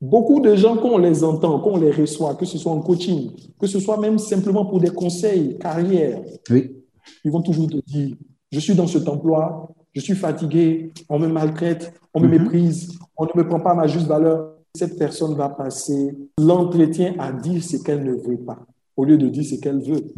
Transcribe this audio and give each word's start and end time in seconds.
Beaucoup 0.00 0.40
de 0.40 0.54
gens, 0.54 0.76
quand 0.76 0.88
on 0.88 0.98
les 0.98 1.22
entend, 1.22 1.60
quand 1.60 1.72
on 1.72 1.76
les 1.76 1.90
reçoit, 1.90 2.34
que 2.34 2.46
ce 2.46 2.56
soit 2.56 2.72
en 2.72 2.80
coaching, 2.80 3.32
que 3.58 3.66
ce 3.66 3.78
soit 3.78 3.98
même 3.98 4.18
simplement 4.18 4.64
pour 4.64 4.80
des 4.80 4.90
conseils, 4.90 5.58
carrière, 5.58 6.22
oui. 6.50 6.74
ils 7.22 7.30
vont 7.30 7.42
toujours 7.42 7.68
te 7.68 7.76
dire, 7.86 8.16
je 8.50 8.60
suis 8.60 8.74
dans 8.74 8.86
cet 8.86 9.06
emploi, 9.08 9.68
je 9.94 10.00
suis 10.00 10.14
fatigué, 10.14 10.92
on 11.08 11.18
me 11.18 11.28
maltraite, 11.28 11.92
on 12.14 12.20
me 12.20 12.28
mhm. 12.28 12.42
méprise, 12.42 12.98
on 13.16 13.24
ne 13.24 13.30
me 13.34 13.46
prend 13.46 13.60
pas 13.60 13.74
ma 13.74 13.86
juste 13.86 14.06
valeur. 14.06 14.56
Cette 14.74 14.98
personne 14.98 15.34
va 15.34 15.48
passer 15.48 16.16
l'entretien 16.38 17.14
à 17.18 17.32
dire 17.32 17.62
ce 17.62 17.76
qu'elle 17.76 18.04
ne 18.04 18.14
veut 18.14 18.38
pas, 18.38 18.58
au 18.96 19.04
lieu 19.04 19.18
de 19.18 19.28
dire 19.28 19.44
ce 19.44 19.56
qu'elle 19.56 19.80
veut. 19.80 20.12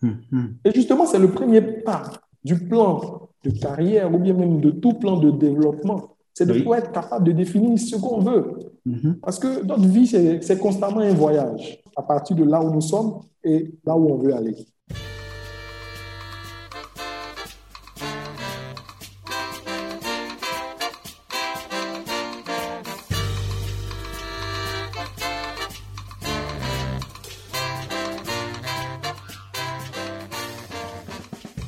Mhm. 0.00 0.56
Et 0.64 0.72
justement, 0.74 1.06
c'est 1.06 1.18
le 1.18 1.30
premier 1.30 1.60
pas 1.60 2.10
du 2.42 2.58
plan 2.58 3.28
de 3.44 3.50
carrière 3.50 4.12
ou 4.12 4.18
bien 4.18 4.34
même 4.34 4.60
de 4.60 4.70
tout 4.70 4.94
plan 4.94 5.18
de 5.18 5.30
développement. 5.30 6.16
C'est 6.34 6.46
de 6.46 6.54
pouvoir 6.54 6.78
être 6.78 6.92
capable 6.92 7.26
de 7.26 7.32
définir 7.32 7.78
ce 7.78 7.96
qu'on 7.96 8.20
veut. 8.20 8.71
Mhm. 8.84 9.18
Parce 9.22 9.38
que 9.38 9.64
notre 9.64 9.86
vie, 9.86 10.06
c'est 10.06 10.58
constamment 10.58 11.00
un 11.00 11.14
voyage 11.14 11.82
à 11.96 12.02
partir 12.02 12.36
de 12.36 12.44
là 12.44 12.60
où 12.60 12.72
nous 12.72 12.80
sommes 12.80 13.20
et 13.44 13.72
là 13.84 13.96
où 13.96 14.12
on 14.12 14.16
veut 14.18 14.34
aller. 14.34 14.56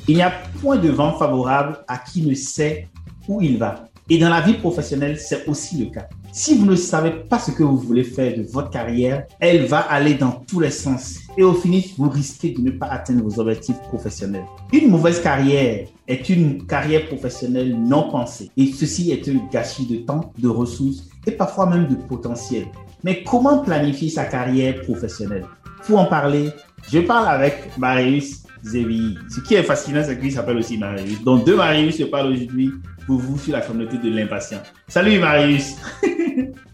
Il 0.07 0.17
n'y 0.17 0.21
a 0.21 0.31
point 0.61 0.77
de 0.77 0.89
vent 0.89 1.13
favorable 1.13 1.83
à 1.87 1.97
qui 1.97 2.21
ne 2.21 2.35
sait 2.35 2.87
où 3.27 3.41
il 3.41 3.57
va. 3.57 3.89
Et 4.07 4.19
dans 4.19 4.29
la 4.29 4.39
vie 4.39 4.53
professionnelle, 4.53 5.17
c'est 5.17 5.47
aussi 5.47 5.83
le 5.83 5.89
cas. 5.89 6.07
Si 6.37 6.53
vous 6.53 6.65
ne 6.65 6.75
savez 6.75 7.11
pas 7.11 7.39
ce 7.39 7.51
que 7.51 7.63
vous 7.63 7.77
voulez 7.77 8.03
faire 8.03 8.35
de 8.35 8.43
votre 8.43 8.69
carrière, 8.69 9.25
elle 9.39 9.67
va 9.67 9.79
aller 9.79 10.15
dans 10.15 10.31
tous 10.31 10.59
les 10.59 10.69
sens. 10.69 11.19
Et 11.37 11.43
au 11.43 11.53
finish, 11.53 11.93
vous 11.97 12.09
risquez 12.09 12.49
de 12.49 12.59
ne 12.59 12.71
pas 12.71 12.87
atteindre 12.87 13.23
vos 13.23 13.39
objectifs 13.39 13.79
professionnels. 13.83 14.43
Une 14.73 14.89
mauvaise 14.89 15.21
carrière 15.21 15.87
est 16.09 16.27
une 16.27 16.67
carrière 16.67 17.05
professionnelle 17.05 17.73
non 17.79 18.09
pensée. 18.09 18.51
Et 18.57 18.65
ceci 18.73 19.11
est 19.11 19.25
un 19.29 19.47
gâchis 19.49 19.85
de 19.85 20.05
temps, 20.05 20.33
de 20.37 20.49
ressources 20.49 21.05
et 21.25 21.31
parfois 21.31 21.67
même 21.67 21.87
de 21.87 21.95
potentiel. 21.95 22.65
Mais 23.05 23.23
comment 23.23 23.59
planifier 23.59 24.09
sa 24.09 24.25
carrière 24.25 24.81
professionnelle? 24.81 25.45
Pour 25.87 25.99
en 25.99 26.05
parler, 26.05 26.49
je 26.91 26.99
parle 26.99 27.29
avec 27.29 27.77
Marius 27.77 28.43
Zévi. 28.61 29.15
Ce 29.29 29.39
qui 29.39 29.53
est 29.53 29.63
fascinant, 29.63 30.03
c'est 30.05 30.19
qu'il 30.19 30.33
s'appelle 30.33 30.57
aussi 30.57 30.77
Marius. 30.77 31.23
Donc, 31.23 31.45
deux 31.45 31.55
Marius 31.55 31.97
se 31.97 32.03
parlent 32.03 32.33
aujourd'hui 32.33 32.71
pour 33.05 33.19
vous 33.19 33.37
sur 33.37 33.53
la 33.53 33.61
communauté 33.61 33.97
de 33.97 34.09
l'impatient. 34.09 34.61
Salut 34.87 35.19
Marius 35.19 35.75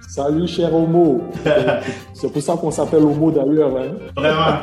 Salut 0.07 0.47
cher 0.47 0.73
Homo 0.73 1.21
C'est 2.13 2.31
pour 2.31 2.41
ça 2.41 2.55
qu'on 2.55 2.71
s'appelle 2.71 3.03
Homo 3.03 3.31
d'ailleurs. 3.31 3.75
Hein. 3.77 3.95
Vraiment. 4.15 4.57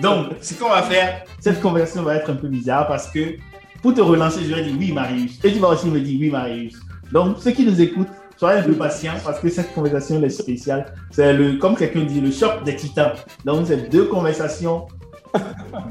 Donc, 0.00 0.34
ce 0.40 0.54
qu'on 0.54 0.68
va 0.68 0.82
faire, 0.82 1.24
cette 1.40 1.60
conversation 1.60 2.02
va 2.02 2.16
être 2.16 2.30
un 2.30 2.34
peu 2.34 2.48
bizarre 2.48 2.86
parce 2.86 3.10
que 3.10 3.36
pour 3.82 3.94
te 3.94 4.00
relancer, 4.00 4.40
je 4.44 4.54
vais 4.54 4.62
dire 4.62 4.76
oui 4.78 4.92
Marius. 4.92 5.38
Et 5.44 5.52
tu 5.52 5.58
vas 5.58 5.68
aussi 5.68 5.88
me 5.88 6.00
dire 6.00 6.18
oui 6.20 6.30
Marius. 6.30 6.76
Donc, 7.12 7.36
ceux 7.38 7.52
qui 7.52 7.64
nous 7.64 7.80
écoutent, 7.80 8.08
soyez 8.36 8.60
un 8.60 8.62
peu 8.62 8.74
patients 8.74 9.14
parce 9.24 9.40
que 9.40 9.48
cette 9.48 9.72
conversation 9.74 10.22
est 10.22 10.30
spéciale. 10.30 10.86
C'est 11.10 11.32
le, 11.32 11.54
comme 11.54 11.76
quelqu'un 11.76 12.02
dit, 12.02 12.20
le 12.20 12.30
choc 12.30 12.64
des 12.64 12.76
titans. 12.76 13.12
Donc, 13.44 13.66
c'est 13.66 13.88
deux 13.90 14.06
conversations 14.06 14.86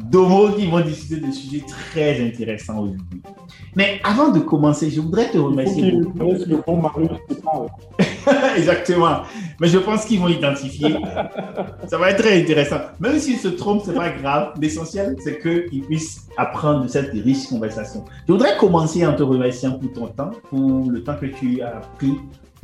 d'homo 0.09 0.49
qui 0.51 0.67
vont 0.67 0.81
discuter 0.81 1.25
de 1.25 1.31
sujets 1.31 1.63
très 1.67 2.25
intéressants 2.25 2.79
aujourd'hui. 2.79 3.21
Mais 3.75 3.99
avant 4.03 4.29
de 4.29 4.39
commencer, 4.39 4.89
je 4.89 5.01
voudrais 5.01 5.29
te 5.29 5.37
remercier. 5.37 5.87
Il 5.87 5.99
le 5.99 6.63
bon 6.65 6.81
mari 6.81 7.07
Exactement. 8.57 9.21
Mais 9.59 9.67
je 9.67 9.77
pense 9.77 10.05
qu'ils 10.05 10.19
vont 10.19 10.27
identifier. 10.27 10.95
Ça 11.87 11.97
va 11.97 12.11
être 12.11 12.19
très 12.23 12.41
intéressant. 12.41 12.79
Même 12.99 13.19
s'ils 13.19 13.37
se 13.37 13.49
trompent, 13.49 13.83
c'est 13.85 13.93
pas 13.93 14.09
grave. 14.09 14.53
L'essentiel, 14.59 15.15
c'est 15.19 15.39
qu'ils 15.39 15.83
puissent 15.83 16.27
apprendre 16.37 16.83
de 16.83 16.87
cette 16.87 17.11
riche 17.11 17.47
conversation. 17.47 18.05
Je 18.27 18.33
voudrais 18.33 18.57
commencer 18.57 19.05
en 19.05 19.13
te 19.13 19.23
remerciant 19.23 19.73
pour 19.73 19.91
ton 19.93 20.07
temps, 20.07 20.31
pour 20.49 20.89
le 20.89 21.03
temps 21.03 21.15
que 21.15 21.27
tu 21.27 21.61
as 21.61 21.81
pris 21.97 22.17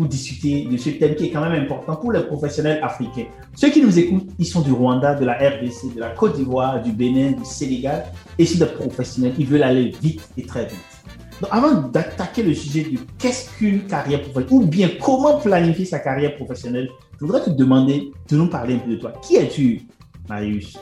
discuter 0.05 0.67
de 0.69 0.77
ce 0.77 0.89
thème 0.91 1.15
qui 1.15 1.25
est 1.25 1.31
quand 1.31 1.41
même 1.41 1.63
important 1.63 1.95
pour 1.95 2.11
les 2.11 2.21
professionnels 2.21 2.79
africains. 2.83 3.25
Ceux 3.55 3.69
qui 3.69 3.81
nous 3.81 3.97
écoutent, 3.97 4.29
ils 4.39 4.45
sont 4.45 4.61
du 4.61 4.71
Rwanda, 4.71 5.15
de 5.15 5.25
la 5.25 5.33
RDC, 5.33 5.95
de 5.95 5.99
la 5.99 6.09
Côte 6.09 6.35
d'Ivoire, 6.35 6.81
du 6.81 6.91
Bénin, 6.91 7.31
du 7.31 7.45
Sénégal. 7.45 8.05
Et 8.37 8.45
si 8.45 8.57
des 8.57 8.65
professionnels, 8.65 9.33
ils 9.37 9.45
veulent 9.45 9.63
aller 9.63 9.93
vite 10.01 10.27
et 10.37 10.43
très 10.43 10.65
vite. 10.65 10.77
Donc, 11.41 11.49
avant 11.51 11.73
d'attaquer 11.87 12.43
le 12.43 12.53
sujet 12.53 12.83
de 12.83 12.99
qu'est-ce 13.17 13.49
qu'une 13.57 13.81
carrière 13.87 14.21
professionnelle, 14.21 14.63
ou 14.63 14.67
bien 14.67 14.89
comment 15.01 15.39
planifier 15.39 15.85
sa 15.85 15.99
carrière 15.99 16.35
professionnelle, 16.35 16.89
je 17.19 17.25
voudrais 17.25 17.43
te 17.43 17.49
demander 17.49 18.11
de 18.29 18.37
nous 18.37 18.47
parler 18.47 18.75
un 18.75 18.79
peu 18.79 18.91
de 18.91 18.95
toi. 18.97 19.13
Qui 19.21 19.37
es-tu, 19.37 19.81
Marius? 20.29 20.77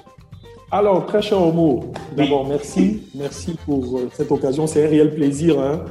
Alors, 0.71 1.07
très 1.07 1.21
cher 1.21 1.41
Homo, 1.41 1.91
d'abord, 2.15 2.47
merci. 2.47 3.01
Merci 3.15 3.57
pour 3.65 3.97
euh, 3.97 4.09
cette 4.13 4.31
occasion. 4.31 4.67
C'est 4.67 4.85
un 4.85 4.89
réel 4.89 5.15
plaisir 5.15 5.59
hein, 5.59 5.83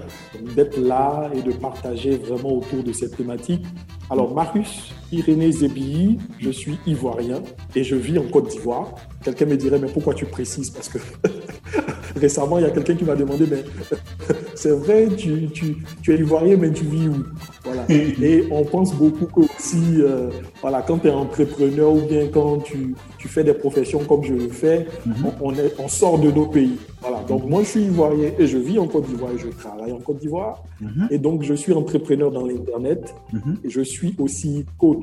d'être 0.55 0.79
là 0.79 1.29
et 1.35 1.43
de 1.43 1.51
partager 1.51 2.17
vraiment 2.17 2.53
autour 2.53 2.85
de 2.85 2.93
cette 2.93 3.17
thématique. 3.17 3.65
Alors, 4.09 4.33
Marius 4.33 4.95
Irénée 5.13 5.53
Zébi, 5.53 6.19
je 6.39 6.51
suis 6.51 6.79
ivoirien 6.87 7.43
et 7.75 7.83
je 7.83 7.97
vis 7.97 8.19
en 8.19 8.25
Côte 8.25 8.49
d'Ivoire. 8.49 8.95
Quelqu'un 9.25 9.47
me 9.47 9.57
dirait, 9.57 9.79
mais 9.79 9.89
pourquoi 9.89 10.15
tu 10.15 10.27
précises? 10.27 10.71
Parce 10.71 10.89
que 10.89 10.99
récemment, 12.17 12.59
il 12.59 12.63
y 12.63 12.67
a 12.67 12.71
quelqu'un 12.71 12.95
qui 12.95 13.05
m'a 13.05 13.17
demandé, 13.17 13.47
mais 13.51 13.65
c'est 14.55 14.71
vrai, 14.71 15.09
tu, 15.17 15.49
tu, 15.49 15.77
tu, 16.03 16.15
es 16.15 16.19
ivoirien, 16.19 16.57
mais 16.57 16.71
tu 16.71 16.85
vis 16.85 17.09
où? 17.09 17.25
Voilà. 17.65 17.85
Et 17.91 18.47
on 18.51 18.65
pense 18.65 18.95
beaucoup 18.95 19.27
que 19.27 19.41
aussi, 19.41 20.01
euh, 20.01 20.31
voilà, 20.61 20.83
quand 20.83 20.99
tu 20.99 21.09
es 21.09 21.11
entrepreneur 21.11 21.93
ou 21.93 22.03
bien 22.03 22.27
quand 22.29 22.59
tu, 22.59 22.95
tu, 23.19 23.29
fais 23.29 23.45
des 23.45 23.55
professions 23.55 24.01
comme 24.01 24.25
je 24.25 24.35
le 24.35 24.49
fais, 24.49 24.87
mhm. 25.07 25.15
on, 25.41 25.55
est, 25.55 25.75
on 25.79 25.89
sort 25.89 26.19
de 26.19 26.31
nos 26.31 26.47
pays. 26.47 26.77
Voilà. 27.01 27.23
Donc, 27.29 27.49
moi, 27.49 27.63
je 27.63 27.69
suis 27.69 27.83
ivoirien 27.83 28.31
et 28.39 28.47
je 28.47 28.59
vis 28.59 28.79
en 28.79 28.87
Côte 28.87 29.07
d'Ivoire 29.07 29.33
et 29.33 29.39
je 29.39 29.49
travaille 29.49 29.93
en 29.93 29.99
Côte 29.99 30.19
d'Ivoire. 30.19 30.63
Mhm. 30.81 31.09
Et 31.11 31.19
donc, 31.19 31.43
je 31.43 31.55
suis 31.55 31.73
entrepreneur 31.73 32.31
dans 32.31 32.47
l'Internet 32.47 33.15
mhm. 33.33 33.59
et 33.65 33.71
je 33.71 33.81
suis 33.81 34.15
aussi 34.19 34.65
coach, 34.79 34.98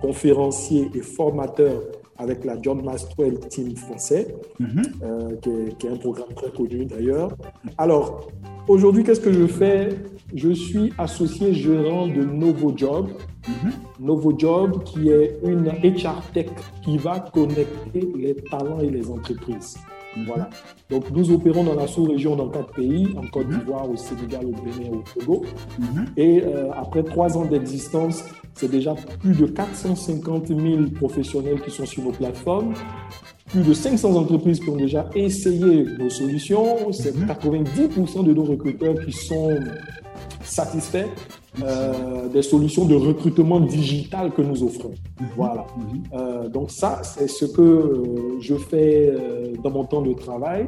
conférencier 0.00 0.90
et 0.94 1.00
formateur 1.00 1.80
avec 2.18 2.44
la 2.44 2.60
John 2.60 2.82
Maxwell 2.84 3.38
Team 3.48 3.76
français, 3.76 4.34
mhm. 4.58 4.82
euh, 5.02 5.36
qui, 5.78 5.86
est, 5.86 5.90
un 5.90 5.96
programme 5.96 6.32
très 6.34 6.50
connu 6.50 6.84
d'ailleurs. 6.84 7.36
Alors, 7.78 8.28
aujourd'hui, 8.68 9.02
qu'est-ce 9.04 9.20
que 9.20 9.32
je 9.32 9.46
fais? 9.46 9.88
Je 10.34 10.50
suis 10.50 10.92
associé 10.98 11.52
gérant 11.52 12.06
de 12.06 12.24
Novo 12.24 12.72
Job. 12.76 13.08
Mhm. 13.48 13.72
Novo 14.00 14.34
Job, 14.36 14.84
qui 14.84 15.10
est 15.10 15.38
une 15.44 15.66
HR 15.66 16.22
Tech 16.32 16.46
qui 16.82 16.98
va 16.98 17.20
connecter 17.20 18.08
les 18.16 18.34
talents 18.34 18.80
et 18.80 18.90
les 18.90 19.10
entreprises. 19.10 19.76
Mhm. 20.16 20.24
Voilà. 20.26 20.48
Donc, 20.88 21.10
nous 21.10 21.32
opérons 21.32 21.64
dans 21.64 21.74
la 21.74 21.88
sous-région 21.88 22.36
dans 22.36 22.48
quatre 22.48 22.72
pays, 22.72 23.08
en 23.16 23.26
Côte 23.26 23.48
d'Ivoire, 23.48 23.90
au 23.90 23.96
Sénégal, 23.96 24.46
au 24.46 24.52
Bénin, 24.52 24.90
au 24.92 25.02
Togo. 25.18 25.44
Et 26.16 26.42
euh, 26.42 26.70
après 26.72 27.02
trois 27.02 27.36
ans 27.36 27.44
d'existence, 27.44 28.24
c'est 28.54 28.70
déjà 28.70 28.94
plus 29.20 29.34
de 29.34 29.46
450 29.46 30.48
000 30.48 30.58
professionnels 30.94 31.60
qui 31.60 31.70
sont 31.70 31.86
sur 31.86 32.04
nos 32.04 32.12
plateformes, 32.12 32.74
plus 33.46 33.62
de 33.62 33.72
500 33.72 34.16
entreprises 34.16 34.60
qui 34.60 34.68
ont 34.68 34.76
déjà 34.76 35.08
essayé 35.14 35.86
nos 35.98 36.10
solutions, 36.10 36.92
c'est 36.92 37.14
90% 37.14 38.18
mhm. 38.18 38.24
de 38.24 38.34
nos 38.34 38.44
recruteurs 38.44 38.94
qui 39.04 39.12
sont 39.12 39.58
satisfaits 40.42 41.08
euh, 41.62 42.28
des 42.28 42.42
solutions 42.42 42.84
de 42.84 42.96
recrutement 42.96 43.60
digital 43.60 44.32
que 44.32 44.42
nous 44.42 44.64
offrons. 44.64 44.94
Mhm. 45.20 45.26
Voilà. 45.36 45.66
Mhm. 45.76 46.02
Euh, 46.12 46.48
donc 46.48 46.70
ça, 46.70 47.00
c'est 47.04 47.28
ce 47.28 47.44
que 47.44 47.62
euh, 47.62 48.40
je 48.40 48.56
fais 48.56 49.12
dans 49.62 49.70
mon 49.70 49.84
temps 49.84 50.02
de 50.02 50.12
travail. 50.14 50.66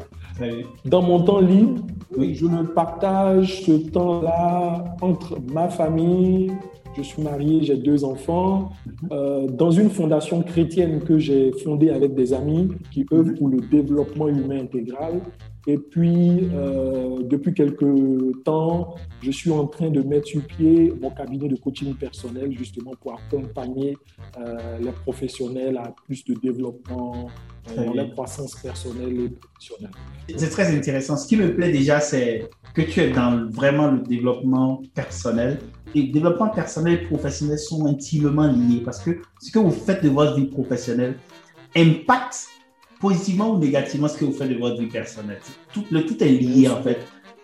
Dans 0.84 1.02
mon 1.02 1.22
temps 1.22 1.40
libre, 1.40 1.82
je 2.16 2.46
me 2.46 2.62
partage 2.64 3.64
ce 3.64 3.72
temps-là 3.72 4.96
entre 5.00 5.38
ma 5.52 5.68
famille, 5.68 6.52
je 6.96 7.02
suis 7.02 7.22
marié, 7.22 7.62
j'ai 7.62 7.76
deux 7.76 8.04
enfants, 8.04 8.70
euh, 9.12 9.46
dans 9.48 9.70
une 9.70 9.90
fondation 9.90 10.42
chrétienne 10.42 11.00
que 11.00 11.18
j'ai 11.18 11.52
fondée 11.52 11.90
avec 11.90 12.14
des 12.14 12.32
amis 12.32 12.68
qui 12.90 13.06
œuvrent 13.12 13.34
pour 13.34 13.48
le 13.48 13.60
développement 13.60 14.28
humain 14.28 14.60
intégral. 14.60 15.20
Et 15.68 15.78
puis, 15.78 16.48
euh, 16.54 17.22
depuis 17.22 17.52
quelques 17.52 18.42
temps, 18.44 18.94
je 19.20 19.30
suis 19.32 19.50
en 19.50 19.66
train 19.66 19.90
de 19.90 20.00
mettre 20.00 20.28
sur 20.28 20.42
pied 20.42 20.92
mon 21.00 21.10
cabinet 21.10 21.48
de 21.48 21.56
coaching 21.56 21.94
personnel, 21.94 22.56
justement 22.56 22.92
pour 23.00 23.14
accompagner 23.14 23.96
euh, 24.38 24.78
les 24.78 24.92
professionnels 24.92 25.76
à 25.76 25.92
plus 26.06 26.24
de 26.24 26.34
développement, 26.34 27.28
dans 27.74 27.94
la 27.94 28.04
croissance 28.04 28.54
personnelle 28.54 29.20
et 29.20 29.28
professionnelle. 29.28 29.90
C'est 30.36 30.50
très 30.50 30.76
intéressant. 30.76 31.16
Ce 31.16 31.26
qui 31.26 31.36
me 31.36 31.54
plaît 31.54 31.72
déjà, 31.72 31.98
c'est 31.98 32.48
que 32.74 32.82
tu 32.82 33.00
es 33.00 33.10
dans 33.10 33.48
vraiment 33.50 33.90
le 33.90 34.00
développement 34.00 34.82
personnel. 34.94 35.58
Et 35.94 36.02
le 36.02 36.12
développement 36.12 36.48
personnel 36.48 37.00
et 37.00 37.06
professionnel 37.06 37.58
sont 37.58 37.86
intimement 37.86 38.46
liés 38.46 38.82
parce 38.84 39.00
que 39.00 39.22
ce 39.40 39.50
que 39.50 39.58
vous 39.58 39.70
faites 39.70 40.04
de 40.04 40.10
votre 40.10 40.36
vie 40.36 40.46
professionnelle 40.46 41.16
impacte 41.74 42.48
positivement 43.00 43.50
ou 43.52 43.58
négativement 43.58 44.08
ce 44.08 44.16
que 44.18 44.24
vous 44.24 44.32
faites 44.32 44.48
de 44.50 44.58
votre 44.58 44.78
vie 44.80 44.86
personnelle? 44.86 45.40
Tout, 45.72 45.84
le 45.90 46.04
tout 46.06 46.22
est 46.22 46.28
lié 46.28 46.68
en 46.68 46.82
fait. 46.82 46.98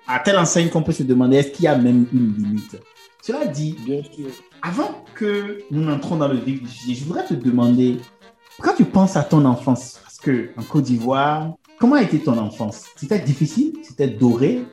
À 0.06 0.18
telle 0.18 0.38
enseigne 0.38 0.68
qu'on 0.68 0.82
peut 0.82 0.92
se 0.92 1.02
demander 1.04 1.36
est-ce 1.38 1.50
qu'il 1.52 1.64
y 1.64 1.68
a 1.68 1.76
même 1.76 2.06
une 2.12 2.34
limite? 2.36 2.76
Cela 3.22 3.46
dit, 3.46 3.76
Bien 3.86 4.02
sûr. 4.02 4.26
avant 4.62 5.04
que 5.14 5.58
nous 5.70 5.80
n'entrons 5.82 6.16
dans 6.16 6.26
le 6.28 6.36
vif 6.38 6.60
du 6.62 6.68
sujet, 6.68 6.94
je 6.94 7.04
voudrais 7.04 7.24
te 7.24 7.34
demander, 7.34 7.98
quand 8.60 8.74
tu 8.74 8.84
penses 8.84 9.16
à 9.16 9.22
ton 9.22 9.44
enfance, 9.44 10.00
parce 10.02 10.18
que 10.18 10.50
en 10.56 10.62
Côte 10.64 10.84
d'Ivoire, 10.84 11.52
comment 11.78 11.94
a 11.96 12.02
été 12.02 12.18
ton 12.18 12.36
enfance? 12.36 12.86
C'était 12.96 13.20
difficile? 13.20 13.74
C'était 13.82 14.08
doré? 14.08 14.64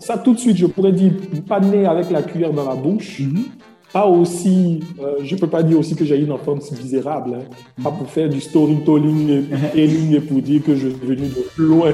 Ça, 0.00 0.18
tout 0.18 0.34
de 0.34 0.38
suite, 0.38 0.56
je 0.56 0.66
pourrais 0.66 0.92
dire, 0.92 1.12
pas 1.46 1.60
né 1.60 1.86
avec 1.86 2.10
la 2.10 2.22
cuillère 2.22 2.52
dans 2.52 2.68
la 2.68 2.74
bouche. 2.74 3.20
Mhm. 3.20 3.44
Pas 3.92 4.06
aussi, 4.06 4.80
euh, 5.00 5.16
je 5.22 5.36
peux 5.36 5.46
pas 5.48 5.62
dire 5.62 5.78
aussi 5.78 5.94
que 5.94 6.04
j'ai 6.04 6.16
eu 6.18 6.24
une 6.24 6.32
enfance 6.32 6.72
misérable. 6.72 7.34
hein. 7.34 7.82
Pas 7.82 7.90
pour 7.90 8.08
faire 8.08 8.28
du 8.30 8.40
storytelling 8.40 9.44
et, 9.74 9.84
et, 10.14 10.20
pour 10.20 10.40
dire 10.40 10.62
que 10.62 10.74
je 10.74 10.88
suis 10.88 10.98
venu 11.06 11.28
de 11.28 11.62
loin. 11.62 11.92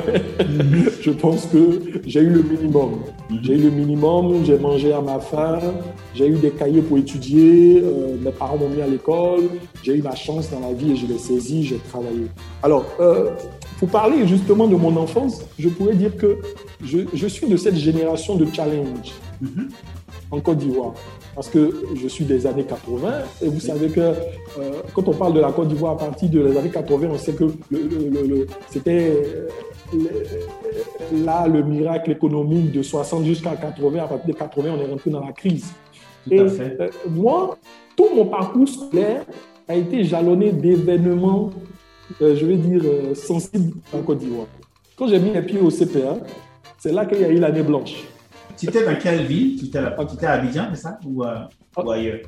je 1.00 1.10
pense 1.10 1.46
que 1.46 1.80
j'ai 2.06 2.20
eu 2.20 2.30
le 2.30 2.42
minimum. 2.44 3.00
J'ai 3.42 3.54
eu 3.54 3.62
le 3.62 3.70
minimum, 3.70 4.44
j'ai 4.44 4.58
mangé 4.58 4.92
à 4.92 5.00
ma 5.00 5.18
faim, 5.18 5.58
j'ai 6.14 6.28
eu 6.28 6.34
des 6.36 6.50
cahiers 6.50 6.82
pour 6.82 6.98
étudier, 6.98 7.82
euh, 7.84 8.16
mes 8.22 8.30
parents 8.30 8.56
m'ont 8.58 8.68
mis 8.68 8.80
à 8.80 8.86
l'école, 8.86 9.42
j'ai 9.82 9.96
eu 9.96 10.02
ma 10.02 10.14
chance 10.14 10.50
dans 10.50 10.60
la 10.60 10.72
vie 10.72 10.92
et 10.92 10.96
je 10.96 11.06
l'ai 11.06 11.18
saisi, 11.18 11.64
j'ai 11.64 11.78
travaillé. 11.90 12.26
Alors, 12.62 12.84
euh, 13.00 13.30
pour 13.80 13.88
parler 13.88 14.26
justement 14.26 14.68
de 14.68 14.76
mon 14.76 14.96
enfance, 14.96 15.42
je 15.58 15.68
pourrais 15.68 15.94
dire 15.94 16.16
que 16.16 16.38
je, 16.84 16.98
je 17.12 17.26
suis 17.26 17.48
de 17.48 17.56
cette 17.56 17.76
génération 17.76 18.36
de 18.36 18.46
challenge 18.52 19.12
Mhm. 19.40 19.68
en 20.32 20.40
Côte 20.40 20.58
d'Ivoire. 20.58 20.94
Parce 21.38 21.50
que 21.50 21.70
je 21.94 22.08
suis 22.08 22.24
des 22.24 22.48
années 22.48 22.64
80 22.64 23.12
et 23.44 23.48
vous 23.48 23.60
savez 23.60 23.90
que 23.90 24.00
euh, 24.00 24.12
quand 24.92 25.06
on 25.06 25.12
parle 25.12 25.34
de 25.34 25.38
la 25.40 25.52
Côte 25.52 25.68
d'Ivoire 25.68 25.92
à 25.92 25.96
partir 25.96 26.28
de 26.30 26.40
les 26.40 26.56
années 26.56 26.68
80, 26.68 27.10
on 27.12 27.16
sait 27.16 27.32
que 27.32 27.44
le- 27.44 27.52
le- 27.70 28.08
le- 28.10 28.26
le- 28.26 28.46
c'était 28.68 29.12
euh, 29.94 30.02
là 31.24 31.46
le 31.46 31.62
miracle 31.62 32.10
économique 32.10 32.72
de 32.72 32.82
60 32.82 33.24
jusqu'à 33.24 33.54
80. 33.54 34.02
À 34.02 34.08
partir 34.08 34.26
de 34.26 34.32
80, 34.32 34.70
on 34.76 34.80
est 34.84 34.90
rentré 34.90 35.10
dans 35.10 35.24
la 35.24 35.30
crise. 35.30 35.66
Tout 36.24 36.32
Et 36.34 36.40
à 36.40 36.48
fait. 36.48 36.76
euh, 36.80 36.88
moi, 37.08 37.56
tout 37.96 38.08
mon 38.16 38.26
parcours 38.26 38.66
scolaire 38.68 39.24
a 39.68 39.76
été 39.76 40.02
jalonné 40.02 40.50
d'événements, 40.50 41.50
euh, 42.20 42.34
je 42.34 42.46
vais 42.46 42.56
dire, 42.56 42.82
sensibles 43.14 43.74
en 43.94 43.98
Côte 44.02 44.18
d'Ivoire. 44.18 44.48
Quand 44.96 45.06
j'ai 45.06 45.20
mis 45.20 45.30
les 45.32 45.42
pieds 45.42 45.60
au 45.60 45.70
CPA, 45.70 46.16
c'est 46.78 46.90
là 46.90 47.06
qu'il 47.06 47.20
y 47.20 47.24
a 47.24 47.28
eu 47.28 47.38
l'année 47.38 47.62
blanche. 47.62 48.02
Tu 48.58 48.66
étais 48.68 48.84
dans 48.84 48.96
quelle 48.98 49.24
ville? 49.26 49.56
Tu 49.58 49.66
étais, 49.66 49.78
étais 50.14 50.26
à 50.26 50.32
Abidjan, 50.32 50.64
c'est 50.74 50.80
ça? 50.82 50.98
Ou, 51.06 51.22
euh, 51.24 51.36
ou 51.84 51.90
ailleurs? 51.90 52.20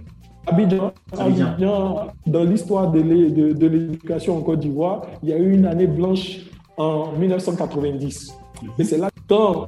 Abidjan, 0.47 0.93
Abidjan. 1.19 1.47
Abidjan, 1.49 2.07
dans 2.27 2.45
l'histoire 2.45 2.91
de 2.91 3.01
l'é- 3.01 3.31
de- 3.31 3.53
de 3.53 3.67
l'éducation 3.67 4.37
en 4.39 4.41
Côte 4.43 4.61
d'Ivoire, 4.61 5.03
il 5.23 5.29
y 5.29 5.33
a 5.33 5.39
eu 5.39 5.53
une 5.53 5.67
année 5.67 5.87
blanche 5.87 6.41
en 6.77 7.13
1990. 7.19 8.33
Et 8.79 8.85
c'est 8.85 8.99
là 8.99 9.09
que 9.11 9.21
quand 9.29 9.67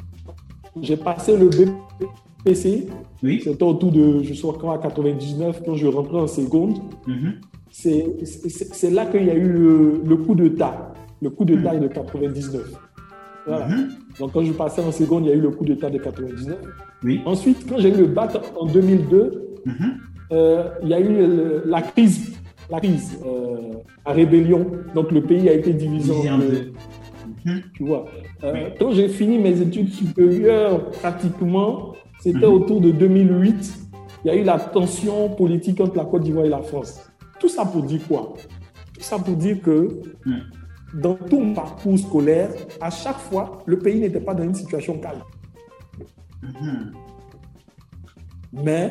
j'ai 0.81 0.97
passé 0.97 1.37
le 1.37 1.49
BPC, 1.49 2.87
Oui. 3.23 3.41
c'était 3.45 3.63
autour 3.63 3.93
de, 3.93 4.23
je 4.23 4.35
crois, 4.41 4.57
quand 4.61 4.71
à 4.71 4.79
99, 4.79 5.63
quand 5.65 5.75
je 5.75 5.87
rentrais 5.87 6.21
en 6.21 6.27
seconde, 6.27 6.79
Mhm. 7.07 7.35
c'est 7.71 8.91
là 8.91 9.07
qu'il 9.07 9.25
y 9.25 9.31
a 9.31 9.35
eu 9.35 9.49
le, 9.49 10.03
le 10.05 10.17
coup 10.17 10.35
d'État, 10.35 10.93
le 11.21 11.31
coup 11.31 11.45
d'État 11.45 11.77
de 11.77 11.89
99. 11.89 12.63
Voilà. 13.47 13.67
Mhm. 13.69 13.89
Donc 14.19 14.33
quand 14.33 14.43
je 14.45 14.53
passais 14.53 14.83
en 14.83 14.93
seconde, 14.93 15.25
il 15.25 15.29
y 15.31 15.33
a 15.33 15.35
eu 15.35 15.41
le 15.41 15.51
coup 15.51 15.65
d'État 15.65 15.91
de 15.91 15.99
99. 15.99 16.57
Oui. 17.05 17.21
Ensuite, 17.25 17.67
quand 17.69 17.79
j'ai 17.79 17.89
eu 17.91 17.97
le 17.97 18.07
bac 18.07 18.31
en 18.59 18.67
2002, 18.67 19.59
Mhm. 19.67 19.75
euh, 20.33 20.65
il 20.83 20.89
y 20.89 20.95
a 20.95 21.01
eu 21.01 21.09
le- 21.09 21.63
la 21.67 21.83
crise, 21.83 22.33
la 22.71 22.79
crise, 22.81 23.19
euh, 23.27 23.57
la 24.07 24.13
rébellion. 24.13 24.67
Donc 24.95 25.11
le 25.11 25.23
pays 25.23 25.49
a 25.49 25.53
été 25.55 25.73
divisé 25.73 26.13
en 26.31 26.39
deux. 26.39 26.73
Mhm. 27.45 27.61
Tu 27.75 27.85
vois. 27.85 28.05
Euh, 28.45 28.53
Oui. 28.55 28.61
Quand 28.79 28.93
j'ai 28.93 29.09
fini 29.09 29.39
mes 29.39 29.61
études 29.61 29.89
supérieures, 29.93 30.91
pratiquement, 30.91 31.95
c'était 32.21 32.47
autour 32.47 32.81
de 32.81 32.91
2008. 32.91 33.79
Il 34.25 34.29
y 34.29 34.31
a 34.31 34.37
eu 34.37 34.45
la 34.45 34.59
tension 34.59 35.29
politique 35.31 35.81
entre 35.81 35.97
la 35.97 36.05
Côte 36.05 36.23
d'Ivoire 36.23 36.47
et 36.47 36.49
la 36.49 36.63
France. 36.63 37.11
Tout 37.41 37.49
ça 37.49 37.65
pour 37.65 37.83
dire 37.83 38.01
quoi? 38.07 38.35
Tout 38.95 39.01
ça 39.03 39.19
pour 39.19 39.35
dire 39.35 39.61
que. 39.61 39.89
Dans 40.95 41.15
tout 41.15 41.41
mon 41.41 41.55
parcours 41.55 41.99
scolaire, 41.99 42.51
à 42.81 42.91
chaque 42.91 43.19
fois, 43.19 43.59
le 43.67 43.79
pays 43.79 44.01
n'était 44.01 44.21
pas 44.21 44.35
dans 44.35 44.45
une 44.45 44.55
situation 44.55 44.99
calme. 44.99 45.23
Mhm. 46.43 46.93
Mais 48.53 48.91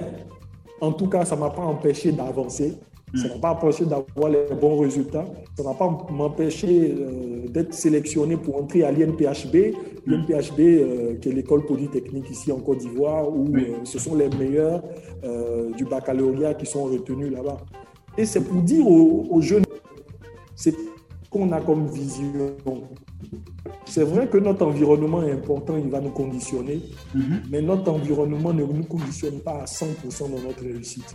en 0.80 0.92
tout 0.92 1.08
cas, 1.08 1.26
ça 1.26 1.36
ne 1.36 1.42
m'a 1.42 1.50
pas 1.52 1.62
empêché 1.62 2.12
d'avancer. 2.12 2.78
Ça 3.14 3.24
ne 3.28 3.28
Mm. 3.28 3.34
m'a 3.34 3.40
pas 3.40 3.52
empêché 3.52 3.86
d'avoir 3.86 4.30
les 4.32 4.56
bons 4.60 4.80
résultats. 4.80 5.26
Ça 5.58 5.64
ne 5.64 5.68
m'a 5.68 5.74
pas 5.74 5.90
m'empêché 6.10 6.96
euh, 6.98 7.48
d'être 7.50 7.74
sélectionné 7.74 8.38
pour 8.38 8.56
entrer 8.56 8.84
à 8.84 8.92
l'INPHB. 8.92 9.74
L'INPHB, 10.08 10.60
euh, 10.60 11.16
qui 11.20 11.30
est 11.30 11.34
l'école 11.34 11.66
polytechnique 11.66 12.30
ici 12.32 12.52
en 12.54 12.60
Côte 12.60 12.78
d'Ivoire, 12.80 13.30
où 13.30 13.48
euh, 13.56 13.82
ce 13.84 14.00
sont 14.00 14.16
les 14.16 14.30
meilleurs 14.30 14.82
du 15.78 15.86
baccalauréat 15.86 16.56
qui 16.56 16.66
sont 16.66 16.86
retenus 16.86 17.32
là-bas. 17.32 17.58
Et 18.18 18.26
c'est 18.26 18.42
pour 18.42 18.62
dire 18.62 18.88
aux, 18.88 19.28
aux 19.30 19.42
jeunes, 19.42 19.66
c'est 20.56 20.74
qu'on 21.32 21.52
a 21.54 21.62
comme 21.62 21.88
vision. 21.88 22.54
C'est 23.86 24.04
vrai 24.04 24.28
que 24.28 24.38
notre 24.38 24.66
environnement 24.66 25.24
est 25.24 25.32
important, 25.32 25.76
il 25.78 25.90
va 25.90 26.02
nous 26.02 26.10
conditionner, 26.12 26.82
Mhm. 27.16 27.42
mais 27.50 27.62
notre 27.62 27.92
environnement 27.92 28.54
ne 28.54 28.64
nous 28.64 28.84
conditionne 28.84 29.40
pas 29.40 29.62
à 29.64 29.66
100% 29.66 30.28
dans 30.30 30.40
notre 30.42 30.62
réussite. 30.64 31.14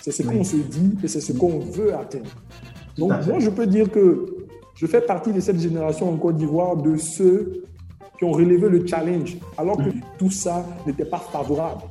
C'est 0.00 0.10
ce 0.10 0.22
Oui. 0.22 0.38
qu'on 0.38 0.44
se 0.44 0.56
dit 0.56 0.96
et 1.04 1.08
c'est 1.08 1.20
ce 1.20 1.32
qu'on 1.32 1.58
veut 1.60 1.94
atteindre. 1.94 2.30
Donc, 2.98 3.12
moi, 3.26 3.38
je 3.38 3.50
peux 3.50 3.66
dire 3.66 3.90
que 3.90 4.26
je 4.74 4.86
fais 4.86 5.00
partie 5.02 5.32
de 5.32 5.40
cette 5.40 5.60
génération 5.60 6.08
en 6.10 6.16
Côte 6.16 6.36
d'Ivoire 6.36 6.76
de 6.76 6.96
ceux 6.96 7.64
qui 8.18 8.24
ont 8.24 8.32
relevé 8.32 8.68
le 8.68 8.86
challenge, 8.86 9.36
alors 9.58 9.76
que 9.76 9.90
tout 10.18 10.30
ça 10.30 10.64
n'était 10.86 11.04
pas 11.04 11.18
favorable 11.18 11.82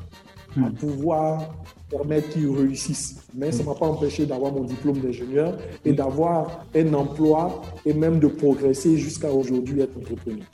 à 0.57 0.59
Mhm. 0.59 0.73
pouvoir 0.73 1.53
permettre 1.91 2.29
qu'ils 2.29 2.49
réussissent. 2.49 3.21
Mais 3.35 3.51
ça 3.51 3.63
ne 3.63 3.69
m'a 3.69 3.75
pas 3.75 3.85
empêché 3.87 4.25
d'avoir 4.25 4.51
mon 4.53 4.63
diplôme 4.63 4.99
d'ingénieur 4.99 5.57
et 5.85 5.93
d'avoir 5.93 6.65
un 6.75 6.93
emploi 6.93 7.61
et 7.85 7.93
même 7.93 8.19
de 8.19 8.27
progresser 8.27 8.97
jusqu'à 8.97 9.31
aujourd'hui 9.31 9.81
être 9.81 9.97
entrepreneur. 9.97 10.45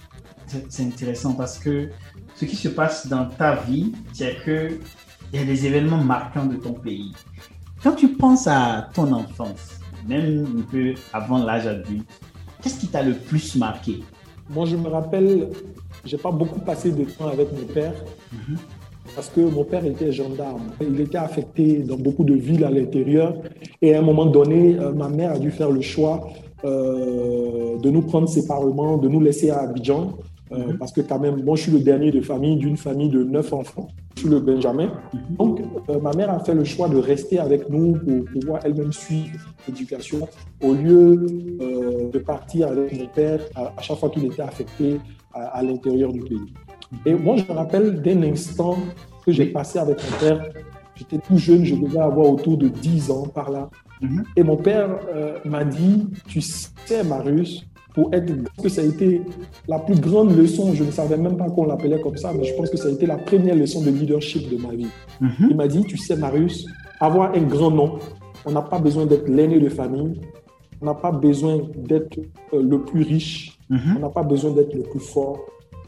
C'est 0.70 0.84
intéressant 0.84 1.34
parce 1.34 1.60
que 1.60 1.90
ce 2.36 2.46
qui 2.46 2.56
se 2.56 2.70
passe 2.70 3.08
dans 3.08 3.26
ta 3.26 3.56
vie, 3.56 3.94
c'est 4.14 4.36
que 4.44 4.80
il 5.34 5.40
y 5.40 5.44
a 5.44 5.46
des 5.46 5.66
événements 5.66 6.04
marquants 6.04 6.46
de 6.46 6.56
ton 6.56 6.74
pays. 6.74 7.12
Quand 7.84 7.92
tu 7.92 8.08
penses 8.10 8.48
à 8.48 8.90
ton 8.94 9.12
enfance, 9.12 9.80
même 10.08 10.46
un 10.58 10.62
peu 10.62 10.94
avant 11.12 11.44
l'âge 11.44 11.68
adulte, 11.68 12.10
qu'est-ce 12.62 12.80
qui 12.80 12.88
t'a 12.88 13.04
le 13.04 13.14
plus 13.14 13.56
marqué? 13.56 14.04
Moi, 14.50 14.66
je 14.66 14.78
me 14.78 14.88
rappelle, 14.88 15.50
j'ai 16.06 16.18
pas 16.18 16.32
beaucoup 16.32 16.62
passé 16.62 16.92
de 16.92 17.04
temps 17.04 17.28
avec 17.28 17.52
mon 17.52 17.66
père 17.66 17.94
Mhm. 18.32 18.58
Parce 19.18 19.30
que 19.30 19.42
mon 19.42 19.64
père 19.64 19.84
était 19.84 20.12
gendarme. 20.12 20.62
Il 20.80 21.02
était 21.02 21.18
affecté 21.18 21.80
dans 21.90 21.98
beaucoup 21.98 22.24
de 22.24 22.36
villes 22.36 22.64
à 22.64 22.70
l'intérieur 22.70 23.30
et 23.82 23.96
à 23.96 24.00
un 24.00 24.04
moment 24.04 24.28
donné, 24.28 24.78
euh, 24.80 24.92
ma 24.94 25.10
mère 25.10 25.32
a 25.38 25.40
dû 25.40 25.50
faire 25.50 25.72
le 25.72 25.82
choix 25.82 26.16
euh, 26.66 27.78
de 27.80 27.90
nous 27.90 28.04
prendre 28.04 28.30
séparément, 28.30 28.98
de 28.98 29.08
nous 29.10 29.20
laisser 29.20 29.50
à 29.50 29.60
Abidjan. 29.66 30.02
euh, 30.52 30.58
Mhm. 30.58 30.78
Parce 30.78 30.92
que 30.96 31.02
quand 31.02 31.20
même, 31.26 31.44
moi 31.44 31.56
je 31.58 31.64
suis 31.64 31.72
le 31.72 31.80
dernier 31.92 32.12
de 32.18 32.22
famille, 32.22 32.56
d'une 32.58 32.78
famille 32.78 33.10
de 33.10 33.22
neuf 33.36 33.52
enfants. 33.62 33.88
Je 34.16 34.22
suis 34.22 34.30
le 34.30 34.40
Benjamin. 34.40 34.90
Mhm. 35.14 35.36
Donc, 35.40 35.54
euh, 35.90 36.00
ma 36.00 36.14
mère 36.20 36.30
a 36.32 36.40
fait 36.46 36.54
le 36.62 36.64
choix 36.64 36.88
de 36.88 36.98
rester 36.98 37.38
avec 37.48 37.62
nous 37.70 37.94
pour 38.06 38.20
pouvoir 38.34 38.60
elle-même 38.66 38.94
suivre 38.94 39.40
l'éducation 39.68 40.20
au 40.68 40.74
lieu 40.74 41.26
de 42.14 42.20
partir 42.20 42.68
avec 42.74 42.88
mon 43.00 43.08
père 43.08 43.42
à, 43.56 43.74
à 43.78 43.82
chaque 43.82 43.98
fois 43.98 44.10
qu'il 44.10 44.26
était 44.26 44.42
affecté 44.52 44.88
à, 45.34 45.42
à 45.58 45.64
l'intérieur 45.64 46.14
du 46.14 46.22
pays. 46.22 46.50
Et 47.06 47.14
moi, 47.14 47.36
je 47.38 47.44
me 47.44 47.52
rappelle 47.58 48.02
d'un 48.02 48.24
instant 48.24 48.78
que 49.26 49.32
j'ai 49.32 49.48
passé 49.48 49.80
avec 49.80 49.98
mon 50.04 50.18
père. 50.20 50.46
J'étais 50.96 51.18
tout 51.20 51.38
jeune, 51.38 51.64
je 51.64 51.76
devais 51.76 52.00
avoir 52.00 52.28
autour 52.30 52.58
de 52.58 52.68
10 52.70 53.12
ans 53.12 53.28
par 53.28 53.52
là. 53.52 53.70
Mhm. 54.02 54.24
Et 54.36 54.44
mon 54.44 54.58
père 54.58 54.90
euh, 55.14 55.38
m'a 55.46 55.64
dit, 55.64 56.08
tu 56.28 56.42
sais, 56.42 57.04
Marius, 57.04 57.66
pour 57.94 58.14
être, 58.14 58.32
parce 58.44 58.58
que 58.64 58.70
ça 58.70 58.82
a 58.82 58.86
été 58.86 59.22
la 59.68 59.80
plus 59.80 60.00
grande 60.00 60.36
leçon, 60.36 60.74
je 60.74 60.84
ne 60.84 60.92
savais 60.92 61.18
même 61.18 61.36
pas 61.38 61.50
qu'on 61.50 61.66
l'appelait 61.66 62.00
comme 62.00 62.16
ça, 62.18 62.32
mais 62.34 62.44
je 62.46 62.54
pense 62.56 62.70
que 62.70 62.78
ça 62.78 62.88
a 62.88 62.92
été 62.92 63.06
la 63.06 63.18
première 63.18 63.56
leçon 63.56 63.82
de 63.82 63.90
leadership 63.90 64.50
de 64.50 64.58
ma 64.62 64.74
vie. 64.76 64.88
Mhm. 65.20 65.48
Il 65.50 65.56
m'a 65.56 65.68
dit, 65.68 65.82
tu 65.84 65.98
sais, 65.98 66.16
Marius, 66.16 66.66
avoir 67.00 67.34
un 67.36 67.42
grand 67.42 67.72
nom, 67.72 67.98
on 68.46 68.52
n'a 68.52 68.62
pas 68.62 68.80
besoin 68.80 69.06
d'être 69.06 69.28
l'aîné 69.28 69.60
de 69.60 69.70
famille, 69.70 70.22
on 70.82 70.86
n'a 70.86 70.94
pas 70.94 71.12
besoin 71.12 71.60
d'être 71.76 72.18
euh, 72.54 72.62
le 72.62 72.82
plus 72.82 73.02
riche, 73.04 73.58
on 73.70 73.76
Mhm. 73.76 74.00
n'a 74.00 74.10
pas 74.10 74.24
besoin 74.24 74.52
d'être 74.52 74.74
le 74.74 74.84
plus 74.84 75.00
fort, 75.00 75.40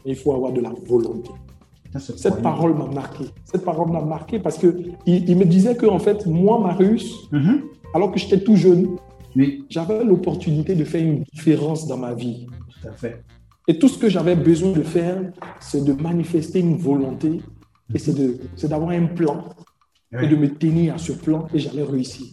mais 0.04 0.12
il 0.12 0.16
faut 0.16 0.32
avoir 0.34 0.52
de 0.52 0.60
la 0.60 0.72
volonté. 0.86 1.30
Cette 1.98 2.40
parole 2.42 2.74
m'a 2.76 2.86
marqué. 2.86 3.24
Cette 3.44 3.64
parole 3.64 3.90
m'a 3.90 4.00
marqué 4.02 4.38
parce 4.38 4.58
que 4.58 4.68
il, 5.06 5.28
il 5.28 5.36
me 5.36 5.44
disait 5.44 5.74
que 5.76 5.86
en 5.86 5.98
fait, 5.98 6.24
moi, 6.26 6.58
Marius, 6.60 7.28
Mhm. 7.32 7.62
alors 7.94 8.12
que 8.12 8.18
j'étais 8.20 8.40
tout 8.40 8.56
jeune, 8.56 8.96
Oui, 9.36 9.64
j'avais 9.68 10.02
l'opportunité 10.04 10.74
de 10.74 10.84
faire 10.84 11.02
une 11.04 11.22
différence 11.32 11.86
dans 11.86 11.96
ma 11.96 12.14
vie. 12.14 12.46
tout 12.82 12.88
à 12.88 12.92
fait. 12.92 13.22
Et 13.68 13.78
tout 13.78 13.88
ce 13.88 13.98
que 13.98 14.08
j'avais 14.08 14.34
besoin 14.34 14.72
de 14.72 14.82
faire, 14.82 15.18
c'est 15.60 15.84
de 15.84 15.92
manifester 15.92 16.58
une 16.60 16.76
volonté 16.76 17.40
et 17.94 17.98
c'est 17.98 18.68
d'avoir 18.68 18.90
un 18.90 19.06
plan 19.06 19.44
et 20.22 20.26
de 20.26 20.34
me 20.34 20.48
tenir 20.48 20.94
à 20.94 20.98
ce 20.98 21.12
plan 21.12 21.46
et 21.54 21.58
j'allais 21.58 21.82
réussir. 21.84 22.26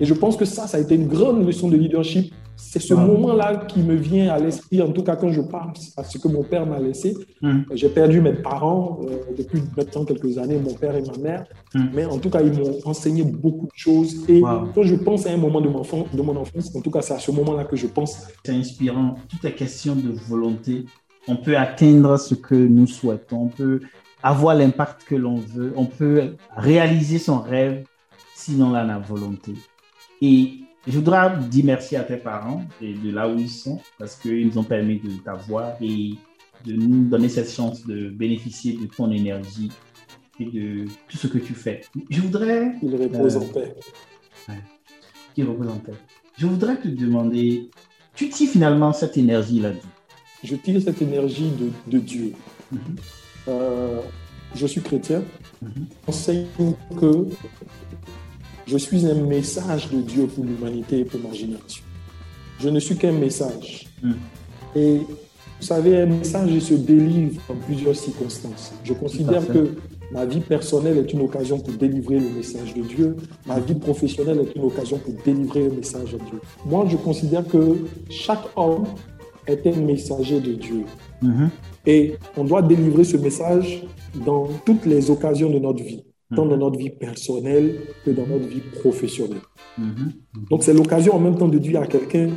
Et 0.00 0.04
je 0.04 0.14
pense 0.14 0.36
que 0.36 0.44
ça, 0.44 0.66
ça 0.66 0.76
a 0.78 0.80
été 0.80 0.94
une 0.94 1.08
grande 1.08 1.44
leçon 1.46 1.68
de 1.68 1.76
leadership. 1.76 2.32
C'est 2.58 2.80
ce 2.80 2.94
moment-là 2.94 3.56
qui 3.68 3.80
me 3.80 3.94
vient 3.94 4.32
à 4.32 4.38
l'esprit, 4.38 4.80
en 4.80 4.90
tout 4.90 5.02
cas 5.02 5.14
quand 5.14 5.30
je 5.30 5.42
pense 5.42 5.92
à 5.96 6.02
ce 6.04 6.16
que 6.16 6.26
mon 6.26 6.42
père 6.42 6.66
m'a 6.66 6.78
laissé. 6.78 7.14
Mm. 7.42 7.58
J'ai 7.74 7.90
perdu 7.90 8.22
mes 8.22 8.32
parents 8.32 9.00
euh, 9.02 9.16
depuis 9.36 9.60
maintenant 9.76 10.06
quelques 10.06 10.38
années, 10.38 10.58
mon 10.58 10.72
père 10.72 10.96
et 10.96 11.02
ma 11.02 11.18
mère. 11.18 11.44
Mm. 11.74 11.80
Mais 11.92 12.04
en 12.06 12.16
tout 12.18 12.30
cas, 12.30 12.40
ils 12.40 12.52
m'ont 12.58 12.78
enseigné 12.86 13.24
beaucoup 13.24 13.66
de 13.66 13.72
choses. 13.76 14.24
Et 14.30 14.40
Wow. 14.40 14.68
quand 14.74 14.84
je 14.84 14.94
pense 14.94 15.26
à 15.26 15.32
un 15.32 15.36
moment 15.36 15.60
de 15.60 15.68
mon, 15.68 15.80
enfant- 15.80 16.06
de 16.12 16.22
mon 16.22 16.34
enfance, 16.34 16.74
en 16.74 16.80
tout 16.80 16.90
cas, 16.90 17.02
c'est 17.02 17.12
à 17.14 17.18
ce 17.18 17.30
moment-là 17.30 17.64
que 17.64 17.76
je 17.76 17.88
pense. 17.88 18.26
C'est 18.44 18.52
inspirant. 18.54 19.16
Tout 19.28 19.46
est 19.46 19.52
question 19.52 19.94
de 19.94 20.10
volonté. 20.26 20.86
On 21.28 21.36
peut 21.36 21.58
atteindre 21.58 22.16
ce 22.18 22.34
que 22.34 22.54
nous 22.54 22.86
souhaitons. 22.86 23.42
On 23.42 23.48
peut 23.48 23.80
avoir 24.22 24.54
l'impact 24.54 25.04
que 25.06 25.14
l'on 25.14 25.36
veut. 25.36 25.74
On 25.76 25.84
peut 25.84 26.36
réaliser 26.56 27.18
son 27.18 27.38
rêve 27.40 27.84
sinon 28.46 28.70
là, 28.70 28.84
la 28.84 28.98
volonté. 28.98 29.54
Et 30.22 30.60
je 30.86 30.92
voudrais 30.98 31.36
dire 31.50 31.64
merci 31.64 31.96
à 31.96 32.04
tes 32.04 32.16
parents 32.16 32.62
et 32.80 32.94
de 32.94 33.10
là 33.10 33.28
où 33.28 33.36
ils 33.38 33.50
sont 33.50 33.80
parce 33.98 34.14
qu'ils 34.16 34.46
nous 34.46 34.56
ont 34.58 34.64
permis 34.64 35.00
de 35.00 35.10
t'avoir 35.24 35.74
et 35.80 36.14
de 36.64 36.72
nous 36.74 37.08
donner 37.08 37.28
cette 37.28 37.50
chance 37.50 37.84
de 37.86 38.08
bénéficier 38.08 38.74
de 38.74 38.86
ton 38.86 39.10
énergie 39.10 39.70
et 40.38 40.44
de 40.44 40.84
tout 41.08 41.16
ce 41.16 41.26
que 41.26 41.38
tu 41.38 41.54
fais. 41.54 41.80
Je 42.08 42.20
voudrais 42.20 42.72
Il 42.82 42.94
repose 42.94 43.36
Euh, 43.36 43.40
en 43.40 43.46
paix. 45.78 45.92
Je 46.38 46.46
voudrais 46.46 46.78
te 46.80 46.88
demander, 46.88 47.68
tu 48.14 48.28
tires 48.28 48.50
finalement 48.50 48.92
cette 48.92 49.16
énergie-là 49.16 49.72
d'où? 49.72 49.88
Je 50.44 50.54
tire 50.54 50.80
cette 50.80 51.02
énergie 51.02 51.50
de, 51.50 51.70
de 51.90 51.98
Dieu. 51.98 52.32
Mhm. 52.70 52.80
Euh, 53.48 54.00
je 54.54 54.66
suis 54.66 54.80
chrétien. 54.82 55.22
Mhm. 55.62 55.86
J'enseigne 56.06 56.46
que 57.00 57.26
je 58.66 58.76
suis 58.76 59.06
un 59.06 59.14
message 59.14 59.90
de 59.90 60.00
Dieu 60.00 60.26
pour 60.26 60.44
l'humanité 60.44 61.00
et 61.00 61.04
pour 61.04 61.20
ma 61.20 61.32
génération. 61.32 61.84
Je 62.60 62.68
ne 62.68 62.80
suis 62.80 62.96
qu'un 62.96 63.12
message. 63.12 63.86
Mhm. 64.02 64.14
Et 64.74 64.98
vous 64.98 65.66
savez, 65.66 66.00
un 66.00 66.06
message 66.06 66.50
il 66.50 66.60
se 66.60 66.74
délivre 66.74 67.40
en 67.48 67.54
plusieurs 67.54 67.96
circonstances. 67.96 68.72
Je 68.84 68.92
considère 68.92 69.46
que 69.46 69.76
ma 70.12 70.24
vie 70.24 70.40
personnelle 70.40 70.98
est 70.98 71.12
une 71.12 71.22
occasion 71.22 71.58
pour 71.58 71.74
délivrer 71.74 72.18
le 72.18 72.28
message 72.28 72.74
de 72.74 72.82
Dieu. 72.82 73.16
Ma 73.46 73.60
vie 73.60 73.74
professionnelle 73.74 74.40
est 74.40 74.54
une 74.56 74.64
occasion 74.64 74.98
pour 74.98 75.14
délivrer 75.24 75.64
le 75.64 75.72
message 75.72 76.12
de 76.12 76.18
Dieu. 76.18 76.40
Moi, 76.66 76.86
je 76.90 76.96
considère 76.96 77.46
que 77.46 77.78
chaque 78.10 78.44
homme 78.56 78.84
est 79.46 79.66
un 79.66 79.76
messager 79.76 80.40
de 80.40 80.52
Dieu. 80.52 80.84
Mhm. 81.22 81.50
Et 81.86 82.16
on 82.36 82.44
doit 82.44 82.62
délivrer 82.62 83.04
ce 83.04 83.16
message 83.16 83.82
dans 84.24 84.48
toutes 84.64 84.84
les 84.86 85.10
occasions 85.10 85.50
de 85.50 85.58
notre 85.58 85.82
vie, 85.82 86.02
tant 86.34 86.46
dans 86.46 86.56
notre 86.56 86.78
vie 86.78 86.90
personnelle 86.90 87.78
que 88.04 88.10
dans 88.10 88.26
notre 88.26 88.48
vie 88.48 88.62
professionnelle. 88.80 89.42
Mhm. 89.78 90.12
Donc 90.50 90.64
c'est 90.64 90.72
l'occasion 90.74 91.14
en 91.14 91.20
même 91.20 91.36
temps 91.36 91.48
de 91.48 91.58
dire 91.58 91.80
à 91.80 91.86
quelqu'un 91.86 92.30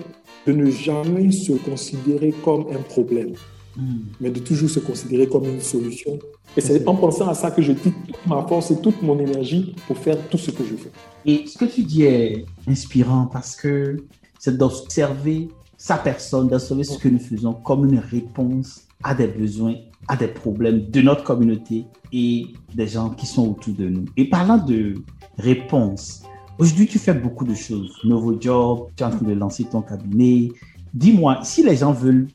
de 0.45 0.53
ne 0.53 0.69
jamais 0.69 1.31
se 1.31 1.53
considérer 1.53 2.33
comme 2.43 2.65
un 2.71 2.81
problème, 2.81 3.33
Mhm. 3.77 3.99
mais 4.19 4.29
de 4.29 4.39
toujours 4.39 4.69
se 4.69 4.79
considérer 4.79 5.27
comme 5.27 5.45
une 5.45 5.61
solution. 5.61 6.19
Et 6.57 6.61
c'est 6.61 6.87
en 6.87 6.95
pensant 6.95 7.27
à 7.29 7.33
ça 7.33 7.51
que 7.51 7.61
je 7.61 7.71
tire 7.73 7.93
toute 8.07 8.27
ma 8.27 8.45
force 8.47 8.71
et 8.71 8.81
toute 8.81 9.01
mon 9.01 9.17
énergie 9.19 9.75
pour 9.87 9.97
faire 9.97 10.17
tout 10.29 10.37
ce 10.37 10.51
que 10.51 10.63
je 10.63 10.75
fais. 10.75 10.91
Et 11.25 11.45
ce 11.47 11.57
que 11.57 11.65
tu 11.65 11.83
dis 11.83 12.03
est 12.03 12.45
inspirant 12.67 13.27
parce 13.31 13.55
que 13.55 13.97
c'est 14.39 14.57
d'observer 14.57 15.49
sa 15.77 15.97
personne, 15.97 16.47
d'observer 16.49 16.83
ce 16.83 16.97
que 16.97 17.07
nous 17.07 17.19
faisons 17.19 17.53
comme 17.53 17.85
une 17.85 17.99
réponse 17.99 18.87
à 19.03 19.13
des 19.15 19.27
besoins, 19.27 19.75
à 20.09 20.17
des 20.17 20.27
problèmes 20.27 20.89
de 20.89 21.01
notre 21.01 21.23
communauté 21.23 21.85
et 22.11 22.47
des 22.73 22.87
gens 22.87 23.11
qui 23.11 23.27
sont 23.27 23.51
autour 23.51 23.75
de 23.75 23.87
nous. 23.87 24.05
Et 24.17 24.27
parlant 24.27 24.57
de 24.57 24.95
réponse, 25.37 26.23
aujourd'hui 26.57 26.87
tu 26.87 26.97
fais 26.97 27.13
beaucoup 27.13 27.45
de 27.45 27.53
choses. 27.53 27.95
Nouveau 28.03 28.35
job, 28.41 28.87
tu 28.95 29.03
es 29.03 29.05
en 29.05 29.11
train 29.11 29.25
de 29.25 29.33
lancer 29.33 29.65
ton 29.65 29.83
cabinet. 29.83 30.49
Dis-moi, 30.95 31.39
si 31.43 31.63
les 31.63 31.77
gens 31.77 31.93
veulent 31.93 32.27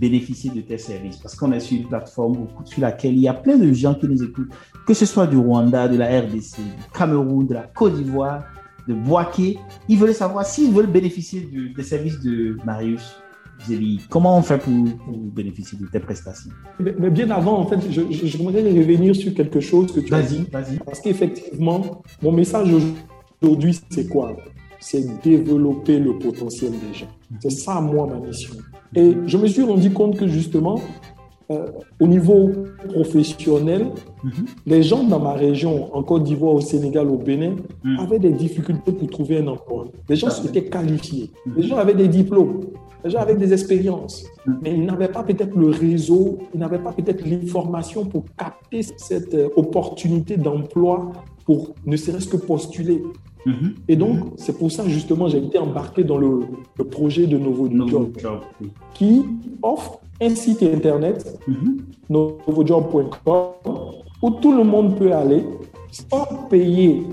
bénéficier 0.00 0.50
de 0.50 0.62
tes 0.62 0.78
services, 0.78 1.18
parce 1.18 1.34
qu'on 1.34 1.52
est 1.52 1.60
sur 1.60 1.76
une 1.76 1.86
plateforme 1.86 2.46
sur 2.64 2.80
laquelle 2.80 3.14
il 3.14 3.20
y 3.20 3.28
a 3.28 3.34
plein 3.34 3.58
de 3.58 3.70
gens 3.74 3.94
qui 3.94 4.08
nous 4.08 4.22
écoutent, 4.22 4.50
que 4.86 4.94
ce 4.94 5.04
soit 5.04 5.26
du 5.26 5.36
Rwanda, 5.36 5.86
de 5.86 5.98
la 5.98 6.20
RDC, 6.20 6.56
du 6.56 6.90
Cameroun, 6.94 7.46
de 7.46 7.54
la 7.54 7.64
Côte 7.64 7.94
d'Ivoire, 7.94 8.44
de 8.86 8.94
Boaké, 8.94 9.58
ils 9.86 9.98
veulent 9.98 10.14
savoir 10.14 10.46
s'ils 10.46 10.72
veulent 10.72 10.86
bénéficier 10.86 11.46
des 11.76 11.82
services 11.82 12.20
de 12.20 12.56
Marius. 12.64 13.16
Comment 14.08 14.38
on 14.38 14.42
fait 14.42 14.58
pour, 14.58 14.72
pour 15.04 15.16
bénéficier 15.18 15.78
de 15.78 15.86
tes 15.86 16.00
prestations 16.00 16.50
Mais, 16.80 16.94
mais 16.98 17.10
bien 17.10 17.30
avant, 17.30 17.58
en 17.58 17.66
fait, 17.66 17.78
je, 17.90 18.02
je, 18.10 18.26
je 18.26 18.38
voudrais 18.38 18.62
revenir 18.62 19.14
sur 19.16 19.34
quelque 19.34 19.60
chose 19.60 19.92
que 19.92 20.00
tu 20.00 20.12
as 20.14 20.22
dit. 20.22 20.44
vas-y. 20.52 20.78
Parce 20.78 21.00
qu'effectivement, 21.00 22.02
mon 22.22 22.32
message 22.32 22.70
aujourd'hui, 23.42 23.78
c'est 23.90 24.08
quoi 24.08 24.36
C'est 24.80 25.04
développer 25.22 25.98
le 25.98 26.18
potentiel 26.18 26.70
des 26.72 26.94
gens. 26.98 27.08
C'est 27.40 27.50
ça, 27.50 27.80
moi, 27.80 28.06
ma 28.06 28.26
mission. 28.26 28.54
Et 28.94 29.14
je 29.26 29.36
me 29.36 29.46
suis 29.46 29.62
rendu 29.62 29.90
compte 29.90 30.16
que 30.16 30.26
justement, 30.28 30.80
euh, 31.50 31.66
au 32.00 32.06
niveau 32.06 32.50
professionnel, 32.88 33.86
Mhm. 34.24 34.32
les 34.66 34.82
gens 34.82 35.04
dans 35.04 35.20
ma 35.20 35.32
région, 35.34 35.94
en 35.96 36.02
Côte 36.02 36.24
d'Ivoire, 36.24 36.54
au 36.54 36.60
Sénégal, 36.60 37.06
au 37.08 37.16
Bénin, 37.18 37.54
Mhm. 37.84 37.98
avaient 38.00 38.18
des 38.18 38.32
difficultés 38.32 38.92
pour 38.92 39.08
trouver 39.08 39.38
un 39.38 39.46
emploi. 39.48 39.86
Les 40.08 40.16
gens 40.16 40.28
Ah 40.30 40.46
étaient 40.46 40.64
qualifiés. 40.64 41.30
Mhm. 41.46 41.52
Les 41.56 41.62
gens 41.68 41.76
avaient 41.76 41.94
des 41.94 42.08
diplômes. 42.08 42.60
Les 43.04 43.10
gens 43.10 43.20
avaient 43.20 43.34
des 43.36 43.52
expériences. 43.52 44.24
Mais 44.62 44.74
ils 44.74 44.84
n'avaient 44.84 45.08
pas 45.08 45.22
peut-être 45.22 45.56
le 45.56 45.68
réseau, 45.70 46.38
ils 46.54 46.58
n'avaient 46.60 46.78
pas 46.80 46.92
peut-être 46.92 47.24
l'information 47.26 48.04
pour 48.04 48.24
capter 48.36 48.82
cette 48.96 49.34
euh, 49.34 49.48
opportunité 49.56 50.36
d'emploi 50.36 51.12
pour 51.44 51.74
ne 51.86 51.96
serait-ce 51.96 52.26
que 52.28 52.36
postuler. 52.36 53.02
Mhm. 53.46 53.74
Et 53.88 53.96
donc, 53.96 54.18
c'est 54.36 54.56
pour 54.58 54.70
ça 54.72 54.86
justement 54.88 55.28
j'ai 55.28 55.38
été 55.38 55.58
embarqué 55.58 56.02
dans 56.04 56.18
le, 56.18 56.40
le 56.76 56.84
projet 56.84 57.26
de 57.26 57.38
Novo 57.38 57.68
Job 57.70 58.10
job. 58.18 58.40
oui. 58.60 58.70
qui 58.94 59.24
offre 59.62 60.00
un 60.20 60.34
site 60.34 60.62
internet 60.64 61.38
Mhm. 61.46 61.78
novojob.com 62.10 63.44
où 64.22 64.30
tout 64.30 64.52
le 64.52 64.64
monde 64.64 64.96
peut 64.96 65.12
aller 65.12 65.44
sans 65.90 66.26
payer 66.50 67.04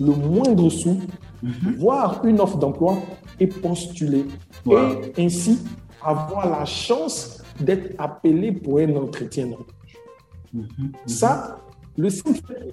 le 0.00 0.12
moindre 0.12 0.68
sou, 0.70 0.96
Mhm. 1.42 1.76
voir 1.78 2.24
une 2.24 2.40
offre 2.40 2.56
d'emploi 2.56 2.96
et 3.40 3.46
postuler. 3.46 4.24
Wow. 4.66 4.76
Et 5.16 5.24
ainsi 5.24 5.58
avoir 6.02 6.48
la 6.50 6.64
chance 6.64 7.42
d'être 7.60 7.94
appelé 7.98 8.52
pour 8.52 8.78
un 8.78 8.94
entretien 8.96 9.44
d'embauche. 9.46 9.66
Mhm. 10.52 10.92
Ça, 11.06 11.58
le 11.96 12.10
simple 12.10 12.38
fait 12.46 12.70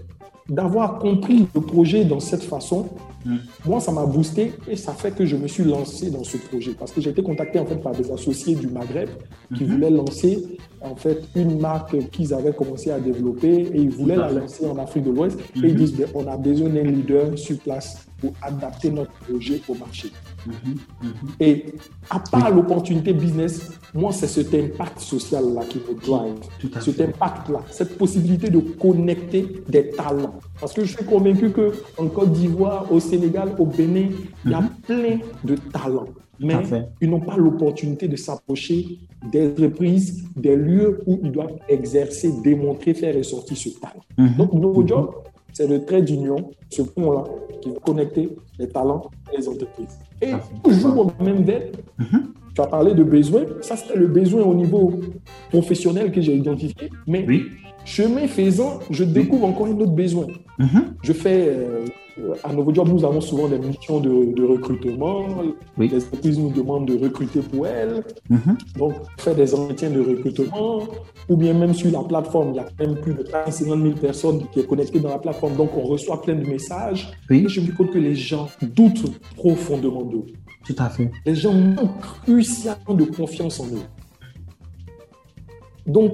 d'avoir 0.50 1.00
compris 1.00 1.48
le 1.53 1.62
projet 1.62 2.03
dans 2.03 2.20
cette 2.20 2.44
façon, 2.44 2.89
Mhm. 3.24 3.39
moi, 3.68 3.80
ça 3.80 3.91
m'a 3.91 4.06
boosté 4.06 4.53
et 4.68 4.75
ça 4.75 4.94
fait 4.94 5.12
que 5.12 5.25
je 5.27 5.36
me 5.36 5.48
suis 5.48 5.63
lancé 5.63 6.10
dans 6.10 6.24
ce 6.24 6.38
projet 6.38 6.72
parce 6.72 6.91
que 6.91 7.00
j'ai 7.00 7.12
été 7.12 7.22
contacté 7.22 7.60
en 7.60 7.65
fait 7.68 7.75
par 7.75 7.91
des 7.94 8.12
associés 8.12 8.56
du 8.56 8.68
Maghreb 8.68 9.10
qui 9.56 9.63
Mhm. 9.63 9.72
voulaient 9.72 9.91
lancer 9.91 10.58
en 10.82 10.96
fait 10.96 11.22
une 11.36 11.60
marque 11.60 11.96
qu'ils 12.10 12.34
avaient 12.34 12.53
commencé 12.53 12.89
à 12.89 13.00
développer 13.00 13.53
et 13.74 13.77
ils 13.77 13.91
voulaient 13.91 14.15
la 14.15 14.32
lancer 14.32 14.65
en 14.65 14.75
Afrique 14.80 15.03
de 15.03 15.12
l'Ouest 15.12 15.39
et 15.56 15.60
ils 15.60 15.74
Mhm. 15.74 15.75
disent 15.75 15.96
ben, 15.96 16.08
on 16.15 16.25
a 16.27 16.36
besoin 16.36 16.70
d'un 16.70 16.84
leader 16.84 17.38
sur 17.38 17.60
place 17.60 18.08
pour 18.20 18.34
adapter 18.41 18.89
notre 18.89 19.12
projet 19.12 19.62
au 19.70 19.75
marché. 19.75 20.12
Mhm. 20.48 20.53
Mhm. 21.03 21.12
Et 21.39 21.65
à 22.10 22.19
part 22.19 22.51
l'opportunité 22.51 23.13
business, 23.13 23.71
moi, 23.93 24.12
c'est 24.12 24.27
cet 24.27 24.53
impact 24.53 25.00
social-là 25.00 25.62
qui 25.69 25.77
me 25.79 26.00
drive. 26.00 26.36
Tout 26.60 26.69
à 26.75 26.81
Cet 26.81 27.01
impact-là, 27.01 27.60
cette 27.69 27.98
possibilité 27.98 28.50
de 28.50 28.60
connecter 28.60 29.48
des 29.67 29.89
talents. 29.89 30.36
Parce 30.60 30.74
que 30.74 30.83
je 30.83 30.95
suis 30.95 31.05
convaincu 31.05 31.51
qu'en 31.51 32.07
Côte 32.07 32.31
d'Ivoire, 32.33 32.91
au 32.91 33.00
Sénégal, 33.00 33.55
au 33.60 33.65
Bénin, 33.65 34.10
il 34.45 34.51
y 34.51 34.53
a 34.53 34.62
Mhm. 34.62 34.69
plein 34.88 35.19
de 35.43 35.55
talents. 35.71 36.05
Mais 36.39 36.55
ils 37.01 37.07
n'ont 37.10 37.19
pas 37.19 37.38
l'opportunité 37.38 38.07
de 38.07 38.15
s'approcher 38.15 38.98
des 39.31 39.50
entreprises, 39.51 40.24
des 40.36 40.55
lieux 40.55 41.00
où 41.05 41.19
ils 41.24 41.31
doivent 41.31 41.57
exercer, 41.69 42.31
démontrer, 42.43 42.95
faire 42.95 43.15
ressortir 43.15 43.55
ce 43.55 43.69
talent. 43.79 44.01
Mhm. 44.17 44.38
Donc, 44.38 44.53
Nouveau 44.53 44.88
Job, 44.88 45.12
c'est 45.53 45.67
le 45.67 45.86
trait 45.86 46.01
d'union, 46.01 46.50
ce 46.71 46.81
pont-là, 46.81 47.25
qui 47.62 47.69
va 47.69 47.75
connecter 47.86 48.29
les 48.57 48.67
talents 48.69 49.12
et 49.31 49.38
les 49.38 49.48
entreprises. 49.48 50.00
Et 50.21 50.31
Parfait. 50.31 50.53
toujours 50.63 50.97
au 51.19 51.23
même 51.23 51.43
veine, 51.43 51.63
Mhm. 51.99 52.23
tu 52.55 52.61
as 52.61 52.67
parlé 52.67 52.93
de 52.93 53.03
besoin. 53.03 53.41
Ça, 53.61 53.75
c'était 53.75 53.97
le 53.97 54.07
besoin 54.07 54.41
au 54.43 54.53
niveau 54.53 54.93
professionnel 55.49 56.11
que 56.11 56.21
j'ai 56.21 56.35
identifié. 56.35 56.89
Mais 57.07 57.25
Oui. 57.27 57.45
chemin 57.85 58.27
faisant, 58.27 58.79
je 58.89 59.03
découvre 59.03 59.45
encore 59.47 59.67
un 59.67 59.71
autre 59.79 59.91
besoin. 59.93 60.27
Mhm. 60.59 60.93
Je 61.03 61.13
fais, 61.13 61.47
euh, 61.49 61.85
à 62.43 62.53
Nouveau 62.53 62.73
Job, 62.73 62.89
nous 62.89 63.03
avons 63.05 63.21
souvent 63.21 63.47
des 63.47 63.57
missions 63.57 63.99
de, 63.99 64.33
de 64.33 64.43
recrutement. 64.43 65.25
Oui. 65.77 65.89
Les 65.89 66.03
entreprises 66.03 66.39
nous 66.39 66.51
demandent 66.51 66.87
de 66.87 66.97
recruter 66.97 67.41
pour 67.41 67.67
elles. 67.67 68.03
Mhm. 68.29 68.57
Donc, 68.77 68.93
on 69.17 69.21
fait 69.21 69.35
des 69.35 69.53
entretiens 69.53 69.89
de 69.89 70.01
recrutement, 70.01 70.83
ou 71.29 71.35
bien 71.35 71.53
même 71.53 71.73
sur 71.73 71.91
la 71.91 72.03
plateforme, 72.03 72.51
il 72.53 72.55
y 72.55 72.59
a 72.59 72.67
même 72.79 72.99
plus 72.99 73.13
de 73.13 73.25
50 73.25 73.81
000 73.81 73.95
personnes 73.95 74.47
qui 74.51 74.61
sont 74.61 74.67
connectées 74.67 74.99
dans 74.99 75.09
la 75.09 75.19
plateforme. 75.19 75.55
Donc, 75.55 75.71
on 75.75 75.81
reçoit 75.81 76.21
plein 76.21 76.35
de 76.35 76.47
messages. 76.47 77.11
Oui. 77.29 77.43
Et 77.45 77.49
je 77.49 77.61
me 77.61 77.71
compte 77.75 77.91
que 77.91 77.99
les 77.99 78.15
gens 78.15 78.49
doutent 78.61 79.19
profondément 79.35 80.03
d'eux. 80.03 80.25
Tout 80.65 80.75
à 80.77 80.89
fait. 80.89 81.11
Les 81.25 81.35
gens 81.35 81.53
manquent 81.53 82.01
crucialement 82.25 82.93
de 82.93 83.05
confiance 83.05 83.59
en 83.59 83.65
eux. 83.65 83.85
Donc, 85.87 86.13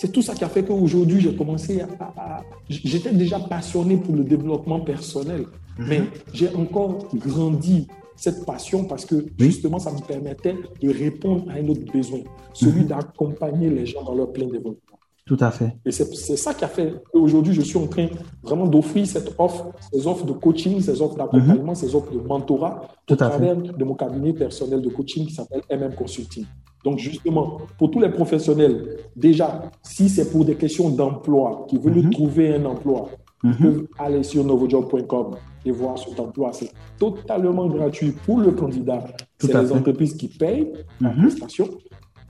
c'est 0.00 0.10
tout 0.10 0.22
ça 0.22 0.34
qui 0.34 0.44
a 0.44 0.48
fait 0.48 0.64
qu'aujourd'hui, 0.64 1.20
j'ai 1.20 1.36
commencé 1.36 1.82
à... 1.82 1.86
à- 2.16 2.42
J'étais 2.70 3.12
déjà 3.12 3.38
passionné 3.38 3.98
pour 3.98 4.16
le 4.16 4.24
développement 4.24 4.80
personnel. 4.80 5.42
Mhm. 5.78 5.86
Mais 5.90 6.00
j'ai 6.32 6.48
encore 6.54 7.06
grandi 7.14 7.86
cette 8.16 8.46
passion 8.46 8.84
parce 8.84 9.04
que 9.04 9.26
justement, 9.38 9.78
ça 9.78 9.92
me 9.92 10.00
permettait 10.00 10.56
de 10.80 10.88
répondre 10.88 11.50
à 11.50 11.54
un 11.60 11.68
autre 11.68 11.84
besoin, 11.92 12.20
celui 12.54 12.80
mhm. 12.80 12.86
d'accompagner 12.86 13.68
les 13.68 13.84
gens 13.84 14.02
dans 14.02 14.14
leur 14.14 14.32
plein 14.32 14.46
développement. 14.46 14.99
Tout 15.30 15.36
à 15.38 15.52
fait. 15.52 15.76
Et 15.84 15.92
c'est 15.92 16.36
ça 16.36 16.52
qui 16.54 16.64
a 16.64 16.66
fait 16.66 16.92
qu'aujourd'hui, 17.12 17.54
je 17.54 17.60
suis 17.60 17.78
en 17.78 17.86
train 17.86 18.08
vraiment 18.42 18.66
d'offrir 18.66 19.06
cette 19.06 19.32
offre, 19.38 19.70
ces 19.92 20.04
offres 20.04 20.26
de 20.26 20.32
coaching, 20.32 20.80
ces 20.80 21.00
offres 21.00 21.14
d'accompagnement, 21.14 21.70
mhm. 21.70 21.74
ces 21.76 21.94
offres 21.94 22.12
de 22.12 22.18
mentorat 22.18 22.88
Tout 23.06 23.14
à 23.14 23.28
travers 23.28 23.54
de 23.54 23.84
mon 23.84 23.94
cabinet 23.94 24.32
personnel 24.32 24.82
de 24.82 24.88
coaching 24.88 25.26
qui 25.26 25.34
s'appelle 25.34 25.62
MM 25.70 25.94
Consulting. 25.94 26.46
Donc, 26.84 26.98
justement, 26.98 27.58
pour 27.78 27.92
tous 27.92 28.00
les 28.00 28.08
professionnels, 28.08 28.96
déjà, 29.14 29.70
si 29.84 30.08
c'est 30.08 30.32
pour 30.32 30.44
des 30.44 30.56
questions 30.56 30.90
d'emploi, 30.90 31.64
qui 31.68 31.78
veulent 31.78 32.02
mhm. 32.02 32.10
trouver 32.10 32.56
un 32.56 32.64
emploi, 32.64 33.08
ils 33.44 33.54
peuvent 33.54 33.86
aller 34.00 34.24
sur 34.24 34.44
novojob.com 34.44 35.36
et 35.64 35.70
voir 35.70 35.96
cet 35.96 36.18
emploi. 36.18 36.50
C'est 36.52 36.72
totalement 36.98 37.68
gratuit 37.68 38.10
pour 38.26 38.40
le 38.40 38.50
candidat. 38.50 39.04
C'est 39.38 39.54
les 39.54 39.72
entreprises 39.72 40.14
qui 40.14 40.26
payent 40.26 40.72
la 41.00 41.10
mhm. 41.10 41.20
prestation. 41.22 41.68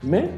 Mais 0.03 0.29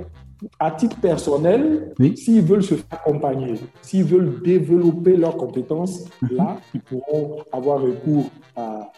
à 0.59 0.71
titre 0.71 0.99
personnel, 0.99 1.93
s'ils 2.15 2.41
veulent 2.41 2.63
se 2.63 2.75
faire 2.75 2.85
accompagner, 2.91 3.55
s'ils 3.81 4.03
veulent 4.03 4.41
développer 4.43 5.15
leurs 5.15 5.37
compétences, 5.37 6.05
mhm. 6.21 6.37
là, 6.37 6.57
ils 6.73 6.81
pourront 6.81 7.43
avoir 7.51 7.81
recours 7.81 8.29
à, 8.55 8.91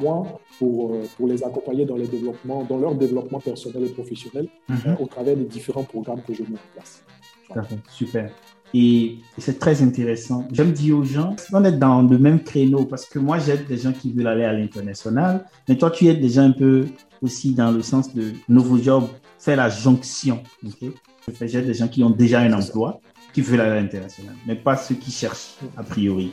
moi 0.00 0.40
pour, 0.58 0.94
euh, 0.94 1.02
pour 1.16 1.26
les 1.26 1.42
accompagner 1.42 1.84
dans, 1.84 1.96
les 1.96 2.06
développements, 2.06 2.64
dans 2.64 2.78
leur 2.78 2.94
développement 2.94 3.40
personnel 3.40 3.84
et 3.84 3.88
professionnel 3.88 4.48
mhm. 4.68 4.76
euh, 4.86 4.94
au 5.00 5.06
travers 5.06 5.36
des 5.36 5.44
différents 5.44 5.84
programmes 5.84 6.22
que 6.22 6.32
je 6.32 6.42
mets 6.42 6.48
en 6.56 6.74
place. 6.74 7.04
Super. 7.90 8.30
Et 8.72 9.16
c'est 9.38 9.58
très 9.58 9.82
intéressant. 9.82 10.46
J'aime 10.52 10.72
dire 10.72 10.96
aux 10.96 11.04
gens, 11.04 11.34
on 11.52 11.64
est 11.64 11.72
dans 11.72 12.02
le 12.02 12.18
même 12.18 12.40
créneau 12.42 12.84
parce 12.84 13.04
que 13.04 13.18
moi, 13.18 13.38
j'aide 13.38 13.66
des 13.66 13.76
gens 13.76 13.92
qui 13.92 14.12
veulent 14.12 14.28
aller 14.28 14.44
à 14.44 14.52
l'international, 14.52 15.44
mais 15.68 15.76
toi, 15.76 15.90
tu 15.90 16.06
aides 16.06 16.20
des 16.20 16.28
gens 16.28 16.42
un 16.42 16.52
peu 16.52 16.86
aussi 17.20 17.52
dans 17.52 17.72
le 17.72 17.82
sens 17.82 18.14
de 18.14 18.32
nouveau 18.48 18.78
job, 18.78 19.04
faire 19.40 19.56
la 19.56 19.68
jonction. 19.68 20.42
Okay? 20.64 20.92
J'aide 21.42 21.66
des 21.66 21.74
gens 21.74 21.88
qui 21.88 22.04
ont 22.04 22.10
déjà 22.10 22.40
un 22.40 22.52
emploi, 22.52 23.00
qui 23.32 23.40
veulent 23.40 23.60
aller 23.60 23.78
à 23.78 23.80
l'international, 23.80 24.34
mais 24.46 24.54
pas 24.54 24.76
ceux 24.76 24.94
qui 24.94 25.10
cherchent 25.10 25.56
a 25.76 25.82
priori. 25.82 26.32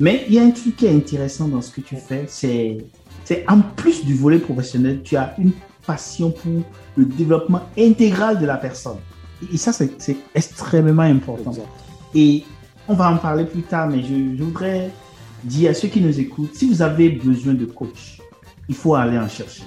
Mais 0.00 0.24
il 0.28 0.34
y 0.34 0.38
a 0.38 0.42
un 0.42 0.50
truc 0.50 0.76
qui 0.76 0.86
est 0.86 0.94
intéressant 0.94 1.48
dans 1.48 1.60
ce 1.60 1.70
que 1.70 1.80
tu 1.80 1.96
fais, 1.96 2.24
c'est, 2.26 2.78
c'est 3.24 3.44
en 3.48 3.60
plus 3.60 4.04
du 4.04 4.14
volet 4.14 4.38
professionnel, 4.38 5.02
tu 5.02 5.16
as 5.16 5.34
une 5.38 5.52
passion 5.86 6.30
pour 6.30 6.62
le 6.96 7.04
développement 7.04 7.62
intégral 7.78 8.38
de 8.38 8.46
la 8.46 8.56
personne. 8.56 8.98
Et 9.52 9.56
ça, 9.56 9.72
c'est 9.72 10.16
extrêmement 10.34 11.02
important. 11.02 11.52
Et 12.14 12.44
on 12.88 12.94
va 12.94 13.10
en 13.10 13.18
parler 13.18 13.44
plus 13.44 13.62
tard, 13.62 13.88
mais 13.88 14.02
je, 14.02 14.42
voudrais 14.42 14.90
dire 15.44 15.70
à 15.70 15.74
ceux 15.74 15.88
qui 15.88 16.00
nous 16.00 16.18
écoutent, 16.18 16.54
si 16.54 16.66
vous 16.66 16.82
avez 16.82 17.10
besoin 17.10 17.54
de 17.54 17.66
coach, 17.66 18.20
il 18.68 18.74
faut 18.74 18.94
aller 18.94 19.18
en 19.18 19.28
chercher. 19.28 19.62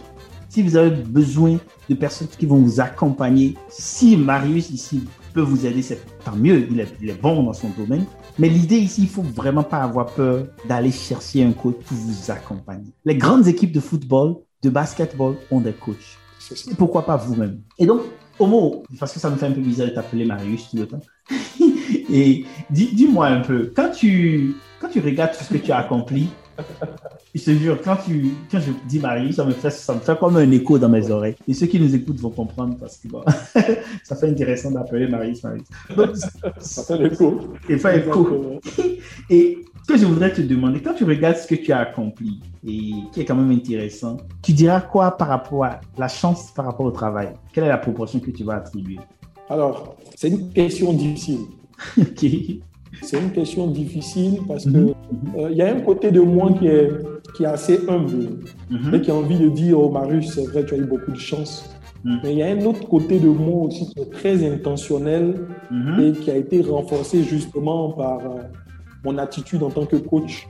Si 0.51 0.61
vous 0.61 0.75
avez 0.75 0.89
besoin 0.89 1.59
de 1.87 1.95
personnes 1.95 2.27
qui 2.27 2.45
vont 2.45 2.57
vous 2.57 2.81
accompagner, 2.81 3.55
si 3.69 4.17
Marius 4.17 4.69
ici 4.69 5.01
peut 5.33 5.39
vous 5.39 5.65
aider, 5.65 5.81
c'est 5.81 6.01
tant 6.25 6.35
mieux, 6.35 6.67
il 6.69 7.09
est, 7.09 7.21
bon 7.21 7.43
dans 7.43 7.53
son 7.53 7.69
domaine. 7.69 8.03
Mais 8.37 8.49
l'idée 8.49 8.79
ici, 8.79 9.03
il 9.03 9.07
faut 9.07 9.21
vraiment 9.21 9.63
pas 9.63 9.77
avoir 9.77 10.07
peur 10.07 10.47
d'aller 10.67 10.91
chercher 10.91 11.45
un 11.45 11.53
coach 11.53 11.77
pour 11.85 11.95
vous 11.95 12.31
accompagner. 12.31 12.91
Les 13.05 13.15
grandes 13.15 13.47
équipes 13.47 13.71
de 13.71 13.79
football, 13.79 14.39
de 14.61 14.69
basketball 14.69 15.35
ont 15.51 15.61
des 15.61 15.71
coachs. 15.71 16.17
Pourquoi 16.77 17.05
pas 17.05 17.15
vous-même? 17.15 17.61
Et 17.79 17.85
donc, 17.85 18.01
Homo, 18.37 18.83
parce 18.99 19.13
que 19.13 19.21
ça 19.21 19.29
me 19.29 19.37
fait 19.37 19.45
un 19.45 19.51
peu 19.51 19.61
bizarre 19.61 19.87
de 19.87 19.93
t'appeler 19.93 20.25
Marius 20.25 20.69
tout 20.69 20.75
le 20.75 20.85
temps. 20.85 20.99
Et 22.11 22.43
dis-moi 22.69 23.27
un 23.27 23.39
peu, 23.39 23.71
quand 23.73 23.91
tu, 23.91 24.57
quand 24.81 24.89
tu 24.89 24.99
regardes 24.99 25.31
tout 25.31 25.45
ce 25.45 25.53
que 25.53 25.59
tu 25.59 25.71
as 25.71 25.77
accompli, 25.77 26.27
je 27.33 27.43
te 27.43 27.51
jure, 27.51 27.81
quand, 27.81 27.97
tu, 28.05 28.31
quand 28.51 28.59
je 28.59 28.71
dis 28.87 28.99
Marius, 28.99 29.35
ça 29.35 29.45
me, 29.45 29.51
fait, 29.51 29.69
ça 29.69 29.93
me 29.93 29.99
fait 29.99 30.17
comme 30.17 30.37
un 30.37 30.51
écho 30.51 30.77
dans 30.77 30.89
mes 30.89 31.09
oreilles. 31.09 31.35
Et 31.47 31.53
ceux 31.53 31.67
qui 31.67 31.79
nous 31.79 31.93
écoutent 31.95 32.19
vont 32.19 32.29
comprendre 32.29 32.75
parce 32.79 32.97
que 32.97 33.07
ça 34.03 34.15
fait 34.15 34.29
intéressant 34.29 34.71
d'appeler 34.71 35.07
Marius 35.07 35.43
Marius. 35.43 35.67
ça 36.59 36.83
fait 36.83 37.05
écho. 37.05 37.39
Et 37.69 37.77
fait 37.77 37.99
écho. 37.99 38.59
Et 39.29 39.59
ce 39.83 39.93
que 39.93 39.97
je 39.97 40.05
voudrais 40.05 40.31
te 40.31 40.41
demander, 40.41 40.81
quand 40.81 40.93
tu 40.93 41.05
regardes 41.05 41.37
ce 41.37 41.47
que 41.47 41.55
tu 41.55 41.71
as 41.71 41.79
accompli 41.79 42.41
et 42.65 42.91
qui 43.11 43.21
est 43.21 43.25
quand 43.25 43.35
même 43.35 43.51
intéressant, 43.51 44.17
tu 44.41 44.53
diras 44.53 44.81
quoi 44.81 45.17
par 45.17 45.29
rapport 45.29 45.65
à 45.65 45.81
la 45.97 46.07
chance 46.07 46.51
par 46.51 46.65
rapport 46.65 46.85
au 46.85 46.91
travail? 46.91 47.29
Quelle 47.53 47.63
est 47.63 47.69
la 47.69 47.77
proportion 47.77 48.19
que 48.19 48.31
tu 48.31 48.43
vas 48.43 48.55
attribuer? 48.55 48.99
Alors, 49.49 49.95
c'est 50.15 50.29
une 50.29 50.51
question 50.53 50.93
difficile. 50.93 51.39
C'est 53.01 53.19
une 53.19 53.31
question 53.31 53.67
difficile 53.67 54.39
parce 54.47 54.65
mhm. 54.65 54.93
euh, 55.37 55.49
il 55.51 55.57
y 55.57 55.61
a 55.61 55.73
un 55.73 55.81
côté 55.81 56.11
de 56.11 56.21
moi 56.21 56.51
qui 56.53 56.67
est, 56.67 56.89
qui 57.35 57.43
est 57.43 57.47
assez 57.47 57.79
humble 57.87 58.39
mhm. 58.69 58.93
et 58.93 59.01
qui 59.01 59.11
a 59.11 59.15
envie 59.15 59.39
de 59.39 59.49
dire 59.49 59.79
Oh, 59.79 59.89
Marius, 59.89 60.33
c'est 60.33 60.45
vrai, 60.47 60.65
tu 60.65 60.75
as 60.75 60.77
eu 60.77 60.85
beaucoup 60.85 61.11
de 61.11 61.17
chance. 61.17 61.69
Mhm. 62.03 62.19
Mais 62.23 62.31
il 62.33 62.37
y 62.37 62.43
a 62.43 62.47
un 62.47 62.65
autre 62.65 62.87
côté 62.87 63.19
de 63.19 63.27
moi 63.27 63.67
aussi 63.67 63.87
qui 63.91 63.99
est 63.99 64.11
très 64.11 64.47
intentionnel 64.47 65.35
et 65.99 66.11
qui 66.13 66.31
a 66.31 66.35
été 66.35 66.61
renforcé 66.61 67.23
justement 67.23 67.91
par 67.91 68.19
euh, 68.19 68.41
mon 69.03 69.17
attitude 69.17 69.63
en 69.63 69.69
tant 69.69 69.85
que 69.85 69.97
coach. 69.97 70.47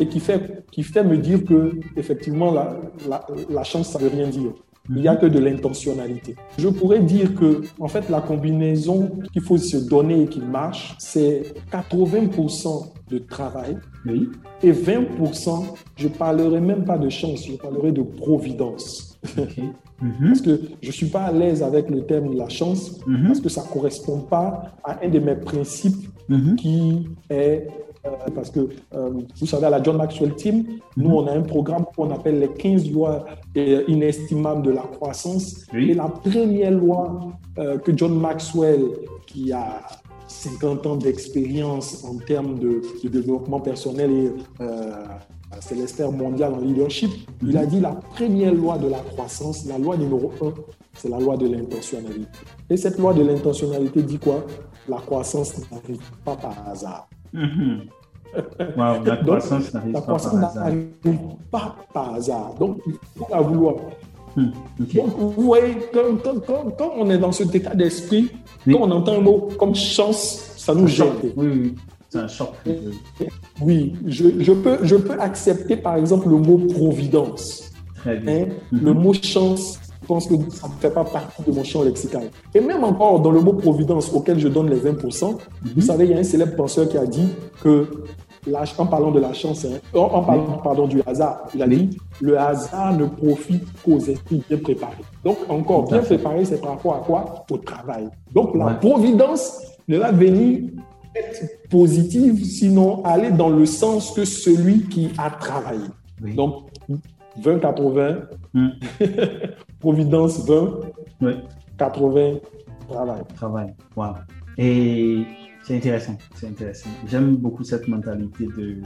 Et 0.00 0.06
qui 0.06 0.20
fait, 0.20 0.64
qui 0.70 0.82
fait 0.82 1.02
me 1.02 1.16
dire 1.18 1.44
que, 1.44 1.72
effectivement, 1.96 2.52
la, 2.52 2.78
la, 3.08 3.26
la 3.50 3.64
chance, 3.64 3.88
ça 3.90 3.98
ne 3.98 4.04
veut 4.04 4.10
rien 4.10 4.28
dire. 4.28 4.52
Il 4.88 4.96
n'y 4.96 5.08
a 5.08 5.16
que 5.16 5.26
de 5.26 5.38
l'intentionnalité. 5.38 6.36
Je 6.58 6.68
pourrais 6.68 7.00
dire 7.00 7.34
que, 7.34 7.62
en 7.78 7.88
fait, 7.88 8.08
la 8.08 8.20
combinaison 8.20 9.10
qu'il 9.32 9.42
faut 9.42 9.58
se 9.58 9.76
donner 9.76 10.22
et 10.22 10.26
qui 10.26 10.40
marche, 10.40 10.94
c'est 10.98 11.54
80% 11.72 12.92
de 13.10 13.18
travail 13.18 13.78
et 14.62 14.72
20%, 14.72 15.64
je 15.96 16.08
parlerai 16.08 16.60
même 16.60 16.84
pas 16.84 16.98
de 16.98 17.08
chance, 17.08 17.46
je 17.46 17.56
parlerai 17.56 17.92
de 17.92 18.02
providence. 18.02 19.18
Mhm. 20.02 20.28
Parce 20.28 20.40
que 20.42 20.60
je 20.82 20.88
ne 20.88 20.92
suis 20.92 21.06
pas 21.06 21.22
à 21.22 21.32
l'aise 21.32 21.62
avec 21.62 21.88
le 21.88 22.04
terme 22.04 22.34
de 22.34 22.38
la 22.38 22.48
chance, 22.48 23.00
mhm. 23.06 23.28
parce 23.28 23.40
que 23.40 23.48
ça 23.48 23.62
ne 23.62 23.68
correspond 23.68 24.20
pas 24.20 24.76
à 24.84 24.98
un 25.02 25.08
de 25.08 25.18
mes 25.18 25.36
principes 25.36 26.06
mhm. 26.28 26.56
qui 26.56 27.08
est 27.30 27.66
parce 28.34 28.50
que 28.50 28.68
euh, 28.94 29.10
vous 29.38 29.46
savez, 29.46 29.66
à 29.66 29.70
la 29.70 29.82
John 29.82 29.96
Maxwell 29.96 30.34
Team, 30.34 30.64
nous, 30.96 31.10
on 31.10 31.26
a 31.26 31.32
un 31.32 31.42
programme 31.42 31.84
qu'on 31.96 32.10
appelle 32.10 32.40
les 32.40 32.48
15 32.48 32.90
lois 32.90 33.24
euh, 33.56 33.84
inestimables 33.88 34.62
de 34.62 34.70
la 34.70 34.82
croissance. 34.82 35.66
Et 35.72 35.94
la 35.94 36.08
première 36.08 36.70
loi 36.70 37.32
que 37.56 37.96
John 37.96 38.18
Maxwell, 38.18 38.82
qui 39.26 39.50
a 39.52 39.80
50 40.28 40.86
ans 40.86 40.96
d'expérience 40.96 42.04
en 42.04 42.18
termes 42.18 42.58
de, 42.58 42.82
développement 43.08 43.60
personnel 43.60 44.10
et 44.10 44.32
c'est 45.60 45.74
l'expert 45.74 46.12
mondial 46.12 46.54
en 46.54 46.60
leadership, 46.60 47.10
il 47.42 47.56
a 47.56 47.64
dit 47.64 47.80
la 47.80 47.92
première 47.92 48.52
loi 48.52 48.78
de 48.78 48.88
la 48.88 48.98
croissance, 48.98 49.64
la 49.66 49.78
loi 49.78 49.96
numéro 49.96 50.32
1, 50.42 50.52
c'est 50.94 51.08
la 51.08 51.18
loi 51.18 51.36
de 51.36 51.48
l'intentionnalité. 51.48 52.38
Et 52.68 52.76
cette 52.76 52.98
loi 52.98 53.14
de 53.14 53.22
l'intentionnalité 53.22 54.02
dit 54.02 54.18
quoi? 54.18 54.44
La 54.88 54.96
croissance 54.98 55.54
n'arrive 55.70 56.00
pas 56.24 56.36
par 56.36 56.68
hasard. 56.68 57.08
La 58.76 59.16
croissance 59.16 59.72
n'arrive 59.72 60.92
pas, 61.50 61.76
par 61.92 62.14
hasard. 62.14 62.54
Donc, 62.58 62.78
il 62.86 62.94
faut 63.16 63.26
la 63.30 63.40
vouloir. 63.40 63.74
Hmm, 64.36 64.50
Donc, 64.78 65.16
vous 65.18 65.42
voyez, 65.42 65.78
quand, 65.92 66.90
on 66.98 67.10
est 67.10 67.18
dans 67.18 67.32
cet 67.32 67.54
état 67.54 67.74
d'esprit, 67.74 68.30
quand 68.70 68.80
on 68.80 68.90
entend 68.90 69.14
un 69.14 69.20
mot 69.20 69.48
comme 69.58 69.74
chance, 69.74 70.52
ça 70.56 70.74
nous 70.74 70.86
gêne. 70.86 71.12
Oui, 71.36 71.46
oui. 71.46 71.74
C'est 72.08 72.18
un 72.18 72.28
choc. 72.28 72.50
Oui, 73.60 73.94
je, 74.06 74.26
je, 74.40 74.52
peux, 74.52 74.78
je 74.82 74.96
peux 74.96 75.18
accepter 75.20 75.76
par 75.76 75.96
exemple 75.96 76.28
le 76.28 76.36
mot 76.36 76.58
providence. 76.58 77.72
Hein? 78.06 78.46
Le 78.70 78.92
mhm. 78.92 79.02
mot 79.02 79.12
chance, 79.14 79.78
je 80.02 80.06
pense 80.06 80.26
que 80.28 80.34
ça 80.50 80.68
ne 80.68 80.72
fait 80.80 80.90
pas 80.90 81.04
partie 81.04 81.42
de 81.42 81.50
mon 81.52 81.64
champ 81.64 81.82
lexical. 81.82 82.30
Et 82.54 82.60
même 82.60 82.84
encore 82.84 83.20
dans 83.20 83.32
le 83.32 83.40
mot 83.40 83.54
providence 83.54 84.12
auquel 84.12 84.38
je 84.38 84.48
donne 84.48 84.70
les 84.70 84.76
20%, 84.76 85.20
vous 85.20 85.38
mhm. 85.74 85.80
savez, 85.82 86.04
il 86.04 86.10
y 86.12 86.14
a 86.14 86.18
un 86.18 86.22
célèbre 86.22 86.54
penseur 86.54 86.88
qui 86.88 86.96
a 86.96 87.06
dit 87.06 87.28
que, 87.62 87.88
en 88.78 88.86
parlant 88.86 89.10
de 89.10 89.20
la 89.20 89.32
chance, 89.32 89.64
hein, 89.64 89.78
en, 89.94 90.22
parlant 90.22 90.58
pardon, 90.62 90.86
du 90.86 91.02
hasard, 91.06 91.48
il 91.54 91.62
a 91.62 91.66
dit 91.66 91.98
le 92.20 92.38
hasard 92.38 92.96
ne 92.96 93.06
profite 93.06 93.64
qu'aux 93.82 93.98
esprits 93.98 94.42
bien 94.48 94.58
préparés. 94.58 94.94
Donc, 95.24 95.38
encore 95.48 95.88
bien 95.88 96.00
préparé, 96.00 96.44
c'est 96.44 96.60
par 96.60 96.70
rapport 96.72 96.94
à 96.94 96.98
quoi? 97.00 97.44
Au 97.50 97.58
travail. 97.58 98.08
Donc, 98.32 98.54
la 98.54 98.74
providence 98.74 99.60
ne 99.88 99.98
va 99.98 100.12
venir 100.12 100.70
être 101.14 101.68
positive, 101.70 102.44
sinon 102.44 103.04
aller 103.04 103.30
dans 103.30 103.48
le 103.48 103.66
sens 103.66 104.12
que 104.12 104.24
celui 104.24 104.82
qui 104.88 105.10
a 105.18 105.30
travaillé. 105.30 105.86
Donc, 106.20 106.64
20-80, 107.42 108.18
hmm. 108.54 108.68
Providence 109.80 110.46
20, 110.46 110.80
80, 111.78 112.34
travail. 112.88 113.22
Travail, 113.34 113.74
wow. 113.94 114.14
Et 114.58 115.24
c'est 115.66 115.76
intéressant, 115.76 116.16
c'est 116.36 116.46
intéressant. 116.46 116.90
J'aime 117.08 117.36
beaucoup 117.36 117.64
cette 117.64 117.88
mentalité 117.88 118.46
de, 118.56 118.76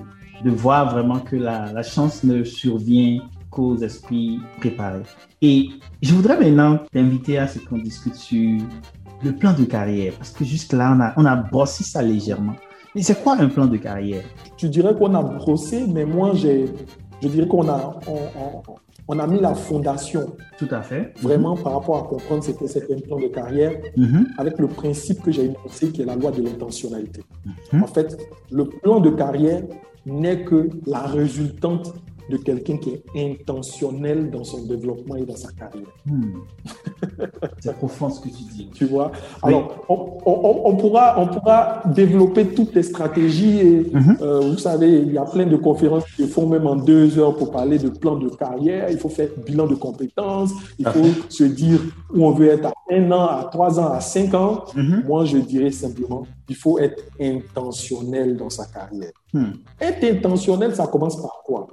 de 0.43 0.51
voir 0.51 0.93
vraiment 0.93 1.21
que 1.21 1.37
la, 1.37 1.71
la 1.73 1.83
chance 1.83 2.25
ne 2.25 2.43
survient 2.43 3.21
qu'aux 3.51 3.77
esprits 3.77 4.40
préparés. 4.59 5.03
Et 5.43 5.69
je 6.01 6.14
voudrais 6.14 6.38
maintenant 6.38 6.79
t'inviter 6.90 7.37
à 7.37 7.47
ce 7.47 7.59
qu'on 7.59 7.79
discute 7.79 8.14
sur 8.14 8.62
le 9.23 9.33
plan 9.33 9.53
de 9.53 9.64
carrière, 9.64 10.14
parce 10.16 10.31
que 10.31 10.45
jusque 10.45 10.73
là, 10.73 10.97
on 10.97 11.01
a, 11.01 11.12
on 11.19 11.27
a 11.27 11.37
bossé 11.37 11.85
ça 11.85 12.01
légèrement. 12.01 12.55
Mais 12.95 13.03
c'est 13.03 13.23
quoi 13.23 13.37
un 13.38 13.49
plan 13.49 13.66
de 13.66 13.77
carrière? 13.77 14.25
Je 14.57 14.66
dirais 14.66 14.95
qu'on 14.97 15.14
a 15.14 15.23
brossé, 15.23 15.85
mais 15.87 16.07
moi, 16.07 16.33
je 16.35 16.66
dirais 17.29 17.47
qu'on 17.47 17.69
a, 17.69 18.01
a 19.18 19.27
mis 19.27 19.40
la 19.40 19.55
fondation. 19.55 20.37
Tout 20.59 20.68
à 20.70 20.83
fait. 20.83 21.14
Vraiment 21.20 21.57
par 21.57 21.75
rapport 21.75 21.99
à 21.99 22.03
comprendre 22.09 22.44
ce 22.44 22.53
que 22.53 22.66
c'est 22.66 22.90
un 22.92 23.01
plan 23.01 23.18
de 23.18 23.29
carrière, 23.29 23.73
mhm. 23.96 24.29
avec 24.38 24.59
le 24.59 24.68
principe 24.68 25.23
que 25.23 25.33
j'ai 25.33 25.46
énoncé, 25.46 25.90
qui 25.90 26.03
est 26.03 26.05
la 26.05 26.16
loi 26.16 26.31
de 26.31 26.42
l'intentionnalité. 26.42 27.23
Mhm. 27.73 27.83
En 27.83 27.87
fait, 27.87 28.16
le 28.51 28.64
plan 28.66 29.01
de 29.01 29.11
carrière 29.11 29.62
n'est 30.07 30.44
que 30.44 30.68
la 30.87 31.01
résultante 31.01 31.94
de 32.31 32.37
quelqu'un 32.37 32.77
qui 32.79 32.90
est 32.90 33.03
intentionnel 33.16 34.31
dans 34.31 34.45
son 34.45 34.64
développement 34.64 35.16
et 35.16 35.27
dans 35.27 35.37
sa 35.37 35.51
carrière. 35.53 35.87
Hmm. 36.07 36.40
C'est 37.59 37.77
profond 37.77 38.11
ce 38.11 38.21
que 38.21 38.29
tu 38.29 38.45
dis. 38.55 38.71
Tu 38.75 38.85
vois? 38.87 39.12
Alors, 39.43 39.85
on, 39.88 40.77
pourra, 40.77 41.21
on 41.21 41.27
pourra 41.27 41.83
développer 41.87 42.47
toutes 42.47 42.75
les 42.75 42.83
stratégies 42.83 43.59
et 43.59 43.90
mhm. 43.93 44.16
euh, 44.21 44.40
vous 44.40 44.59
savez, 44.59 45.01
il 45.01 45.12
y 45.12 45.19
a 45.19 45.25
plein 45.25 45.47
de 45.47 45.57
conférences 45.57 46.05
qui 46.16 46.27
font 46.27 46.47
même 46.47 46.66
en 46.66 46.77
deux 46.77 47.19
heures 47.19 47.37
pour 47.37 47.51
parler 47.51 47.79
de 47.79 47.88
plan 47.88 48.16
de 48.16 48.29
carrière. 48.29 48.90
Il 48.90 48.99
faut 48.99 49.09
faire 49.09 49.29
bilan 49.47 49.66
de 49.66 49.75
compétences. 49.75 50.53
Il 50.79 50.87
faut 50.87 51.09
se 51.29 51.45
dire 51.45 51.81
où 52.14 52.25
on 52.25 52.33
veut 52.33 52.49
être 52.49 52.66
à 52.66 52.73
un 52.93 53.11
an, 53.12 53.27
à 53.27 53.49
trois 53.51 53.79
ans, 53.79 53.93
à 53.93 54.01
cinq 54.01 54.35
ans. 54.35 54.64
Mhm. 54.75 55.05
Moi, 55.07 55.25
je 55.25 55.38
dirais 55.38 55.71
simplement, 55.71 56.25
il 56.49 56.57
faut 56.57 56.79
être 56.79 57.03
intentionnel 57.21 58.37
dans 58.37 58.51
sa 58.51 58.66
carrière. 58.66 59.12
Hmm. 59.33 59.53
Être 59.81 60.05
intentionnel, 60.05 60.75
ça 60.75 60.87
commence 60.87 61.21
par 61.21 61.43
quoi? 61.45 61.69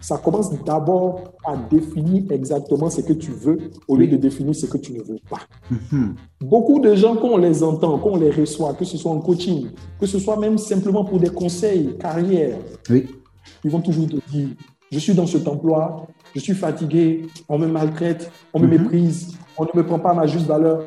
Ça 0.00 0.18
commence 0.18 0.52
d'abord 0.64 1.32
à 1.44 1.56
définir 1.56 2.30
exactement 2.30 2.88
ce 2.90 3.00
que 3.00 3.12
tu 3.12 3.30
veux 3.30 3.58
au 3.88 3.96
lieu 3.96 4.06
de 4.06 4.16
définir 4.16 4.54
ce 4.54 4.66
que 4.66 4.78
tu 4.78 4.92
ne 4.92 5.02
veux 5.02 5.18
pas. 5.28 5.40
Mhm. 5.70 6.14
Beaucoup 6.40 6.78
de 6.80 6.94
gens, 6.94 7.16
quand 7.16 7.28
on 7.28 7.36
les 7.36 7.62
entend, 7.62 7.98
quand 7.98 8.10
on 8.10 8.16
les 8.16 8.30
reçoit, 8.30 8.74
que 8.74 8.84
ce 8.84 8.96
soit 8.96 9.10
en 9.10 9.20
coaching, 9.20 9.68
que 9.98 10.06
ce 10.06 10.18
soit 10.18 10.36
même 10.36 10.58
simplement 10.58 11.04
pour 11.04 11.18
des 11.18 11.30
conseils, 11.30 11.96
carrière, 11.98 12.58
ils 12.90 13.70
vont 13.70 13.80
toujours 13.80 14.06
te 14.06 14.16
dire, 14.30 14.48
je 14.90 14.98
suis 14.98 15.14
dans 15.14 15.26
cet 15.26 15.48
emploi, 15.48 16.06
je 16.34 16.40
suis 16.40 16.54
fatigué, 16.54 17.26
on 17.48 17.58
me 17.58 17.66
maltraite, 17.66 18.30
on 18.52 18.60
me 18.60 18.66
mhm. 18.66 18.82
méprise, 18.82 19.36
on 19.58 19.64
ne 19.64 19.70
me 19.74 19.84
prend 19.84 19.98
pas 19.98 20.14
ma 20.14 20.26
juste 20.26 20.46
valeur. 20.46 20.84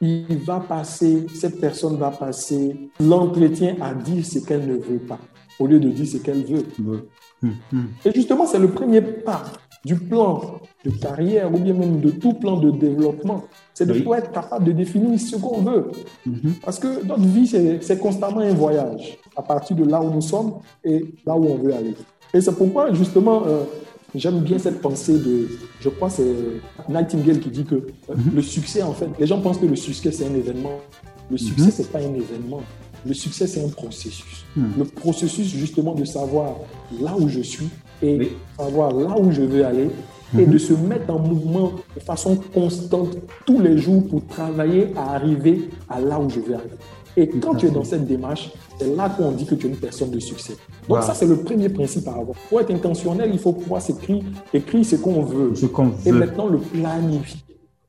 Il 0.00 0.38
va 0.44 0.60
passer, 0.60 1.26
cette 1.34 1.58
personne 1.60 1.96
va 1.96 2.10
passer 2.10 2.76
l'entretien 3.00 3.76
à 3.80 3.94
dire 3.94 4.24
ce 4.24 4.38
qu'elle 4.40 4.66
ne 4.66 4.76
veut 4.76 4.98
pas, 4.98 5.18
au 5.58 5.66
lieu 5.66 5.80
de 5.80 5.88
dire 5.88 6.06
ce 6.06 6.18
qu'elle 6.18 6.44
veut. 6.44 6.66
Et 8.04 8.12
justement, 8.14 8.46
c'est 8.46 8.58
le 8.58 8.70
premier 8.70 9.00
pas 9.02 9.44
du 9.84 9.94
plan 9.94 10.60
de 10.84 10.90
carrière 10.90 11.52
ou 11.52 11.58
bien 11.58 11.74
même 11.74 12.00
de 12.00 12.10
tout 12.10 12.34
plan 12.34 12.56
de 12.56 12.70
développement. 12.70 13.44
C'est 13.72 13.86
de 13.86 13.92
pouvoir 13.92 14.18
être 14.18 14.32
capable 14.32 14.64
de 14.64 14.72
définir 14.72 15.18
ce 15.18 15.36
qu'on 15.36 15.60
veut. 15.60 15.90
Mhm. 16.26 16.54
Parce 16.64 16.78
que 16.78 17.04
notre 17.04 17.22
vie, 17.22 17.46
c'est 17.46 17.98
constamment 17.98 18.40
un 18.40 18.54
voyage 18.54 19.18
à 19.36 19.42
partir 19.42 19.76
de 19.76 19.84
là 19.84 20.00
où 20.00 20.10
nous 20.10 20.20
sommes 20.20 20.54
et 20.82 21.14
là 21.24 21.36
où 21.36 21.44
on 21.46 21.56
veut 21.56 21.74
aller. 21.74 21.94
Et 22.34 22.40
c'est 22.40 22.56
pourquoi, 22.56 22.92
justement, 22.92 23.42
euh, 23.46 23.62
j'aime 24.14 24.40
bien 24.40 24.58
cette 24.58 24.80
pensée 24.80 25.18
de, 25.18 25.48
je 25.80 25.88
crois 25.88 26.10
c'est 26.10 26.34
Nightingale 26.88 27.38
qui 27.38 27.50
dit 27.50 27.64
que 27.64 27.76
euh, 27.76 28.14
mhm. 28.16 28.34
le 28.34 28.42
succès, 28.42 28.82
en 28.82 28.92
fait, 28.92 29.08
les 29.18 29.26
gens 29.26 29.40
pensent 29.40 29.58
que 29.58 29.66
le 29.66 29.76
succès, 29.76 30.10
c'est 30.10 30.26
un 30.26 30.34
événement. 30.34 30.78
Le 31.30 31.38
succès, 31.38 31.66
mhm. 31.66 31.70
c'est 31.70 31.90
pas 31.92 31.98
un 31.98 32.14
événement. 32.14 32.60
Le 33.06 33.14
succès, 33.14 33.46
c'est 33.46 33.64
un 33.64 33.68
processus. 33.68 34.44
Hmm. 34.56 34.70
Le 34.78 34.84
processus, 34.84 35.48
justement, 35.48 35.94
de 35.94 36.04
savoir 36.04 36.56
là 37.00 37.14
où 37.18 37.28
je 37.28 37.40
suis 37.40 37.68
et 38.02 38.32
savoir 38.58 38.92
là 38.92 39.18
où 39.18 39.30
je 39.30 39.42
veux 39.42 39.64
aller 39.64 39.90
et 40.36 40.44
hmm. 40.44 40.50
de 40.50 40.58
se 40.58 40.72
mettre 40.72 41.10
en 41.10 41.20
mouvement 41.20 41.72
de 41.94 42.00
façon 42.00 42.36
constante 42.52 43.16
tous 43.46 43.60
les 43.60 43.78
jours 43.78 44.06
pour 44.08 44.26
travailler 44.26 44.88
à 44.96 45.14
arriver 45.14 45.70
à 45.88 46.00
là 46.00 46.18
où 46.18 46.28
je 46.28 46.40
veux 46.40 46.54
aller. 46.54 46.76
Et 47.16 47.28
quand 47.28 47.54
tu 47.54 47.66
es 47.66 47.70
dans 47.70 47.84
cette 47.84 48.06
démarche, 48.06 48.50
c'est 48.78 48.94
là 48.94 49.08
qu'on 49.08 49.30
dit 49.30 49.46
que 49.46 49.54
tu 49.54 49.66
es 49.66 49.70
une 49.70 49.76
personne 49.76 50.10
de 50.10 50.20
succès. 50.20 50.54
Donc 50.86 51.02
ça, 51.02 51.14
c'est 51.14 51.26
le 51.26 51.36
premier 51.36 51.70
principe 51.70 52.06
à 52.08 52.12
avoir. 52.12 52.36
Pour 52.48 52.60
être 52.60 52.70
intentionnel, 52.70 53.30
il 53.32 53.38
faut 53.38 53.52
pouvoir 53.52 53.80
s'écrire, 53.80 54.22
écrire 54.52 54.84
ce 54.84 54.96
qu'on 54.96 55.22
veut. 55.22 55.54
Ce 55.54 55.66
qu'on 55.66 55.86
veut. 55.86 56.08
Et 56.08 56.12
maintenant, 56.12 56.46
le 56.46 56.58
planifier. 56.58 57.40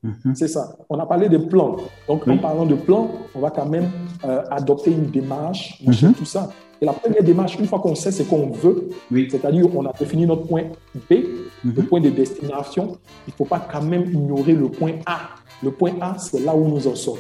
Mhm. 0.04 0.36
C'est 0.36 0.48
ça. 0.48 0.76
On 0.90 1.00
a 1.00 1.06
parlé 1.06 1.30
de 1.30 1.38
plans. 1.38 1.78
Donc, 2.08 2.28
en 2.28 2.38
parlant 2.38 2.66
de 2.66 2.76
plans, 2.76 3.10
on 3.36 3.40
va 3.40 3.50
quand 3.50 3.66
même 3.66 3.90
euh, 4.26 4.42
adopter 4.52 4.92
une 4.92 5.10
démarche, 5.10 5.82
mhm. 5.86 6.14
tout 6.14 6.26
ça. 6.26 6.50
Et 6.80 6.86
la 6.86 6.94
première 6.94 7.24
démarche, 7.24 7.58
une 7.60 7.66
fois 7.66 7.80
qu'on 7.80 7.96
sait 7.96 8.12
ce 8.12 8.22
qu'on 8.24 8.52
veut, 8.52 8.90
c'est-à-dire 9.12 9.66
on 9.76 9.86
a 9.86 9.94
défini 9.94 10.28
notre 10.28 10.46
point 10.46 10.66
B, 11.10 11.14
le 11.64 11.72
mhm. 11.72 11.86
point 11.88 12.00
de 12.00 12.10
destination, 12.10 12.98
il 13.28 13.32
ne 13.32 13.36
faut 13.36 13.46
pas 13.46 13.60
quand 13.72 13.82
même 13.82 14.12
ignorer 14.14 14.54
le 14.54 14.70
point 14.70 14.94
A. 15.06 15.20
Le 15.64 15.72
point 15.72 15.94
A, 16.02 16.18
c'est 16.20 16.40
là 16.40 16.56
où 16.56 16.68
nous 16.68 16.88
en 16.88 16.96
sommes. 16.96 17.18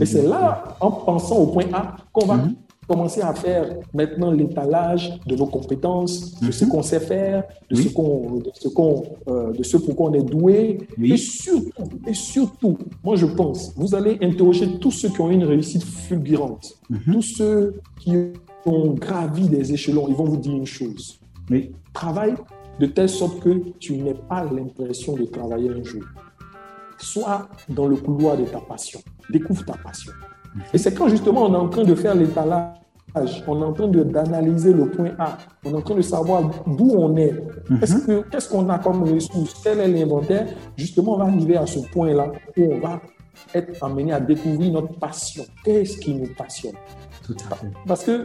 Et 0.00 0.06
c'est 0.06 0.22
là, 0.22 0.76
en 0.80 0.92
pensant 0.92 1.36
au 1.36 1.46
point 1.48 1.64
A, 1.72 1.96
qu'on 2.12 2.26
va 2.26 2.38
commencer 2.88 3.20
à 3.20 3.34
faire 3.34 3.76
maintenant 3.94 4.30
l'étalage 4.30 5.18
de 5.26 5.36
nos 5.36 5.46
compétences, 5.46 6.38
de 6.40 6.50
ce 6.50 6.64
mhm. 6.64 6.70
qu'on 6.70 6.82
sait 6.82 7.00
faire, 7.00 7.44
de 7.70 7.76
ce 7.76 7.88
qu'on, 7.88 8.38
de 8.38 8.50
ce 8.54 8.68
qu'on, 8.68 9.02
euh, 9.28 9.52
de 9.52 9.62
ce 9.62 9.76
pour 9.76 9.96
quoi 9.96 10.10
on 10.10 10.14
est 10.14 10.22
doué, 10.22 10.78
et 11.02 11.16
surtout, 11.16 11.84
et 12.06 12.14
surtout, 12.14 12.78
moi 13.02 13.16
je 13.16 13.26
pense, 13.26 13.72
vous 13.76 13.94
allez 13.94 14.18
interroger 14.20 14.78
tous 14.78 14.90
ceux 14.90 15.08
qui 15.08 15.20
ont 15.20 15.30
une 15.30 15.44
réussite 15.44 15.84
fulgurante, 15.84 16.78
mhm. 16.90 17.00
tous 17.12 17.22
ceux 17.22 17.80
qui 18.00 18.12
ont 18.66 18.90
gravi 18.94 19.48
des 19.48 19.72
échelons, 19.72 20.06
ils 20.08 20.14
vont 20.14 20.24
vous 20.24 20.36
dire 20.36 20.52
une 20.52 20.66
chose. 20.66 21.20
Mais 21.50 21.70
travaille 21.92 22.34
de 22.78 22.86
telle 22.86 23.08
sorte 23.08 23.40
que 23.40 23.70
tu 23.78 23.96
n'aies 23.96 24.14
pas 24.28 24.44
l'impression 24.44 25.14
de 25.14 25.24
travailler 25.24 25.70
un 25.70 25.82
jour. 25.82 26.02
Sois 26.98 27.48
dans 27.68 27.86
le 27.86 27.96
couloir 27.96 28.36
de 28.36 28.44
ta 28.44 28.60
passion. 28.60 29.00
Découvre 29.28 29.64
ta 29.64 29.74
passion. 29.74 30.12
Et 30.72 30.78
c'est 30.78 30.94
quand 30.94 31.08
justement 31.08 31.46
on 31.46 31.54
est 31.54 31.58
en 31.58 31.68
train 31.68 31.84
de 31.84 31.94
faire 31.94 32.14
l'étalage, 32.14 32.74
on 33.46 33.60
est 33.60 33.64
en 33.64 33.72
train 33.72 33.88
d'analyser 33.88 34.72
le 34.72 34.88
point 34.88 35.10
A, 35.18 35.38
on 35.64 35.70
est 35.70 35.76
en 35.76 35.82
train 35.82 35.94
de 35.94 36.02
savoir 36.02 36.42
d'où 36.66 36.90
on 36.96 37.16
est, 37.16 37.32
mhm. 37.68 38.24
qu'est-ce 38.30 38.48
qu'on 38.48 38.68
a 38.68 38.78
comme 38.78 39.02
ressources, 39.02 39.60
quel 39.62 39.80
est 39.80 39.88
l'inventaire, 39.88 40.46
justement 40.76 41.14
on 41.14 41.18
va 41.18 41.24
arriver 41.24 41.56
à 41.56 41.66
ce 41.66 41.80
point-là 41.92 42.32
où 42.56 42.62
on 42.72 42.80
va 42.80 43.00
être 43.54 43.82
amené 43.82 44.12
à 44.12 44.20
découvrir 44.20 44.72
notre 44.72 44.98
passion. 44.98 45.44
Qu'est-ce 45.64 45.98
qui 45.98 46.14
nous 46.14 46.28
passionne? 46.36 46.74
Tout 47.24 47.36
à 47.50 47.54
fait. 47.54 47.66
Parce 47.86 48.04
que 48.04 48.24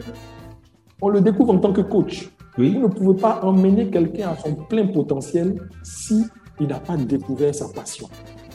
on 1.00 1.08
le 1.08 1.20
découvre 1.20 1.54
en 1.54 1.58
tant 1.58 1.72
que 1.72 1.80
coach. 1.80 2.30
Oui. 2.58 2.74
Vous 2.74 2.88
ne 2.88 2.92
pouvez 2.92 3.20
pas 3.20 3.40
emmener 3.42 3.88
quelqu'un 3.88 4.30
à 4.30 4.36
son 4.36 4.54
plein 4.54 4.86
potentiel 4.88 5.60
si 5.84 6.24
il 6.60 6.66
n'a 6.66 6.80
pas 6.80 6.96
découvert 6.96 7.54
sa 7.54 7.68
passion. 7.68 8.08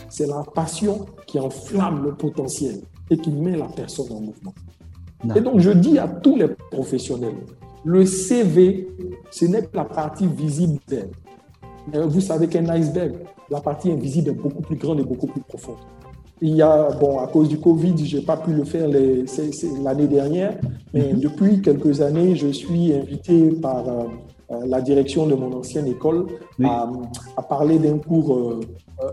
C'est 0.09 0.27
la 0.27 0.43
passion 0.53 1.05
qui 1.25 1.39
enflamme 1.39 2.03
le 2.03 2.13
potentiel 2.13 2.81
et 3.09 3.17
qui 3.17 3.31
met 3.31 3.55
la 3.57 3.65
personne 3.65 4.11
en 4.11 4.19
mouvement. 4.19 4.53
Et 5.35 5.41
donc, 5.41 5.59
je 5.59 5.71
dis 5.71 5.97
à 5.99 6.07
tous 6.07 6.35
les 6.35 6.47
professionnels, 6.71 7.35
le 7.85 8.05
CV, 8.05 8.87
ce 9.31 9.45
n'est 9.45 9.63
que 9.63 9.75
la 9.75 9.85
partie 9.85 10.27
visible 10.27 10.79
Vous 11.93 12.21
savez 12.21 12.47
qu'un 12.47 12.67
iceberg, 12.69 13.13
la 13.49 13.61
partie 13.61 13.91
invisible 13.91 14.29
est 14.29 14.33
beaucoup 14.33 14.61
plus 14.61 14.75
grande 14.75 14.99
et 14.99 15.03
beaucoup 15.03 15.27
plus 15.27 15.41
profonde. 15.41 15.77
Il 16.41 16.55
y 16.55 16.61
a, 16.61 16.89
bon, 16.99 17.19
à 17.19 17.27
cause 17.27 17.47
du 17.47 17.57
Covid, 17.57 18.05
je 18.05 18.17
n'ai 18.17 18.23
pas 18.23 18.37
pu 18.37 18.51
le 18.51 18.65
faire 18.65 18.89
l'année 18.89 20.07
dernière, 20.07 20.57
mais 20.93 21.13
mhm. 21.13 21.19
depuis 21.19 21.61
quelques 21.61 22.01
années, 22.01 22.35
je 22.35 22.47
suis 22.47 22.93
invité 22.93 23.49
par 23.61 23.87
euh, 23.87 24.03
la 24.65 24.81
direction 24.81 25.25
de 25.27 25.35
mon 25.35 25.51
ancienne 25.53 25.87
école 25.87 26.27
à, 26.63 26.89
parler 27.47 27.79
d'un 27.79 27.97
cours, 27.97 28.35
euh, 28.35 28.61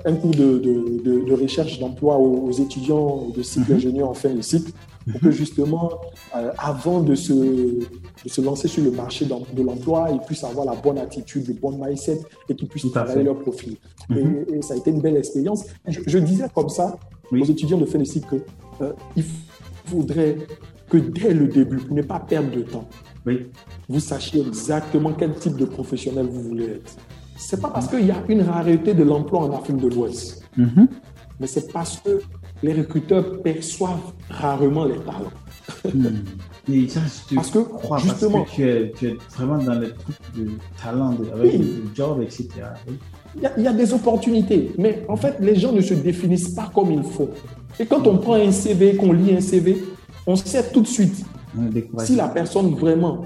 un 0.05 0.15
cours 0.15 0.31
de, 0.31 0.59
de, 0.59 1.35
recherche 1.35 1.79
d'emploi 1.79 2.19
aux, 2.19 2.51
étudiants 2.51 3.29
de 3.35 3.43
cycle 3.43 3.71
mhm. 3.71 3.77
ingénieur 3.77 4.09
en 4.09 4.15
fin 4.15 4.35
de 4.35 4.41
cycle 4.41 4.73
pour 5.11 5.21
que 5.21 5.31
justement, 5.31 5.91
euh, 6.37 6.53
avant 6.59 7.01
de 7.01 7.15
se, 7.15 7.33
de 7.33 8.29
se 8.29 8.41
lancer 8.41 8.69
sur 8.69 8.85
le 8.85 8.91
marché 8.91 9.25
de 9.27 9.63
l'emploi, 9.63 10.09
ils 10.13 10.21
puissent 10.21 10.45
avoir 10.45 10.67
la 10.67 10.75
bonne 10.75 10.99
attitude, 10.99 11.49
le 11.49 11.55
bon 11.55 11.73
mindset 11.73 12.21
et 12.49 12.55
qu'ils 12.55 12.69
puissent 12.69 12.91
travailler 12.91 13.23
leur 13.23 13.39
profil. 13.39 13.77
Mhm. 14.09 14.47
et, 14.55 14.63
ça 14.63 14.75
a 14.75 14.77
été 14.77 14.91
une 14.91 15.01
belle 15.01 15.17
expérience. 15.17 15.65
Je, 15.87 16.19
disais 16.19 16.47
comme 16.55 16.69
ça 16.69 16.99
aux 17.33 17.45
étudiants 17.45 17.79
de 17.79 17.87
fin 17.87 17.99
de 17.99 18.05
cycle 18.05 18.41
qu'il 18.79 18.87
euh, 18.87 19.27
faudrait 19.87 20.37
que 20.89 20.99
dès 20.99 21.33
le 21.33 21.47
début, 21.47 21.79
pour 21.79 21.97
ne 21.97 22.03
pas 22.03 22.21
perdre 22.21 22.51
de 22.51 22.63
temps, 22.63 22.89
vous 23.89 24.01
sachiez 24.01 24.41
exactement 24.47 25.13
quel 25.13 25.35
type 25.35 25.57
de 25.57 25.65
professionnel 25.65 26.27
vous 26.27 26.43
voulez 26.43 26.65
être. 26.65 26.97
C'est 27.37 27.61
pas 27.61 27.69
parce 27.69 27.89
qu'il 27.89 28.07
y 28.07 28.11
a 28.11 28.23
une 28.29 28.43
rareté 28.43 28.95
de 28.95 29.03
l'emploi 29.03 29.41
en 29.41 29.57
Afrique 29.57 29.79
de 29.79 29.89
l'Ouest, 29.89 30.43
mhm. 30.57 30.89
mais 31.39 31.47
c'est 31.47 31.73
parce 31.73 31.99
que 31.99 32.21
les 32.63 32.75
recruteurs 32.75 33.41
perçoivent 33.43 34.13
rarement 34.29 34.85
les 34.85 34.99
talents. 34.99 35.33
Hmm. 35.85 36.89
ça, 36.89 37.01
je 37.31 37.35
parce 37.35 37.51
que, 37.51 37.59
crois, 37.61 37.99
justement, 37.99 38.43
parce 38.43 38.57
que 38.57 38.93
tu, 38.97 39.07
es, 39.07 39.17
vraiment 39.35 39.59
dans 39.59 39.79
les 39.79 39.91
trucs 39.91 40.17
de 40.37 40.51
talent, 40.83 41.17
avec 41.35 41.59
le 41.59 41.85
job, 41.95 42.21
etc. 42.23 42.49
Il 43.37 43.63
y, 43.63 43.67
a, 43.67 43.73
des 43.73 43.95
opportunités, 43.95 44.73
mais 44.77 45.05
en 45.09 45.17
fait, 45.17 45.37
les 45.41 45.55
gens 45.55 45.73
ne 45.73 45.81
se 45.81 45.95
définissent 45.95 46.49
pas 46.51 46.71
comme 46.75 46.91
il 46.91 47.03
faut. 47.03 47.31
Et 47.79 47.87
quand 47.87 48.07
on 48.07 48.19
prend 48.19 48.35
un 48.35 48.51
CV, 48.51 48.97
qu'on 48.97 49.13
lit 49.13 49.35
un 49.37 49.41
CV, 49.41 49.85
on 50.27 50.35
sait 50.37 50.71
tout 50.73 50.81
de 50.81 50.89
suite 50.89 51.25
si 52.05 52.17
la 52.17 52.29
personne 52.29 52.75
vraiment 52.75 53.23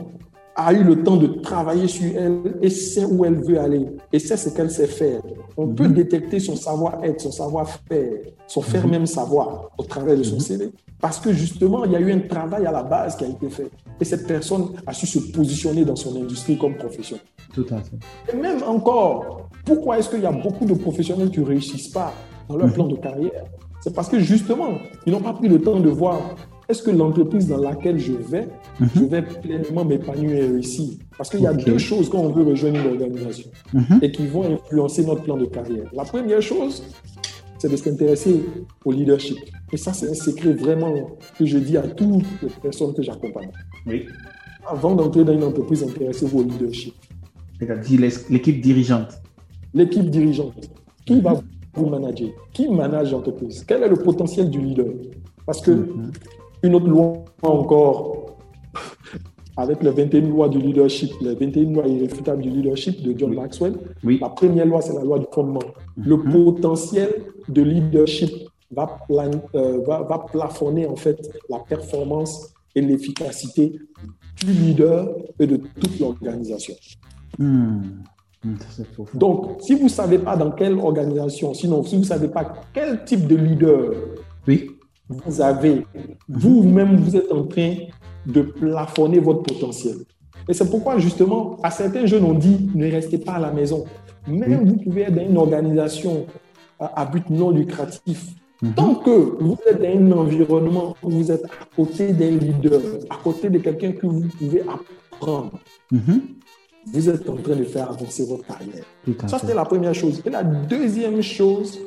a 0.57 0.73
eu 0.73 0.85
le 0.85 1.03
temps 1.03 1.17
de 1.17 1.27
travailler 1.27 1.89
sur 1.89 2.15
elle 2.17 2.59
et 2.63 2.71
sait 2.71 3.05
où 3.05 3.25
elle 3.25 3.43
veut 3.43 3.59
aller 3.59 3.87
et 4.13 4.19
sait 4.19 4.37
ce 4.37 4.51
qu'elle 4.51 4.71
sait 4.71 4.87
faire. 4.87 5.21
On 5.57 5.69
peut 5.69 5.89
détecter 5.89 6.39
son 6.39 6.55
savoir-être, 6.55 7.21
son 7.21 7.33
savoir-faire, 7.33 8.13
son 8.47 8.63
faire 8.63 8.87
même 8.87 9.07
savoir 9.07 9.71
au 9.77 9.83
travers 9.83 10.17
de 10.17 10.23
son 10.23 10.39
CV. 10.39 10.71
Parce 11.01 11.19
que 11.19 11.33
justement, 11.33 11.85
il 11.85 11.93
y 11.93 11.97
a 11.97 12.01
eu 12.01 12.13
un 12.13 12.21
travail 12.21 12.67
à 12.67 12.73
la 12.73 12.83
base 12.83 13.17
qui 13.17 13.25
a 13.25 13.29
été 13.29 13.49
fait. 13.49 13.69
Et 14.01 14.05
cette 14.05 14.27
personne 14.27 14.69
a 14.87 14.93
su 14.93 15.07
se 15.07 15.19
positionner 15.33 15.85
dans 15.85 15.97
son 15.97 16.15
industrie 16.17 16.57
comme 16.57 16.77
professionnel. 16.77 17.25
Tout 17.53 17.67
à 17.71 17.79
fait. 17.79 18.33
Et 18.33 18.37
même 18.37 18.63
encore, 18.63 19.49
pourquoi 19.65 19.99
est-ce 19.99 20.09
qu'il 20.09 20.23
y 20.23 20.27
a 20.27 20.33
beaucoup 20.33 20.65
de 20.65 20.75
professionnels 20.75 21.31
qui 21.31 21.41
ne 21.41 21.47
réussissent 21.47 21.89
pas 21.89 22.13
dans 22.49 22.57
leur 22.57 22.73
plan 22.73 22.87
de 22.87 22.97
carrière? 22.97 23.45
C'est 23.81 23.95
parce 23.95 24.09
que 24.09 24.19
justement, 24.19 24.79
ils 25.05 25.13
n'ont 25.13 25.21
pas 25.21 25.35
pris 25.35 25.49
le 25.49 25.61
temps 25.61 25.79
de 25.79 25.91
voir 25.91 26.21
est-ce 26.69 26.83
que 26.83 26.91
l'entreprise 26.91 27.49
dans 27.49 27.59
laquelle 27.59 27.99
je 27.99 28.13
vais, 28.13 28.49
je 28.95 29.05
vais 29.05 29.23
pleinement 29.23 29.85
m'épanouir 29.85 30.33
et 30.33 30.47
réussir? 30.47 30.95
Parce 31.17 31.29
qu'il 31.31 31.41
y 31.41 31.47
a 31.47 31.53
deux 31.53 31.79
choses 31.79 32.09
quand 32.09 32.21
on 32.21 32.31
veut 32.31 32.45
rejoindre 32.45 32.81
une 32.81 32.89
organisation 32.93 33.51
et 34.01 34.11
qui 34.11 34.27
vont 34.27 34.55
influencer 34.55 35.05
notre 35.05 35.23
plan 35.23 35.37
de 35.37 35.47
carrière. 35.47 35.91
La 35.93 36.05
première 36.05 36.41
chose, 36.41 36.83
c'est 37.59 37.71
de 37.71 37.77
s'intéresser 37.77 38.45
au 38.85 38.93
leadership. 38.93 39.39
Et 39.73 39.77
ça, 39.77 39.93
c'est 39.93 40.11
un 40.11 40.15
secret 40.15 40.53
vraiment 40.53 41.17
que 41.39 41.45
je 41.45 41.59
dis 41.59 41.77
à 41.77 41.83
toutes 41.83 42.25
les 42.43 42.49
personnes 42.63 42.95
que 42.95 43.03
j'accompagne. 43.03 43.51
Oui. 43.87 44.07
Avant 44.67 44.95
d'entrer 44.95 45.25
dans 45.25 45.35
une 45.35 45.45
entreprise, 45.45 45.83
intéressez-vous 45.83 46.41
au 46.41 46.43
leadership. 46.43 46.95
C'est-à-dire 47.59 48.11
l'équipe 48.31 48.61
dirigeante. 48.61 49.21
L'équipe 49.73 50.09
dirigeante. 50.11 50.71
Qui 51.05 51.21
va 51.21 51.41
vous 51.75 51.87
manager? 51.87 52.29
Qui 52.53 52.69
manage 52.69 53.13
l'entreprise? 53.13 53.65
Quel 53.67 53.83
est 53.83 53.89
le 53.89 53.97
potentiel 53.97 54.49
du 54.49 54.61
leader? 54.61 54.87
Parce 55.47 55.61
que 55.61 55.89
une 56.65 56.75
autre 56.75 56.89
loi 56.89 57.25
encore, 57.43 58.39
avec 59.57 59.83
les 59.83 59.91
21 59.91 60.23
lois 60.23 60.49
du 60.49 60.59
leadership, 60.59 61.11
les 61.21 61.35
21 61.35 61.73
lois 61.73 61.87
irréfutables 61.87 62.43
du 62.43 62.49
leadership 62.51 63.03
de 63.03 63.17
John 63.17 63.35
Maxwell. 63.35 63.75
Oui. 64.03 64.19
La 64.21 64.31
première 64.31 64.67
loi, 64.67 64.81
c'est 64.81 64.95
la 64.95 65.05
loi 65.05 65.19
du 65.19 65.27
fondement. 65.31 65.63
Le 65.97 66.19
potentiel 66.19 67.11
de 67.49 67.63
leadership 67.63 68.31
va, 68.71 68.99
euh, 69.11 69.81
va, 69.87 70.03
va, 70.03 70.27
plafonner 70.31 70.87
en 70.87 70.97
fait 70.97 71.31
la 71.51 71.59
performance 71.59 72.55
et 72.75 72.81
l'efficacité 72.81 73.79
du 74.45 74.53
leader 74.53 75.15
et 75.39 75.47
de 75.47 75.57
toute 75.59 76.01
l'organisation. 76.01 76.75
Donc, 79.15 79.63
si 79.63 79.75
vous 79.75 79.85
ne 79.85 79.89
savez 79.89 80.19
pas 80.19 80.37
dans 80.37 80.51
quelle 80.51 80.79
organisation, 80.79 81.53
sinon, 81.53 81.83
si 81.85 81.95
vous 81.95 82.03
ne 82.03 82.07
savez 82.07 82.29
pas 82.29 82.55
quel 82.73 83.05
type 83.05 83.27
de 83.27 83.37
leader 83.37 83.93
oui 84.47 84.74
vous 85.09 85.41
avez, 85.41 85.87
vous-même, 86.29 86.97
vous 86.97 87.17
êtes 87.17 87.31
en 87.31 87.45
train 87.45 87.75
de 88.27 88.43
plafonner 88.43 89.19
votre 89.19 89.43
potentiel. 89.43 89.97
Et 90.49 90.55
c'est 90.55 90.69
pourquoi, 90.69 90.99
justement, 90.99 91.57
à 91.63 91.71
certains 91.71 92.07
jeunes, 92.07 92.25
on 92.25 92.35
dit 92.35 92.71
ne 92.75 92.91
restez 92.91 93.19
pas 93.19 93.33
à 93.33 93.39
la 93.39 93.51
maison. 93.51 93.85
Même 94.27 94.67
vous 94.67 94.77
pouvez 94.77 95.03
être 95.03 95.15
dans 95.15 95.27
une 95.27 95.37
organisation 95.37 96.27
à 96.79 97.05
but 97.07 97.29
non 97.31 97.51
lucratif. 97.51 98.27
Tant 98.77 98.95
que 98.95 99.37
vous 99.43 99.59
êtes 99.67 99.81
dans 99.83 99.89
un 99.89 100.13
environnement 100.13 100.97
où 101.03 101.11
vous 101.11 101.31
êtes 101.31 101.45
à 101.45 101.67
côté 101.77 102.13
d'un 102.13 102.31
leader, 102.31 102.81
à 103.11 103.17
côté 103.23 103.51
de 103.51 103.59
quelqu'un 103.59 103.93
que 103.93 104.07
vous 104.07 104.27
pouvez 104.39 104.63
apprendre, 104.63 105.53
vous 105.91 107.09
êtes 107.11 107.29
en 107.29 107.37
train 107.37 107.57
de 107.57 107.65
faire 107.65 107.91
avancer 107.91 108.25
votre 108.25 108.47
carrière. 108.47 108.85
Ça, 109.27 109.39
c'était 109.39 109.55
la 109.55 109.65
première 109.65 109.95
chose. 109.95 110.23
Et 110.25 110.31
la 110.31 110.43
deuxième 110.43 111.21
chose, 111.23 111.79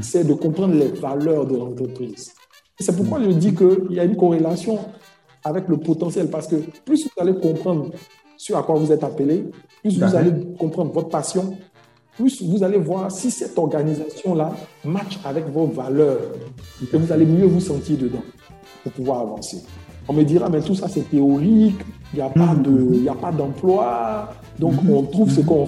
c'est 0.00 0.24
de 0.24 0.34
comprendre 0.34 0.74
les 0.74 0.88
valeurs 0.88 1.46
de 1.46 1.56
l'entreprise. 1.56 2.32
C'est 2.78 2.96
pourquoi 2.96 3.22
je 3.22 3.30
dis 3.30 3.54
qu'il 3.54 3.92
y 3.92 4.00
a 4.00 4.04
une 4.04 4.16
corrélation 4.16 4.78
avec 5.44 5.68
le 5.68 5.76
potentiel, 5.76 6.28
parce 6.28 6.46
que 6.46 6.56
plus 6.84 7.04
vous 7.04 7.22
allez 7.22 7.34
comprendre 7.34 7.90
sur 8.36 8.56
à 8.56 8.62
quoi 8.62 8.76
vous 8.76 8.90
êtes 8.90 9.04
appelé, 9.04 9.44
plus 9.82 9.98
vous 9.98 10.16
allez 10.16 10.32
comprendre 10.58 10.92
votre 10.92 11.08
passion, 11.08 11.56
plus 12.16 12.42
vous 12.42 12.62
allez 12.62 12.78
voir 12.78 13.10
si 13.10 13.30
cette 13.30 13.58
organisation-là 13.58 14.52
match 14.84 15.18
avec 15.24 15.48
vos 15.48 15.66
valeurs, 15.66 16.32
et 16.82 16.96
vous 16.96 17.12
allez 17.12 17.26
mieux 17.26 17.46
vous 17.46 17.60
sentir 17.60 17.98
dedans 17.98 18.22
pour 18.82 18.92
pouvoir 18.92 19.20
avancer. 19.20 19.62
On 20.08 20.12
me 20.12 20.22
dira, 20.22 20.48
mais 20.48 20.60
tout 20.60 20.74
ça 20.74 20.88
c'est 20.88 21.08
théorique, 21.08 21.80
il 22.12 22.16
n'y 22.16 22.22
a 22.22 22.28
pas 22.28 22.54
de, 22.54 23.08
a 23.08 23.14
pas 23.14 23.32
d'emploi, 23.32 24.30
donc 24.58 24.74
on 24.88 25.02
trouve 25.02 25.30
ce 25.30 25.40
qu'on 25.40 25.66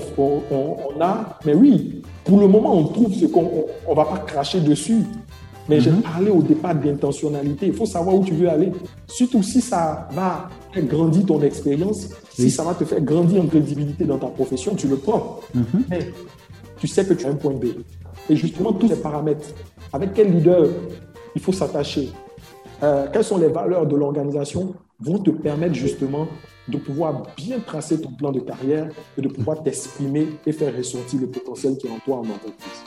on, 0.51 1.01
a. 1.01 1.39
Mais 1.45 1.55
oui, 1.55 2.03
pour 2.25 2.39
le 2.39 2.47
moment, 2.47 2.77
on 2.77 2.85
trouve 2.85 3.13
ce 3.13 3.27
qu'on 3.27 3.65
ne 3.89 3.95
va 3.95 4.05
pas 4.05 4.19
cracher 4.19 4.61
dessus. 4.61 5.05
Mais 5.69 5.81
j'ai 5.81 5.91
parlé 5.91 6.31
au 6.31 6.43
départ 6.43 6.75
d'intentionnalité. 6.75 7.67
Il 7.67 7.75
faut 7.75 7.87
savoir 7.87 8.15
où 8.15 8.25
tu 8.25 8.35
veux 8.35 8.49
aller. 8.49 8.73
Surtout 9.07 9.43
si 9.43 9.61
ça 9.61 10.09
va 10.13 10.49
faire 10.73 10.85
grandir 10.85 11.27
ton 11.27 11.43
expérience, 11.43 12.09
si 12.33 12.51
ça 12.51 12.63
va 12.63 12.75
te 12.75 12.85
faire 12.85 13.01
grandir 13.01 13.43
en 13.43 13.47
crédibilité 13.47 14.05
dans 14.05 14.19
ta 14.19 14.29
profession, 14.29 14.75
tu 14.75 14.87
le 14.87 14.97
prends. 14.97 15.41
Mais 15.89 16.13
tu 16.79 16.87
sais 16.87 17.05
que 17.05 17.15
tu 17.15 17.27
as 17.27 17.31
un 17.31 17.35
point 17.35 17.55
B. 17.55 17.67
Et 18.29 18.37
justement, 18.37 18.73
tous 18.73 18.89
ces 18.89 19.01
paramètres, 19.01 19.49
avec 19.93 20.15
quel 20.15 20.33
leader 20.33 20.69
il 21.35 21.41
faut 21.41 21.53
s'attacher, 21.53 22.11
euh, 22.83 23.07
quelles 23.13 23.25
sont 23.25 23.39
les 23.39 23.49
valeurs 23.49 23.87
de 23.87 23.97
l'organisation, 23.97 24.75
vont 25.01 25.19
te 25.19 25.31
permettre 25.31 25.75
justement 25.75 26.27
de 26.69 26.79
pouvoir 26.79 27.23
bien 27.37 27.59
tracer 27.61 28.01
ton 28.01 28.11
plan 28.11 28.33
de 28.33 28.41
carrière 28.41 28.89
et 29.17 29.23
de 29.23 29.29
pouvoir 29.29 29.63
t'exprimer 29.63 30.29
et 30.47 30.53
faire 30.53 30.77
ressortir 30.77 31.21
le 31.21 31.27
potentiel 31.29 31.77
qui 31.77 31.87
est 31.87 31.91
en 31.91 31.99
toi 31.99 32.17
en 32.17 32.21
entreprise. 32.21 32.83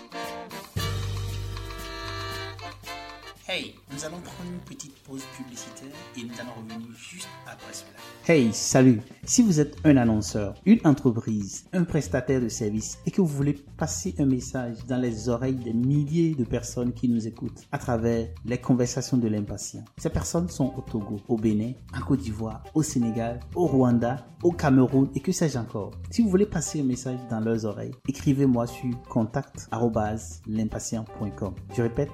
Hey, 3.50 3.79
nous 3.92 4.06
allons 4.06 4.20
prendre 4.22 4.52
une 4.52 4.60
petite 4.60 4.96
pause 5.04 5.24
publicitaire 5.36 5.90
et 6.18 6.24
nous 6.24 6.34
allons 6.40 6.54
revenir 6.58 6.78
juste 6.96 7.28
après 7.46 7.74
cela. 7.74 7.90
Hey, 8.28 8.54
salut 8.54 9.02
Si 9.24 9.42
vous 9.42 9.60
êtes 9.60 9.76
un 9.84 9.98
annonceur, 9.98 10.54
une 10.66 10.80
entreprise, 10.86 11.66
un 11.74 11.84
prestataire 11.84 12.40
de 12.42 12.48
services 12.50 13.00
et 13.06 13.12
que 13.12 13.22
vous 13.22 13.28
voulez 13.28 13.54
passer 13.78 14.16
un 14.20 14.26
message 14.26 14.78
dans 14.88 14.98
les 15.02 15.28
oreilles 15.30 15.56
des 15.56 15.74
milliers 15.74 16.36
de 16.36 16.44
personnes 16.44 16.94
qui 16.94 17.08
nous 17.10 17.26
écoutent 17.28 17.64
à 17.72 17.78
travers 17.80 18.28
les 18.46 18.58
conversations 18.60 19.18
de 19.18 19.28
l'impatient, 19.28 19.84
ces 19.98 20.10
personnes 20.10 20.50
sont 20.50 20.72
au 20.78 20.82
Togo, 20.82 21.20
au 21.28 21.38
Bénin, 21.38 21.72
en 21.98 22.02
Côte 22.02 22.20
d'Ivoire, 22.22 22.64
au 22.76 22.84
Sénégal, 22.84 23.40
au 23.56 23.66
Rwanda, 23.66 24.28
au 24.44 24.52
Cameroun 24.52 25.10
et 25.16 25.20
que 25.20 25.32
sais-je 25.32 25.58
encore. 25.58 25.92
Si 26.12 26.22
vous 26.22 26.30
voulez 26.30 26.46
passer 26.46 26.82
un 26.82 26.86
message 26.86 27.18
dans 27.30 27.40
leurs 27.40 27.66
oreilles, 27.66 27.96
écrivez-moi 28.08 28.68
sur 28.68 28.92
contact@l'impatient.com. 29.10 31.56
Je 31.76 31.82
répète, 31.82 32.12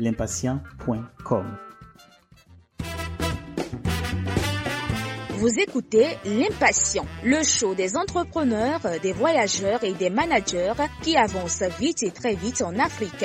contact@l'impatient.com. 0.00 1.44
Vous 5.38 5.58
écoutez 5.58 6.06
L'Impatient, 6.26 7.06
le 7.24 7.42
show 7.42 7.74
des 7.74 7.96
entrepreneurs, 7.96 8.80
des 9.02 9.12
voyageurs 9.12 9.82
et 9.84 9.94
des 9.94 10.10
managers 10.10 10.74
qui 11.02 11.16
avancent 11.16 11.62
vite 11.78 12.02
et 12.02 12.10
très 12.10 12.34
vite 12.34 12.62
en 12.62 12.78
Afrique. 12.78 13.24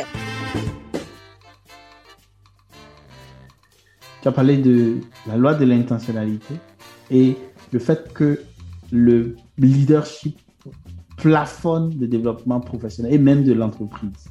Tu 4.22 4.28
as 4.28 4.32
parlé 4.32 4.58
de 4.58 5.02
la 5.28 5.36
loi 5.36 5.56
de 5.56 5.66
l'intentionnalité 5.66 6.56
et 7.12 7.36
le 7.72 7.80
fait 7.80 8.14
que 8.14 8.40
le 8.92 9.36
leadership 9.58 10.40
plafonne 11.18 11.98
le 12.00 12.08
développement 12.08 12.62
professionnel 12.62 13.14
et 13.14 13.18
même 13.18 13.44
de 13.44 13.54
l'entreprise. 13.54 14.30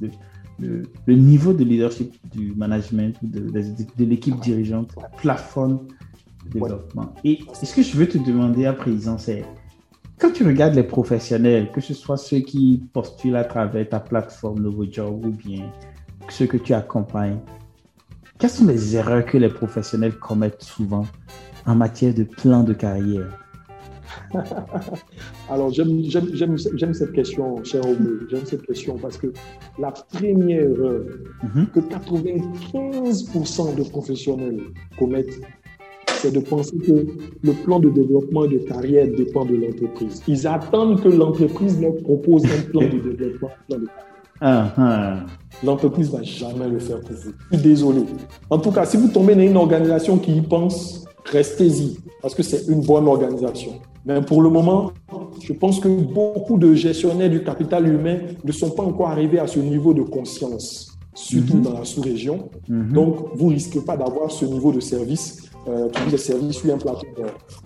Le, 0.59 0.85
niveau 1.09 1.53
de 1.53 1.65
leadership 1.65 2.15
du 2.33 2.55
management, 2.55 3.17
de, 3.23 3.41
de 3.51 4.05
l'équipe 4.05 4.39
dirigeante 4.41 4.95
plafonne 5.17 5.81
développement. 6.53 7.15
Et 7.25 7.41
ce 7.63 7.75
que 7.75 7.83
je 7.83 7.97
veux 7.97 8.09
te 8.09 8.19
demander 8.19 8.67
à 8.67 8.73
présent, 8.73 9.19
c'est 9.19 9.45
quand 10.19 10.31
tu 10.31 10.45
regardes 10.45 10.75
les 10.75 10.85
professionnels, 10.85 11.71
que 11.73 11.81
ce 11.81 11.95
soit 11.95 12.17
ceux 12.17 12.39
qui 12.39 12.83
postulent 12.93 13.37
à 13.37 13.45
travers 13.45 13.89
ta 13.89 14.01
plateforme 14.01 14.61
NovoJob 14.61 15.27
ou 15.27 15.31
bien 15.31 15.71
ceux 16.29 16.47
que 16.47 16.57
tu 16.57 16.73
accompagnes, 16.73 17.41
quelles 18.39 18.51
sont 18.51 18.67
les 18.67 18.97
erreurs 18.97 19.25
que 19.25 19.39
les 19.39 19.49
professionnels 19.49 20.17
commettent 20.19 20.63
souvent 20.63 21.07
en 21.67 21.75
matière 21.75 22.15
de 22.15 22.25
plan 22.25 22.63
de 22.63 22.73
carrière? 22.73 23.44
Alors, 25.51 25.71
j'aime 25.73 26.95
cette 26.95 27.13
question, 27.13 27.63
cher 27.65 27.83
Obo. 27.87 28.11
J'aime 28.31 28.45
cette 28.45 28.67
question 28.67 28.99
parce 28.99 29.17
que 29.17 29.33
la 29.79 29.93
première 29.93 30.63
erreur 30.63 31.05
mm-hmm. 31.45 31.67
que 31.71 31.81
95% 31.81 33.75
de 33.77 33.83
professionnels 33.89 34.61
commettent, 34.99 35.41
c'est 36.09 36.33
de 36.33 36.41
penser 36.41 36.77
que 36.79 37.07
le 37.43 37.53
plan 37.65 37.81
de 37.81 37.91
développement 37.91 38.47
de 38.47 38.59
carrière 38.59 39.07
dépend 39.15 39.45
de 39.45 39.57
l'entreprise. 39.57 40.23
Ils 40.27 40.47
attendent 40.47 41.03
que 41.03 41.09
l'entreprise 41.09 41.81
leur 41.81 41.97
propose 41.97 42.45
un 42.47 42.63
plan 42.71 42.83
de 42.83 43.13
développement. 43.13 43.51
Plan 43.69 43.79
de 43.79 43.87
ah, 44.41 44.73
ah. 44.77 45.27
L'entreprise 45.63 46.13
ne 46.13 46.19
va 46.19 46.23
jamais 46.23 46.69
le 46.69 46.79
faire 46.79 47.01
pour 47.01 47.13
vous. 47.13 47.33
Je 47.51 47.57
suis 47.57 47.65
désolé. 47.65 48.03
En 48.51 48.59
tout 48.59 48.73
cas, 48.73 48.85
si 48.85 48.97
vous 48.97 49.09
tombez 49.09 49.35
dans 49.35 49.43
une 49.43 49.57
organisation 49.57 50.19
qui 50.19 50.37
y 50.37 50.43
pense, 50.43 51.05
restez-y, 51.25 51.99
parce 52.21 52.35
que 52.35 52.43
c'est 52.43 52.67
une 52.69 52.83
bonne 52.83 53.07
organisation. 53.09 53.81
Mais 54.07 54.21
pour 54.21 54.43
le 54.43 54.51
moment, 54.51 54.93
je 55.41 55.53
pense 55.53 55.81
que 55.81 55.89
beaucoup 55.89 56.59
de 56.59 56.75
gestionnaires 56.75 57.31
du 57.31 57.43
capital 57.43 57.87
humain 57.89 58.19
ne 58.45 58.53
sont 58.53 58.71
pas 58.71 58.83
encore 58.83 59.09
arrivés 59.09 59.39
à 59.39 59.47
ce 59.47 59.59
niveau 59.59 59.95
de 59.95 60.03
conscience, 60.03 60.93
surtout 61.15 61.57
mhm. 61.57 61.63
dans 61.63 61.73
la 61.73 61.85
sous-région. 61.85 62.51
Mhm. 62.69 62.93
Donc, 62.93 63.17
vous 63.35 63.49
risquez 63.49 63.81
pas 63.81 63.97
d'avoir 63.97 64.31
ce 64.31 64.45
niveau 64.45 64.73
de 64.73 64.81
service 64.81 65.44
euh, 65.69 65.89
qui 65.89 66.03
vous 66.03 66.15
est 66.15 66.19
servi 66.19 66.53
sur 66.53 66.75
un 66.75 66.79
plateau 66.79 67.07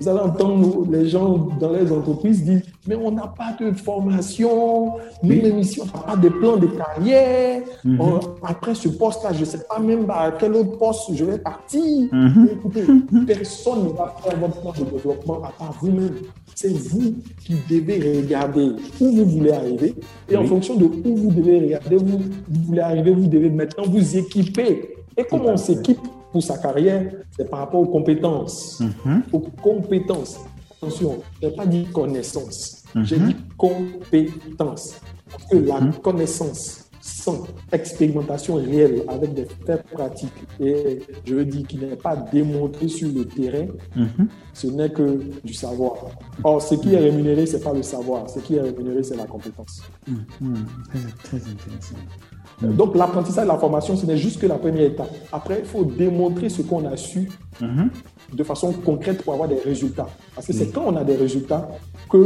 Vous 0.00 0.08
allez 0.08 0.20
entendre 0.20 0.86
les 0.90 1.08
gens 1.08 1.48
dans 1.60 1.72
les 1.72 1.90
entreprises 1.90 2.44
dire 2.44 2.60
Mais 2.86 2.94
on 2.94 3.10
n'a 3.10 3.26
pas 3.26 3.56
de 3.60 3.72
formation, 3.72 4.92
nous, 5.22 5.30
oui. 5.30 5.40
l'émission, 5.40 5.84
on 5.92 5.98
n'a 5.98 6.04
pas 6.04 6.16
de 6.16 6.28
plan 6.28 6.56
de 6.56 6.66
carrière. 6.66 7.62
Mhm. 7.84 8.20
après 8.42 8.74
ce 8.74 8.88
poste-là, 8.88 9.32
je 9.32 9.40
ne 9.40 9.44
sais 9.44 9.64
pas 9.68 9.78
même 9.78 10.08
à 10.10 10.30
quel 10.38 10.54
autre 10.54 10.78
poste 10.78 11.10
je 11.14 11.24
vais 11.24 11.38
partir. 11.38 12.08
Mhm. 12.12 12.48
Écoutez, 12.52 12.84
personne 13.26 13.84
ne 13.84 13.88
va 13.90 14.14
faire 14.22 14.38
votre 14.38 14.60
plan 14.60 14.72
de 14.72 14.90
développement 14.90 15.42
à 15.44 15.52
part 15.58 15.74
vous-même. 15.80 16.14
C'est 16.54 16.72
vous 16.72 17.14
qui 17.44 17.54
devez 17.68 18.20
regarder 18.20 18.72
où 19.00 19.10
vous 19.10 19.24
voulez 19.24 19.52
arriver. 19.52 19.94
Et 20.28 20.36
en 20.36 20.44
fonction 20.44 20.74
de 20.76 20.84
où 20.84 21.16
vous 21.16 21.30
devez 21.30 21.60
regarder, 21.60 21.96
vous 21.96 22.18
voulez 22.66 22.80
arriver, 22.80 23.12
vous 23.12 23.26
devez 23.26 23.50
maintenant 23.50 23.84
vous 23.86 24.16
équiper. 24.16 24.96
Et 25.16 25.24
comment 25.24 25.48
on 25.50 25.56
s'équipe 25.56 25.98
pour 26.32 26.42
sa 26.42 26.58
carrière, 26.58 27.10
c'est 27.36 27.48
par 27.48 27.60
rapport 27.60 27.80
aux 27.80 27.86
compétences. 27.86 28.80
Mhm. 28.80 29.22
Aux 29.32 29.40
compétences. 29.40 30.38
Attention, 30.80 31.18
je 31.42 31.48
n'ai 31.48 31.54
pas 31.54 31.66
dit 31.66 31.84
connaissance, 31.86 32.84
Mhm. 32.94 33.04
j'ai 33.04 33.18
dit 33.18 33.36
compétence. 33.56 35.00
Parce 35.30 35.44
que 35.46 35.56
la 35.56 35.80
Mhm. 35.80 35.92
connaissance 35.94 36.84
sans 37.00 37.44
expérimentation 37.72 38.54
réelle 38.56 39.02
avec 39.08 39.32
des 39.34 39.46
faits 39.66 39.82
pratiques 39.90 40.32
et 40.60 41.00
je 41.24 41.34
veux 41.34 41.44
dire 41.44 41.66
qui 41.66 41.78
n'est 41.78 41.96
pas 41.96 42.16
démontré 42.16 42.86
sur 42.88 43.08
le 43.08 43.24
terrain, 43.24 43.66
ce 44.52 44.66
n'est 44.66 44.90
que 44.90 45.18
du 45.42 45.54
savoir. 45.54 45.94
Or, 46.44 46.60
ce 46.60 46.74
qui 46.74 46.94
est 46.94 46.98
rémunéré, 46.98 47.46
ce 47.46 47.56
n'est 47.56 47.62
pas 47.62 47.72
le 47.72 47.82
savoir. 47.82 48.28
Ce 48.28 48.38
qui 48.40 48.56
est 48.56 48.60
rémunéré, 48.60 49.02
c'est 49.02 49.16
la 49.16 49.26
compétence. 49.26 49.82
Mhm. 50.06 50.26
Très, 50.90 50.98
très 51.38 51.50
intéressant. 51.50 51.96
Mhm. 52.60 52.74
Donc, 52.74 52.96
l'apprentissage 52.96 53.44
et 53.44 53.48
la 53.48 53.56
formation, 53.56 53.96
ce 53.96 54.04
n'est 54.06 54.16
juste 54.16 54.40
que 54.40 54.46
la 54.46 54.56
première 54.56 54.82
étape. 54.82 55.10
Après, 55.32 55.60
il 55.60 55.64
faut 55.64 55.84
démontrer 55.84 56.48
ce 56.48 56.62
qu'on 56.62 56.84
a 56.86 56.96
su 56.96 57.28
Mhm. 57.60 57.90
de 58.34 58.42
façon 58.44 58.72
concrète 58.72 59.22
pour 59.22 59.32
avoir 59.34 59.48
des 59.48 59.56
résultats. 59.64 60.06
Parce 60.34 60.46
que 60.46 60.52
c'est 60.52 60.66
quand 60.72 60.84
on 60.86 60.96
a 60.96 61.04
des 61.04 61.16
résultats 61.16 61.68
qu'on 62.08 62.20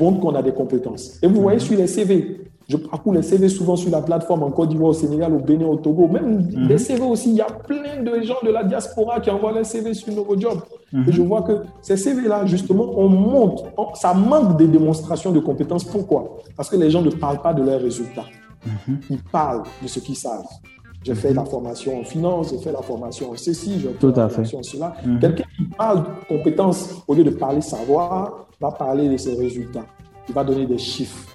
montre 0.00 0.20
qu'on 0.20 0.34
a 0.34 0.42
des 0.42 0.52
compétences. 0.52 1.18
Et 1.22 1.26
vous 1.26 1.40
voyez 1.42 1.58
sur 1.58 1.76
les 1.76 1.86
CV, 1.86 2.40
je 2.68 2.76
parcours 2.76 3.12
les 3.12 3.22
CV 3.22 3.48
souvent 3.48 3.74
sur 3.76 3.90
la 3.90 4.00
plateforme 4.00 4.42
en 4.44 4.50
Côte 4.50 4.68
d'Ivoire, 4.70 4.90
au 4.90 4.94
Sénégal, 4.94 5.34
au 5.34 5.40
Bénin, 5.40 5.66
au 5.66 5.76
Togo, 5.76 6.06
même 6.08 6.48
Mhm. 6.54 6.68
des 6.68 6.78
CV 6.78 7.02
aussi. 7.02 7.30
Il 7.30 7.36
y 7.36 7.40
a 7.40 7.46
plein 7.46 8.02
de 8.02 8.22
gens 8.22 8.36
de 8.44 8.50
la 8.50 8.62
diaspora 8.64 9.20
qui 9.20 9.28
envoient 9.30 9.52
les 9.52 9.64
CV 9.64 9.92
sur 9.94 10.12
Novojob. 10.14 10.58
Mhm. 10.92 11.04
Et 11.08 11.12
je 11.12 11.22
vois 11.22 11.42
que 11.42 11.52
ces 11.82 11.96
CV-là, 11.96 12.46
justement, 12.46 12.86
on 12.96 13.08
montre, 13.08 13.64
on- 13.76 13.94
ça 13.94 14.14
manque 14.14 14.56
de 14.58 14.66
démonstration 14.66 15.32
de 15.32 15.40
compétences. 15.40 15.84
Pourquoi? 15.84 16.38
Parce 16.56 16.68
que 16.70 16.76
les 16.76 16.90
gens 16.90 17.02
ne 17.02 17.10
parlent 17.10 17.42
pas 17.42 17.52
de 17.54 17.62
leurs 17.62 17.80
résultats. 17.80 18.24
Mhm. 18.66 19.00
Ils 19.10 19.22
parlent 19.22 19.62
de 19.82 19.88
ce 19.88 20.00
qu'ils 20.00 20.16
savent. 20.16 20.44
J'ai 21.02 21.14
fait 21.14 21.32
la 21.32 21.44
formation 21.46 21.98
en 22.00 22.04
finance, 22.04 22.50
j'ai 22.50 22.58
fait 22.58 22.72
la 22.72 22.82
formation 22.82 23.30
en 23.30 23.36
ceci, 23.36 23.80
j'ai 23.80 23.88
fait 23.88 23.94
Tout 23.94 24.12
la 24.14 24.28
formation 24.28 24.58
en 24.58 24.62
cela. 24.62 24.94
Mhm. 25.04 25.18
Quelqu'un 25.18 25.44
qui 25.56 25.64
parle 25.76 26.04
de 26.04 26.10
compétences, 26.28 27.02
au 27.08 27.14
lieu 27.14 27.24
de 27.24 27.30
parler 27.30 27.62
savoir, 27.62 28.46
va 28.60 28.70
parler 28.70 29.08
de 29.08 29.16
ses 29.16 29.34
résultats. 29.34 29.86
Il 30.28 30.34
va 30.34 30.44
donner 30.44 30.66
des 30.66 30.76
chiffres. 30.78 31.26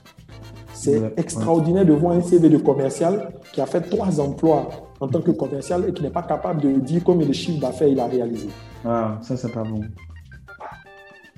C'est 0.73 0.99
Ouais, 0.99 1.13
extraordinaire 1.17 1.85
de 1.85 1.93
voir 1.93 2.13
un 2.13 2.21
CV 2.21 2.47
de 2.49 2.57
commercial 2.57 3.33
qui 3.53 3.59
a 3.61 3.65
fait 3.65 3.81
trois 3.81 4.19
emplois 4.21 4.69
en 4.99 5.07
tant 5.07 5.21
que 5.21 5.31
commercial 5.31 5.85
et 5.89 5.93
qui 5.93 6.03
n'est 6.03 6.11
pas 6.11 6.21
capable 6.21 6.61
de 6.61 6.71
dire 6.79 7.01
combien 7.03 7.25
de 7.25 7.33
chiffres 7.33 7.59
d'affaires 7.59 7.88
il 7.88 7.99
a 7.99 8.05
réalisé. 8.05 8.49
Wow, 8.83 8.91
ça, 9.21 9.35
c'est 9.35 9.51
pas 9.51 9.63
bon. 9.63 9.81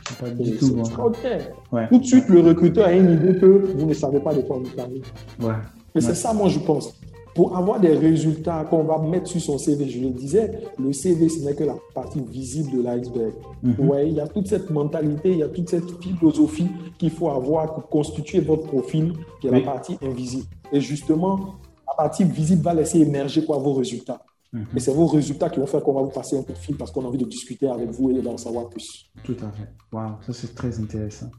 C'est 0.09 0.17
pas 0.17 0.29
du 0.31 0.45
C'est 0.51 0.57
tout 0.57 0.73
bon. 0.73 0.79
extraordinaire. 0.81 1.47
Ouais. 1.71 1.87
Tout 1.89 1.99
de 1.99 2.05
suite, 2.05 2.27
le 2.29 2.41
recruteur 2.41 2.87
a 2.87 2.91
une 2.93 3.11
idée 3.13 3.39
que 3.39 3.45
vous 3.77 3.85
ne 3.85 3.93
savez 3.93 4.19
pas 4.19 4.33
de 4.33 4.41
quoi 4.41 4.57
vous 4.57 4.69
parlez. 4.75 5.01
Ouais. 5.41 5.53
Mais 5.97 6.03
Ouais. 6.07 6.13
c'est 6.13 6.21
ça, 6.21 6.33
moi, 6.33 6.47
je 6.49 6.59
pense. 6.59 6.93
Pour 7.33 7.55
avoir 7.55 7.79
des 7.79 7.93
résultats 7.95 8.65
qu'on 8.65 8.83
va 8.83 8.97
mettre 8.99 9.27
sur 9.27 9.39
son 9.41 9.57
CV, 9.59 9.87
je 9.87 9.99
le 9.99 10.09
disais, 10.09 10.59
le 10.79 10.91
CV, 10.91 11.29
ce 11.29 11.39
n'est 11.45 11.53
que 11.53 11.63
la 11.63 11.75
partie 11.93 12.19
visible 12.19 12.71
de 12.77 12.81
l'iceberg. 12.81 13.33
Mhm. 13.61 13.87
Ouais, 13.87 14.07
il 14.09 14.15
y 14.15 14.19
a 14.19 14.27
toute 14.27 14.47
cette 14.47 14.69
mentalité, 14.71 15.31
il 15.33 15.37
y 15.39 15.43
a 15.43 15.47
toute 15.49 15.69
cette 15.69 15.89
philosophie 16.01 16.67
qu'il 16.97 17.11
faut 17.11 17.29
avoir 17.29 17.75
pour 17.75 17.87
constituer 17.89 18.39
votre 18.39 18.63
profil, 18.63 19.13
qui 19.39 19.47
est 19.47 19.51
Oui. 19.51 19.59
la 19.59 19.65
partie 19.73 19.97
invisible. 20.01 20.45
Et 20.71 20.81
justement, 20.81 21.55
la 21.87 21.93
partie 21.95 22.23
visible 22.23 22.63
va 22.63 22.73
laisser 22.73 22.99
émerger 23.01 23.45
quoi, 23.45 23.57
vos 23.59 23.73
résultats. 23.73 24.21
Mhm. 24.51 24.65
Et 24.75 24.79
c'est 24.79 24.93
vos 24.93 25.05
résultats 25.05 25.49
qui 25.51 25.59
vont 25.59 25.67
faire 25.67 25.83
qu'on 25.83 25.93
va 25.93 26.01
vous 26.01 26.09
passer 26.09 26.37
un 26.39 26.41
coup 26.41 26.53
de 26.53 26.57
fil 26.57 26.75
parce 26.75 26.89
qu'on 26.91 27.03
a 27.03 27.07
envie 27.07 27.17
de 27.19 27.25
discuter 27.25 27.67
avec 27.69 27.89
vous 27.91 28.09
et 28.17 28.21
d'en 28.21 28.37
savoir 28.37 28.67
plus. 28.69 29.11
Tout 29.23 29.35
à 29.47 29.51
fait. 29.51 29.67
Wow, 29.93 30.13
ça 30.25 30.33
c'est 30.33 30.55
très 30.55 30.79
intéressant. 30.79 31.29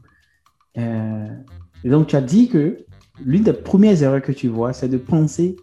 Euh, 0.77 1.27
et 1.83 1.89
donc, 1.89 2.07
tu 2.07 2.15
as 2.15 2.21
dit 2.21 2.47
que 2.47 2.85
l'une 3.25 3.43
des 3.43 3.53
premières 3.53 4.01
erreurs 4.01 4.21
que 4.21 4.31
tu 4.31 4.47
vois, 4.47 4.73
c'est 4.73 4.87
de 4.89 4.97
penser 4.97 5.55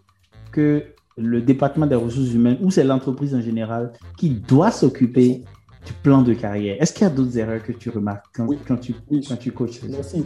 que 0.51 0.83
le 1.17 1.41
département 1.41 1.87
des 1.87 1.95
ressources 1.95 2.31
humaines 2.33 2.57
ou 2.61 2.69
c'est 2.71 2.83
l'entreprise 2.83 3.33
en 3.33 3.41
général 3.41 3.93
qui 4.17 4.29
doit 4.29 4.71
s'occuper 4.71 5.43
du 5.85 5.93
plan 6.03 6.21
de 6.21 6.33
carrière. 6.33 6.77
Est-ce 6.79 6.93
qu'il 6.93 7.03
y 7.03 7.05
a 7.05 7.09
d'autres 7.09 7.37
erreurs 7.37 7.63
que 7.63 7.71
tu 7.71 7.89
remarques 7.89 8.25
quand, 8.35 8.45
Oui. 8.45 8.57
quand 8.67 8.77
tu, 8.77 8.93
Oui. 9.09 9.25
quand 9.27 9.37
tu 9.37 9.51
coaches? 9.51 9.81
Merci. 9.89 10.25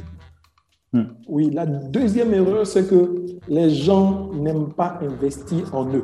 Hmm. 0.92 1.04
Oui, 1.28 1.50
la 1.52 1.66
deuxième 1.66 2.34
erreur, 2.34 2.68
c'est 2.68 2.86
que 2.90 3.26
les 3.48 3.70
gens 3.70 4.32
n'aiment 4.34 4.74
pas 4.74 5.00
investir 5.02 5.74
en 5.74 5.86
eux. 5.96 6.04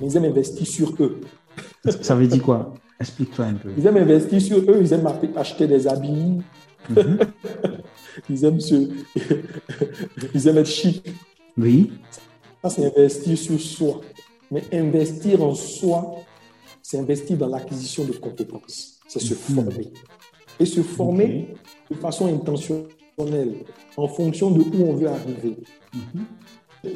Ils 0.00 0.16
aiment 0.16 0.24
investir 0.24 0.66
sur 0.66 0.92
eux. 1.00 1.20
Ça 2.00 2.16
veut 2.16 2.26
dire 2.26 2.42
quoi? 2.42 2.74
Explique-toi 2.98 3.44
un 3.46 3.54
peu. 3.54 3.68
Ils 3.76 3.86
aiment 3.86 3.98
investir 3.98 4.40
sur 4.40 4.58
eux, 4.58 4.78
ils 4.80 4.92
aiment 4.92 5.06
acheter 5.36 5.66
des 5.68 5.86
habits, 5.86 6.40
Mhm. 6.90 7.18
ils 8.30 8.44
aiment 8.44 8.60
se... 8.60 8.74
ils 10.34 10.48
aiment 10.48 10.58
être 10.58 10.66
chic. 10.68 11.04
Oui. 11.56 11.92
Ça, 12.62 12.70
c'est 12.70 12.86
investir 12.86 13.36
sur 13.38 13.60
soi. 13.60 14.00
Mais 14.50 14.62
investir 14.72 15.42
en 15.42 15.54
soi, 15.54 16.16
c'est 16.82 16.98
investir 16.98 17.36
dans 17.36 17.48
l'acquisition 17.48 18.04
de 18.04 18.12
compétences. 18.12 18.98
C'est 19.08 19.20
se 19.20 19.34
Mhm. 19.34 19.38
former. 19.56 19.92
Et 20.60 20.66
se 20.66 20.82
former 20.82 21.54
de 21.90 21.96
façon 21.96 22.26
intentionnelle, 22.26 23.54
en 23.96 24.08
fonction 24.08 24.50
de 24.50 24.60
où 24.60 24.84
on 24.88 24.92
veut 24.94 25.08
arriver. 25.08 25.56
Mhm. 25.92 26.24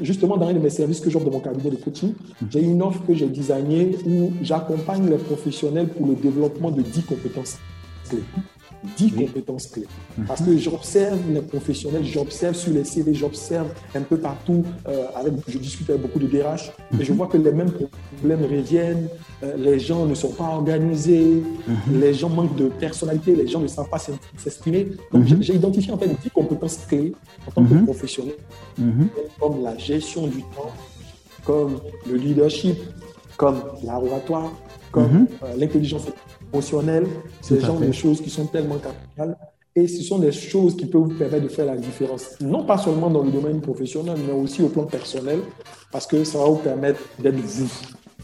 Justement, 0.02 0.36
dans 0.36 0.46
un 0.48 0.52
de 0.54 0.58
mes 0.58 0.70
services 0.70 1.00
que 1.00 1.08
j'offre 1.10 1.24
de 1.24 1.30
mon 1.30 1.40
cabinet 1.40 1.70
de 1.70 1.76
coaching, 1.76 2.12
j'ai 2.50 2.60
une 2.60 2.82
offre 2.82 3.04
que 3.06 3.14
j'ai 3.14 3.26
designée 3.26 3.96
où 4.06 4.32
j'accompagne 4.42 5.08
les 5.08 5.16
professionnels 5.16 5.88
pour 5.88 6.06
le 6.06 6.14
développement 6.14 6.70
de 6.70 6.82
10 6.82 7.02
compétences 7.02 7.56
clés. 8.08 8.18
10 8.96 9.12
Oui. 9.16 9.26
compétences 9.26 9.66
clés. 9.66 9.86
Mhm. 10.16 10.26
Parce 10.26 10.40
que 10.42 10.56
j'observe 10.56 11.18
les 11.32 11.40
professionnels, 11.42 12.04
j'observe 12.04 12.54
sur 12.54 12.72
les 12.72 12.84
CV, 12.84 13.12
j'observe 13.14 13.68
un 13.94 14.02
peu 14.02 14.16
partout. 14.18 14.64
euh, 14.88 15.06
avec, 15.16 15.32
je 15.48 15.58
discute 15.58 15.88
avec 15.90 16.02
beaucoup 16.02 16.18
de 16.18 16.26
DRH 16.26 16.72
et 16.98 17.04
je 17.04 17.12
vois 17.12 17.26
que 17.26 17.36
les 17.36 17.52
mêmes 17.52 17.72
problèmes 17.72 18.42
reviennent. 18.42 19.08
euh, 19.44 19.54
les 19.56 19.78
gens 19.78 20.04
ne 20.04 20.14
sont 20.16 20.32
pas 20.32 20.48
organisés, 20.48 21.42
Mhm. 21.68 22.00
les 22.00 22.12
gens 22.12 22.28
manquent 22.28 22.56
de 22.56 22.68
personnalité, 22.68 23.36
les 23.36 23.46
gens 23.46 23.60
ne 23.60 23.68
savent 23.68 23.88
pas 23.88 24.00
s'exprimer. 24.36 24.88
Donc, 25.12 25.28
Mhm. 25.30 25.42
j'ai- 25.44 25.54
identifié 25.54 25.92
en 25.92 25.98
fait 25.98 26.08
10 26.22 26.30
compétences 26.30 26.78
clés 26.88 27.12
en 27.46 27.50
tant 27.52 27.64
que 27.64 27.74
Mhm. 27.74 27.84
professionnel 27.84 28.34
Mhm. 28.76 29.08
comme 29.40 29.62
la 29.62 29.76
gestion 29.78 30.26
du 30.26 30.40
temps, 30.56 30.72
comme 31.44 31.78
le 32.10 32.16
leadership, 32.16 32.76
comme 33.36 33.60
l'oratoire, 33.84 34.50
comme 34.90 35.12
Mhm. 35.12 35.26
euh, 35.44 35.54
l'intelligence 35.56 36.02
émotionnelle. 36.02 36.27
À 36.52 37.54
le 37.54 37.60
genre 37.60 37.78
de 37.80 37.92
choses 37.92 38.20
qui 38.20 38.30
sont 38.30 38.46
tellement 38.46 38.78
capitales. 38.78 39.36
Et 39.76 39.86
ce 39.86 40.02
sont 40.02 40.18
des 40.18 40.32
choses 40.32 40.76
qui 40.76 40.86
peuvent 40.86 41.02
vous 41.02 41.14
permettre 41.14 41.44
de 41.44 41.48
faire 41.48 41.66
la 41.66 41.76
différence, 41.76 42.30
non 42.40 42.64
pas 42.64 42.78
seulement 42.78 43.10
dans 43.10 43.22
le 43.22 43.30
domaine 43.30 43.60
professionnel, 43.60 44.16
mais 44.26 44.32
aussi 44.32 44.62
au 44.62 44.68
plan 44.68 44.84
personnel, 44.84 45.38
parce 45.92 46.06
que 46.06 46.24
ça 46.24 46.38
va 46.38 46.46
vous 46.46 46.56
permettre 46.56 47.00
d'être 47.18 47.36
vous, 47.36 47.68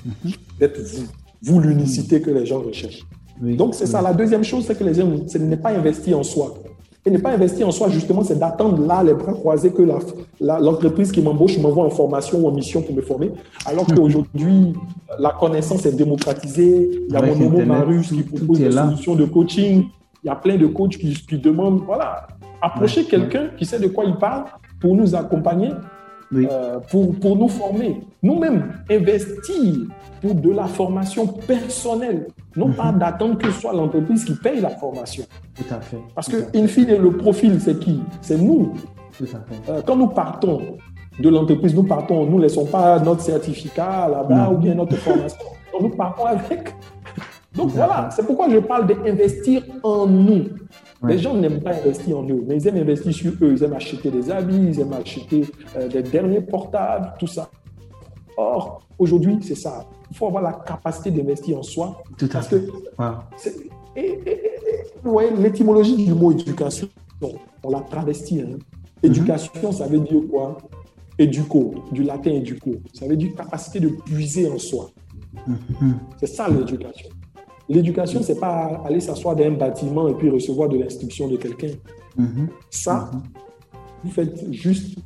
Mhm. 0.05 0.33
d'être 0.59 0.81
vous, 0.81 1.07
vous 1.43 1.61
l'unicité 1.61 2.21
que 2.21 2.31
les 2.31 2.45
gens 2.45 2.61
recherchent. 2.61 3.05
Oui. 3.41 3.57
Donc, 3.57 3.75
c'est 3.75 3.87
ça. 3.87 4.03
La 4.03 4.13
deuxième 4.13 4.43
chose, 4.43 4.65
c'est 4.67 4.77
que 4.77 4.85
les 4.85 4.95
gens, 4.95 5.09
ce 5.29 5.39
n'est 5.39 5.57
pas 5.57 5.71
investir 5.71 6.19
en 6.19 6.23
soi. 6.23 6.55
Et 7.07 7.11
ne 7.11 7.19
pas 7.19 7.33
investir 7.33 7.69
en 7.69 7.71
soi, 7.71 7.91
justement, 7.91 8.23
c'est 8.25 8.39
d'attendre 8.39 8.87
là, 8.87 9.03
les 9.03 9.13
bras 9.13 9.35
croisés, 9.35 9.71
que 9.71 9.83
l'entreprise 10.41 11.13
qui 11.13 11.21
m'embauche 11.21 11.59
m'envoie 11.59 11.85
en 11.85 11.91
formation 11.91 12.39
ou 12.41 12.49
en 12.49 12.53
mission 12.53 12.81
pour 12.81 12.95
me 12.95 13.03
former. 13.03 13.31
Alors 13.67 13.87
qu'aujourd'hui, 13.87 14.73
la 15.19 15.31
connaissance 15.39 15.85
est 15.85 15.93
démocratisée. 15.97 16.91
Il 17.09 17.13
y 17.13 17.17
a 17.17 17.19
Avec 17.19 17.37
mon 17.39 17.67
Marus 17.67 18.09
tout- 18.09 18.15
qui 18.17 18.23
propose 18.23 18.59
des 18.59 18.71
là. 18.71 18.85
solutions 18.87 19.15
de 19.17 19.27
coaching. 19.27 19.85
Il 20.23 20.29
y 20.29 20.31
a 20.31 20.35
plein 20.37 20.57
de 20.57 20.67
coachs 20.67 20.97
qui, 20.97 21.13
qui 21.13 21.37
demandent, 21.37 21.83
voilà, 21.85 22.27
approchez 22.63 23.03
Ouais, 23.03 23.07
quelqu'un 23.07 23.49
qui 23.59 23.67
sait 23.67 23.79
de 23.79 23.89
quoi 23.89 24.05
il 24.07 24.17
parle 24.17 24.45
pour 24.81 24.95
nous 24.97 25.15
accompagner 25.15 25.69
Oui. 26.33 26.49
euh, 26.51 26.79
pour, 26.91 27.15
pour 27.17 27.37
nous 27.37 27.49
former. 27.49 28.01
Nous-mêmes, 28.23 28.73
investir 28.91 29.75
pour 30.23 30.35
de 30.35 30.51
la 30.51 30.65
formation 30.65 31.27
personnelle, 31.27 32.29
non 32.57 32.71
pas 32.73 32.93
Mhm. 32.93 32.99
d'attendre 32.99 33.39
que 33.39 33.51
ce 33.51 33.61
soit 33.61 33.73
l'entreprise 33.73 34.25
qui 34.25 34.35
paye 34.35 34.61
la 34.61 34.71
formation. 34.71 35.25
Tout 35.55 35.65
à 35.75 35.81
fait. 35.81 35.99
Parce 36.15 36.29
que, 36.29 36.37
in 36.57 36.67
fine, 36.67 36.97
le 36.97 37.11
profil, 37.17 37.61
c'est 37.61 37.79
qui? 37.79 38.01
C'est 38.21 38.39
nous. 38.39 38.73
Tout 39.19 39.25
à 39.25 39.39
fait. 39.41 39.71
Euh, 39.73 39.83
quand 39.87 39.97
nous 39.97 40.09
partons 40.09 40.61
de 41.19 41.29
l'entreprise, 41.29 41.75
nous 41.75 41.85
partons, 41.85 42.25
nous 42.27 42.37
ne 42.39 42.43
laissons 42.43 42.67
pas 42.67 42.99
notre 42.99 43.21
certificat 43.23 44.09
là-bas 44.09 44.49
Mhm. 44.51 44.55
ou 44.55 44.59
bien 44.59 44.75
notre 44.75 44.97
formation. 44.97 45.39
Donc, 45.73 45.83
nous 45.83 45.97
partons 45.97 46.25
avec. 46.27 46.75
Donc 47.55 47.69
Tout 47.71 47.77
voilà, 47.77 48.09
c'est 48.11 48.27
pourquoi 48.27 48.49
je 48.51 48.59
parle 48.59 48.85
d'investir 48.89 49.63
en 49.85 50.07
nous. 50.07 50.45
Ouais. 51.03 51.13
Les 51.13 51.19
gens 51.19 51.35
n'aiment 51.35 51.61
pas 51.61 51.71
investir 51.75 52.19
en 52.19 52.25
eux, 52.29 52.43
mais 52.49 52.57
ils 52.57 52.67
aiment 52.67 52.79
investir 52.79 53.13
sur 53.13 53.31
eux. 53.43 53.53
Ils 53.53 53.63
aiment 53.63 53.75
acheter 53.75 54.11
des 54.11 54.29
habits, 54.31 54.67
ils 54.71 54.81
aiment 54.81 54.93
acheter 54.95 55.43
euh, 55.77 55.87
des 55.87 56.03
derniers 56.03 56.41
portables, 56.41 57.13
tout 57.19 57.29
ça. 57.29 57.49
Or, 58.37 58.81
aujourd'hui, 58.99 59.39
c'est 59.43 59.55
ça. 59.55 59.85
Il 60.15 60.17
faut 60.17 60.29
avoir 60.29 60.45
la 60.45 60.53
capacité 60.53 61.11
d'investir 61.11 61.59
en 61.59 61.63
soi. 61.65 62.01
Tout 62.17 62.27
à 62.27 62.35
Parce 62.35 62.47
fait. 62.47 62.61
que 62.61 62.71
Wow. 63.03 63.15
c'est- 63.37 63.57
et- 63.97 64.01
et- 64.01 64.31
et- 64.31 64.41
vous 65.03 65.11
voyez, 65.11 65.31
l'étymologie 65.37 65.97
du 66.07 66.15
mot 66.15 66.31
éducation, 66.31 66.89
on 67.65 67.69
l'a 67.71 67.81
travesti. 67.81 68.41
hein. 68.41 68.59
Éducation, 69.03 69.73
ça 69.73 69.87
veut 69.89 69.99
dire 69.99 70.21
quoi? 70.31 70.57
Éduco, 71.19 71.75
du 71.91 72.05
latin 72.05 72.31
éduco. 72.31 72.71
Ça 72.93 73.07
veut 73.09 73.17
dire 73.17 73.35
capacité 73.37 73.81
de 73.81 73.89
puiser 73.89 74.49
en 74.49 74.59
soi. 74.59 74.91
Mhm. 75.49 75.99
C'est 76.21 76.27
ça 76.29 76.49
l'éducation. 76.49 77.09
L'éducation, 77.69 78.23
c'est 78.23 78.39
pas 78.39 78.83
aller 78.87 79.01
s'asseoir 79.01 79.35
dans 79.35 79.45
un 79.45 79.51
bâtiment 79.53 80.07
et 80.09 80.15
puis 80.15 80.31
recevoir 80.31 80.69
de 80.69 80.79
l'instruction 80.79 81.27
de 81.29 81.37
quelqu'un. 81.37 81.73
Mhm. 82.17 82.49
Ça, 82.71 83.11
Mhm. 83.13 83.21
vous 84.05 84.11
faites 84.11 84.53
juste, 84.53 84.97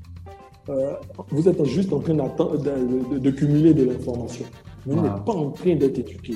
euh, 0.69 0.93
vous 1.31 1.49
êtes 1.49 1.65
juste 1.65 1.93
en 1.95 2.01
train 2.01 2.15
de- 2.15 3.19
de 3.19 3.31
cumuler 3.31 3.73
de 3.73 3.85
l'information. 3.85 4.45
Vous 4.89 4.97
Wow. 4.97 5.03
n'êtes 5.03 5.25
pas 5.25 5.33
en 5.35 5.51
train 5.51 5.75
d'être 5.77 5.99
éduqué. 5.99 6.35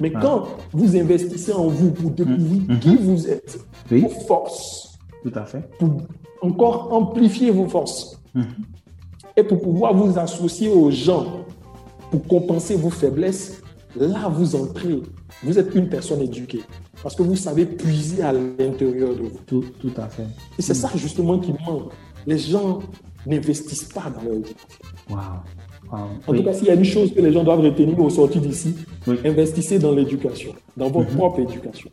Mais 0.00 0.10
Wow. 0.14 0.20
quand 0.22 0.44
vous 0.72 0.96
investissez 0.96 1.52
en 1.52 1.66
vous 1.68 1.90
pour 1.90 2.10
découvrir 2.10 2.62
Mhm. 2.68 2.78
qui 2.80 2.96
vous 2.96 3.28
êtes, 3.28 3.58
Oui, 3.90 4.00
vos 4.02 4.08
forces, 4.08 4.98
tout 5.22 5.32
à 5.34 5.44
fait. 5.44 5.68
pour 5.78 5.90
encore 6.42 6.92
amplifier 6.92 7.50
vos 7.50 7.68
forces 7.68 8.20
Mhm. 8.34 8.44
et 9.36 9.42
pour 9.42 9.60
pouvoir 9.60 9.94
vous 9.94 10.18
associer 10.18 10.68
aux 10.68 10.90
gens 10.90 11.26
pour 12.10 12.22
compenser 12.28 12.76
vos 12.76 12.90
faiblesses, 12.90 13.60
là 13.96 14.28
vous 14.28 14.54
entrez. 14.54 15.02
Vous 15.42 15.58
êtes 15.58 15.74
une 15.74 15.88
personne 15.88 16.20
éduquée 16.22 16.62
parce 17.02 17.14
que 17.16 17.22
vous 17.22 17.36
savez 17.36 17.66
puiser 17.66 18.22
à 18.22 18.32
l'intérieur 18.32 19.14
de 19.16 19.22
vous. 19.22 19.38
Tout, 19.46 19.64
tout 19.80 19.92
à 19.96 20.08
fait. 20.08 20.26
Et 20.58 20.62
c'est 20.62 20.74
ça 20.74 20.90
justement 20.94 21.38
qui 21.40 21.52
manque. 21.66 21.90
Les 22.26 22.38
gens 22.38 22.78
n'investissent 23.26 23.84
pas 23.92 24.10
dans 24.14 24.22
leur 24.22 24.34
éducation. 24.34 24.78
Wow. 25.10 25.16
Wow. 25.92 25.98
En 25.98 26.32
Oui. 26.32 26.38
tout 26.38 26.44
cas, 26.44 26.52
s'il 26.52 26.66
y 26.66 26.70
a 26.70 26.74
une 26.74 26.84
chose 26.84 27.12
que 27.14 27.20
les 27.20 27.32
gens 27.32 27.44
doivent 27.44 27.60
retenir 27.60 27.98
au 28.00 28.10
sortir 28.10 28.40
d'ici, 28.40 28.74
Oui. 29.06 29.16
investissez 29.24 29.78
dans 29.78 29.92
l'éducation, 29.92 30.52
dans 30.76 30.90
votre 30.90 31.10
Mhm. 31.10 31.16
propre 31.16 31.40
éducation. 31.40 31.90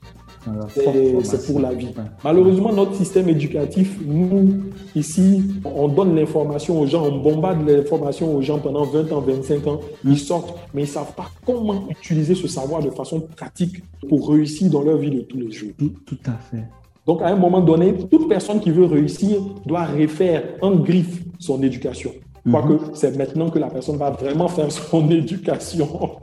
C'est 0.74 1.46
pour 1.46 1.60
la 1.60 1.72
vie. 1.74 1.86
Ouais. 1.88 2.04
Malheureusement, 2.24 2.74
notre 2.74 2.96
système 2.96 3.30
éducatif, 3.30 4.00
nous, 4.04 4.56
ici, 4.96 5.44
on 5.64 5.88
donne 5.88 6.16
l'information 6.16 6.80
aux 6.82 6.88
gens, 6.88 7.06
on 7.06 7.20
bombarde 7.20 7.68
l'information 7.68 8.36
aux 8.36 8.42
gens 8.42 8.58
pendant 8.58 8.84
20 8.86 9.12
ans, 9.12 9.22
25 9.22 9.68
ans. 9.68 9.80
Ils 10.04 10.18
sortent, 10.18 10.56
mais 10.74 10.82
ils 10.82 10.86
ne 10.86 10.90
savent 10.90 11.14
pas 11.14 11.28
comment 11.46 11.88
utiliser 11.90 12.34
ce 12.34 12.48
savoir 12.48 12.82
de 12.82 12.90
façon 12.90 13.22
pratique 13.38 13.84
pour 14.10 14.30
réussir 14.30 14.72
dans 14.72 14.82
leur 14.82 14.98
vie 14.98 15.12
de 15.12 15.22
tous 15.22 15.38
les 15.38 15.52
jours. 15.52 15.72
Tout, 15.78 15.92
tout 16.08 16.18
à 16.26 16.32
fait. 16.50 16.64
Donc, 17.06 17.22
à 17.22 17.28
un 17.28 17.36
moment 17.36 17.62
donné, 17.62 17.94
toute 18.10 18.28
personne 18.28 18.60
qui 18.60 18.72
veut 18.72 18.86
réussir 18.86 19.42
doit 19.68 19.86
refaire 19.86 20.44
en 20.62 20.76
griffe 20.76 21.22
son 21.38 21.62
éducation. 21.62 22.12
Quoique 22.50 22.96
c'est 22.96 23.16
maintenant 23.18 23.50
que 23.50 23.60
la 23.60 23.68
personne 23.70 23.98
va 23.98 24.10
vraiment 24.12 24.48
faire 24.48 24.72
son 24.72 25.10
éducation. 25.12 26.18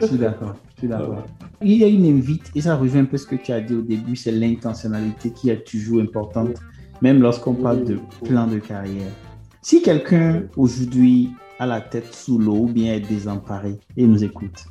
Je 0.00 0.06
suis 0.06 0.18
d'accord. 0.18 0.54
Je 0.74 0.80
suis 0.80 0.88
d'accord. 0.88 1.22
Il 1.62 1.76
y 1.76 1.84
a 1.84 1.88
une 1.88 2.06
invite, 2.06 2.50
et 2.54 2.60
ça 2.60 2.76
revient 2.76 2.98
un 2.98 3.04
peu 3.04 3.16
à 3.16 3.18
ce 3.18 3.26
que 3.26 3.36
tu 3.36 3.52
as 3.52 3.60
dit 3.60 3.74
au 3.74 3.82
début, 3.82 4.16
c'est 4.16 4.32
l'intentionnalité 4.32 5.30
qui 5.30 5.50
est 5.50 5.64
toujours 5.66 6.00
importante, 6.00 6.56
même 7.02 7.20
lorsqu'on 7.20 7.54
parle 7.54 7.84
de 7.84 7.98
plan 8.24 8.46
de 8.46 8.58
carrière. 8.58 9.10
Si 9.62 9.82
quelqu'un 9.82 10.42
aujourd'hui 10.56 11.30
a 11.58 11.66
la 11.66 11.80
tête 11.80 12.12
sous 12.14 12.38
l'eau 12.38 12.56
ou 12.56 12.66
bien 12.66 12.94
est 12.94 13.00
désemparé 13.00 13.78
et 13.96 14.06
nous 14.06 14.22
écoute 14.24 14.64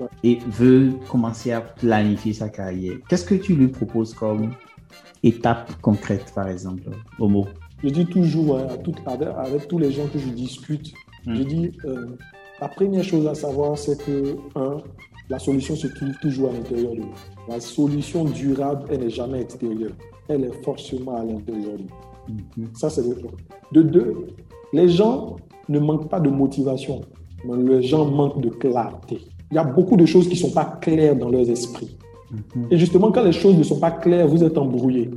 Ouais. 0.00 0.06
et 0.24 0.38
veut 0.48 0.90
commencer 1.10 1.52
à 1.52 1.60
planifier 1.60 2.32
sa 2.32 2.48
carrière, 2.48 2.96
qu'est-ce 3.08 3.24
que 3.26 3.34
tu 3.34 3.54
lui 3.54 3.68
proposes 3.68 4.14
comme 4.14 4.52
étape 5.22 5.70
concrète, 5.82 6.32
par 6.34 6.48
exemple, 6.48 6.82
Homo 7.18 7.46
Je 7.82 7.88
dis 7.88 8.06
toujours 8.06 8.58
hein, 8.58 8.66
à 8.70 8.76
tout- 8.78 8.94
avec, 9.06 9.28
avec 9.36 9.68
tous 9.68 9.78
les 9.78 9.90
gens 9.92 10.06
que 10.12 10.18
je 10.18 10.28
discute, 10.28 10.92
je 11.26 11.42
dis 11.42 11.70
euh, 11.84 12.06
la 12.60 12.68
première 12.68 13.04
chose 13.04 13.26
à 13.26 13.34
savoir, 13.34 13.76
c'est 13.78 13.98
que, 14.04 14.36
un, 14.56 14.76
la 15.28 15.38
solution 15.38 15.74
se 15.76 15.86
trouve 15.88 16.12
toujours 16.20 16.50
à 16.50 16.52
l'intérieur 16.52 16.92
de 16.92 16.98
nous. 17.00 17.14
La 17.48 17.58
solution 17.60 18.24
durable, 18.24 18.84
elle 18.90 19.00
n'est 19.00 19.10
jamais 19.10 19.40
extérieure. 19.40 19.92
Elle 20.28 20.44
est 20.44 20.62
forcément 20.64 21.16
à 21.16 21.24
l'intérieur 21.24 21.76
de 21.78 21.82
nous. 22.34 22.64
Mhm. 22.64 22.68
Ça, 22.74 22.88
c'est 22.90 23.02
le. 23.02 23.16
De 23.72 23.82
deux, 23.82 24.26
les 24.72 24.88
gens 24.88 25.36
ne 25.68 25.78
manquent 25.80 26.08
pas 26.08 26.20
de 26.20 26.28
motivation, 26.28 27.00
mais 27.44 27.56
les 27.56 27.82
gens 27.82 28.04
manquent 28.10 28.40
de 28.40 28.50
clarté. 28.50 29.18
Il 29.50 29.54
y 29.54 29.58
a 29.58 29.64
beaucoup 29.64 29.96
de 29.96 30.06
choses 30.06 30.26
qui 30.28 30.34
ne 30.34 30.38
sont 30.48 30.50
pas 30.52 30.78
claires 30.80 31.16
dans 31.16 31.30
leurs 31.30 31.48
esprits. 31.50 31.96
Mhm. 32.30 32.66
Et 32.70 32.78
justement, 32.78 33.10
quand 33.10 33.22
les 33.24 33.32
choses 33.32 33.56
ne 33.56 33.62
sont 33.64 33.78
pas 33.80 33.90
claires, 33.90 34.26
vous 34.28 34.42
êtes 34.44 34.56
embrouillé. 34.58 35.10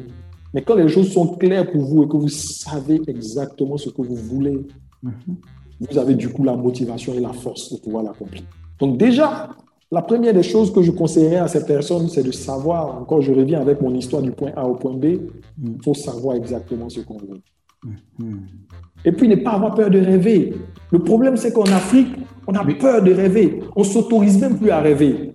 Mais 0.56 0.62
quand 0.62 0.76
les 0.76 0.88
choses 0.88 1.12
sont 1.12 1.28
claires 1.36 1.70
pour 1.70 1.82
vous 1.84 2.04
et 2.04 2.08
que 2.08 2.16
vous 2.16 2.30
savez 2.30 3.02
exactement 3.08 3.76
ce 3.78 3.90
que 3.90 4.02
vous 4.02 4.16
voulez, 4.16 4.58
Mhm. 5.04 5.36
vous 5.82 5.98
avez 5.98 6.16
du 6.16 6.30
coup 6.30 6.46
la 6.46 6.56
motivation 6.56 7.14
et 7.14 7.20
la 7.20 7.34
force 7.34 7.74
de 7.74 7.78
pouvoir 7.80 8.04
l'accomplir. 8.04 8.42
Donc 8.80 8.98
déjà, 8.98 9.50
la 9.92 10.02
première 10.02 10.34
des 10.34 10.44
choses 10.44 10.72
que 10.74 10.82
je 10.82 10.92
conseillerais 10.92 11.42
à 11.48 11.50
ces 11.50 11.66
personnes, 11.66 12.08
c'est 12.08 12.24
de 12.24 12.32
savoir, 12.32 12.98
encore 13.02 13.22
je 13.22 13.34
reviens 13.34 13.60
avec 13.60 13.82
mon 13.82 13.94
histoire 13.94 14.22
du 14.22 14.32
point 14.32 14.54
A 14.56 14.66
au 14.66 14.76
point 14.76 14.94
B, 14.94 15.06
il 15.62 15.78
faut 15.84 15.94
savoir 15.94 16.38
exactement 16.38 16.88
ce 16.90 17.02
qu'on 17.02 17.18
veut. 17.18 17.42
Mhm. 18.18 18.40
Et 19.04 19.12
puis 19.12 19.28
ne 19.28 19.36
pas 19.36 19.52
avoir 19.52 19.76
peur 19.76 19.90
de 19.90 20.00
rêver. 20.00 20.54
Le 20.90 21.00
problème, 21.00 21.36
c'est 21.36 21.52
qu'en 21.52 21.64
Afrique, 21.82 22.08
on 22.48 22.54
a 22.56 22.64
peur 22.64 23.04
de 23.04 23.12
rêver. 23.14 23.60
On 23.76 23.84
s'autorise 23.84 24.40
même 24.40 24.58
plus 24.58 24.72
à 24.72 24.80
rêver. 24.80 25.34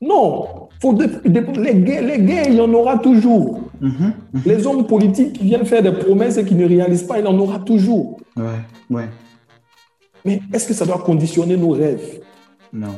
Non, 0.00 0.65
faut 0.80 0.92
les, 0.92 1.74
guerres, 1.74 2.02
les 2.02 2.18
guerres, 2.18 2.48
il 2.48 2.54
y 2.54 2.60
en 2.60 2.72
aura 2.72 2.98
toujours. 2.98 3.60
Mhm. 3.80 4.12
Les 4.44 4.66
hommes 4.66 4.86
politiques 4.86 5.34
qui 5.34 5.44
viennent 5.44 5.64
faire 5.66 5.82
des 5.82 5.92
promesses 5.92 6.36
et 6.38 6.44
qui 6.44 6.54
ne 6.54 6.66
réalisent 6.66 7.04
pas, 7.04 7.18
il 7.18 7.24
y 7.24 7.28
en 7.28 7.38
aura 7.38 7.58
toujours. 7.60 8.18
Ouais, 8.36 8.44
ouais, 8.90 9.08
Mais 10.24 10.40
est-ce 10.52 10.66
que 10.68 10.74
ça 10.74 10.84
doit 10.84 10.98
conditionner 10.98 11.56
nos 11.56 11.70
rêves? 11.70 12.20
Non. 12.72 12.94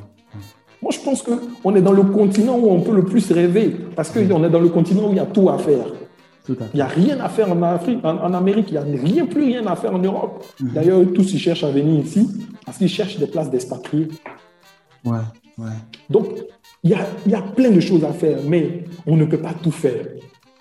Moi, 0.81 0.93
je 0.93 1.01
pense 1.01 1.23
qu'on 1.23 1.75
est 1.75 1.83
dans 1.83 1.93
le 1.93 2.05
continent 2.05 2.57
où 2.57 2.69
on 2.71 2.81
peut 2.81 2.95
le 2.95 3.05
plus 3.05 3.31
rêver, 3.33 3.75
parce 3.97 4.11
qu'on 4.11 4.21
est 4.45 4.51
dans 4.51 4.61
le 4.61 4.69
continent 4.69 5.09
où 5.09 5.11
il 5.11 5.17
y 5.17 5.21
a 5.21 5.27
tout 5.27 5.49
à 5.51 5.59
faire. 5.59 5.87
Tout 6.47 6.57
à 6.61 6.65
Il 6.65 6.69
fait. 6.69 6.75
n'y 6.77 6.81
a 6.81 6.87
rien 6.87 7.21
à 7.21 7.29
faire 7.29 7.51
en 7.53 7.61
Afrique, 7.63 7.99
en, 8.05 8.17
en 8.17 8.33
Amérique, 8.33 8.69
il 8.71 8.75
n'y 8.75 8.79
a 8.79 8.83
rien, 9.05 9.27
plus 9.27 9.43
rien 9.45 9.67
à 9.67 9.75
faire 9.77 9.93
en 9.95 9.99
Europe. 9.99 10.45
D'ailleurs, 10.61 11.01
eux 11.01 11.07
tous, 11.13 11.33
ils 11.35 11.39
cherchent 11.41 11.65
à 11.65 11.71
venir 11.71 12.05
ici, 12.05 12.29
parce 12.65 12.79
qu'ils 12.79 12.89
cherchent 12.89 13.19
des 13.19 13.27
places 13.27 13.51
d'expatriés. 13.51 14.09
Ouais, 15.05 15.19
ouais. 15.59 15.67
Donc, 16.09 16.27
il 16.85 16.91
y 16.91 16.95
a, 16.95 17.07
il 17.27 17.33
y 17.33 17.35
a 17.35 17.43
plein 17.43 17.71
de 17.71 17.81
choses 17.81 18.05
à 18.05 18.13
faire, 18.13 18.39
mais 18.47 18.85
on 19.07 19.17
ne 19.17 19.25
peut 19.25 19.39
pas 19.39 19.53
tout 19.55 19.71
faire. 19.71 20.07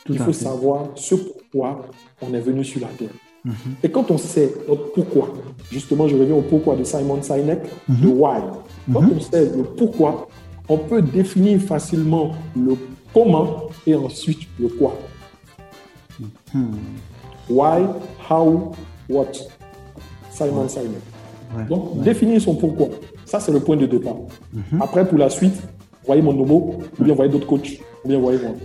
Tout 0.05 0.13
il 0.13 0.19
faut 0.19 0.25
fait. 0.33 0.45
savoir 0.45 0.87
ce 0.95 1.15
pourquoi 1.15 1.85
on 2.21 2.33
est 2.33 2.39
venu 2.39 2.63
sur 2.63 2.81
la 2.81 2.87
Terre. 2.87 3.09
Mhm. 3.45 3.53
Et 3.83 3.89
quand 3.91 4.09
on 4.11 4.17
sait 4.17 4.51
notre 4.67 4.91
pourquoi, 4.93 5.33
justement, 5.71 6.07
je 6.07 6.15
reviens 6.15 6.35
au 6.35 6.41
pourquoi 6.41 6.75
de 6.75 6.83
Simon 6.83 7.21
Sinek, 7.21 7.59
Mhm. 7.87 7.97
le 8.03 8.09
why. 8.09 8.41
Quand 8.91 9.03
on 9.15 9.19
sait 9.19 9.45
le 9.55 9.63
pourquoi, 9.63 10.27
on 10.69 10.77
peut 10.77 11.01
définir 11.01 11.61
facilement 11.61 12.31
le 12.55 12.75
comment 13.13 13.67
et 13.85 13.95
ensuite 13.95 14.39
le 14.59 14.67
quoi. 14.69 14.95
Hmm. 16.53 16.77
Why, 17.49 17.85
how, 18.29 18.71
what? 19.09 19.31
Simon 20.31 20.67
Sinek. 20.67 20.87
Ouais, 21.55 21.63
Donc, 21.69 21.95
ouais. 21.95 22.03
définir 22.03 22.41
son 22.41 22.55
pourquoi. 22.55 22.87
Ça, 23.25 23.39
c'est 23.39 23.51
le 23.51 23.59
point 23.59 23.77
de 23.77 23.85
départ. 23.85 24.15
Mhm. 24.53 24.81
Après, 24.81 25.07
pour 25.07 25.17
la 25.17 25.29
suite, 25.29 25.55
voyez 26.07 26.21
mon 26.21 26.33
nomo, 26.33 26.79
ou 26.99 27.03
bien 27.03 27.13
voyez 27.13 27.31
d'autres 27.31 27.45
coachs, 27.47 27.79
ou 28.03 28.07
bien 28.09 28.19
voyez 28.19 28.39
moi. 28.39 28.55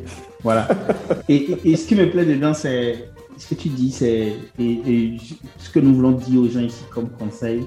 Voilà. 0.43 0.69
et, 1.29 1.37
et- 1.37 1.71
et 1.73 1.77
ce 1.77 1.87
qui 1.87 1.95
me 1.95 2.11
plaît 2.11 2.25
dedans, 2.25 2.55
c'est 2.55 3.11
ce 3.37 3.49
que 3.49 3.55
tu 3.61 3.69
dis, 3.69 3.91
c'est 3.91 4.33
et, 4.59 4.73
et 4.87 5.17
ce 5.59 5.69
que 5.71 5.81
nous 5.81 5.95
voulons 5.95 6.13
dire 6.13 6.41
aux 6.41 6.49
gens 6.49 6.61
ici 6.61 6.85
comme 6.91 7.11
conseil. 7.11 7.63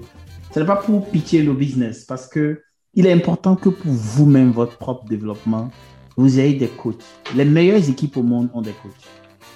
Ce 0.54 0.60
n'est 0.60 0.66
pas 0.66 0.78
pour 0.78 1.06
pitcher 1.10 1.44
le 1.44 1.54
business, 1.54 2.06
parce 2.06 2.28
que 2.28 2.62
il 2.94 3.06
est 3.06 3.12
important 3.12 3.56
que 3.58 3.68
pour 3.70 3.92
vous-même, 3.92 4.52
votre 4.52 4.78
propre 4.78 5.06
développement, 5.06 5.70
vous 6.16 6.40
ayez 6.40 6.54
des 6.58 6.68
coachs. 6.70 7.04
Les 7.36 7.44
meilleures 7.44 7.90
équipes 7.90 8.16
au 8.16 8.24
monde 8.24 8.50
ont 8.54 8.62
des 8.62 8.72
coachs. 8.72 8.94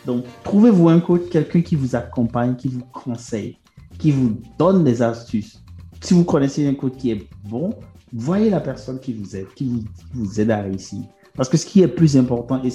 Donc, 0.05 0.25
trouvez-vous 0.43 0.89
un 0.89 0.99
coach, 0.99 1.21
quelqu'un 1.31 1.61
qui 1.61 1.75
vous 1.77 1.95
accompagne, 1.95 2.55
qui 2.57 2.67
vous 2.67 2.83
conseille, 2.91 3.57
qui 3.97 4.11
vous 4.11 4.41
donne 4.57 4.83
des 4.83 5.01
astuces. 5.01 5.63
Si 6.01 6.13
vous 6.13 6.25
connaissez 6.25 6.67
un 6.67 6.73
coach 6.73 6.93
qui 6.97 7.11
est 7.11 7.27
bon, 7.45 7.69
voyez 8.13 8.49
la 8.49 8.59
personne 8.59 8.99
qui 8.99 9.13
vous 9.13 9.35
aide, 9.35 9.47
qui 9.55 9.85
vous, 10.13 10.41
aide 10.41 10.51
à 10.51 10.61
réussir. 10.61 10.99
Parce 11.35 11.49
que 11.49 11.57
ce 11.57 11.65
qui 11.65 11.81
est 11.81 11.87
plus 11.87 12.17
important, 12.17 12.61
et, 12.63 12.69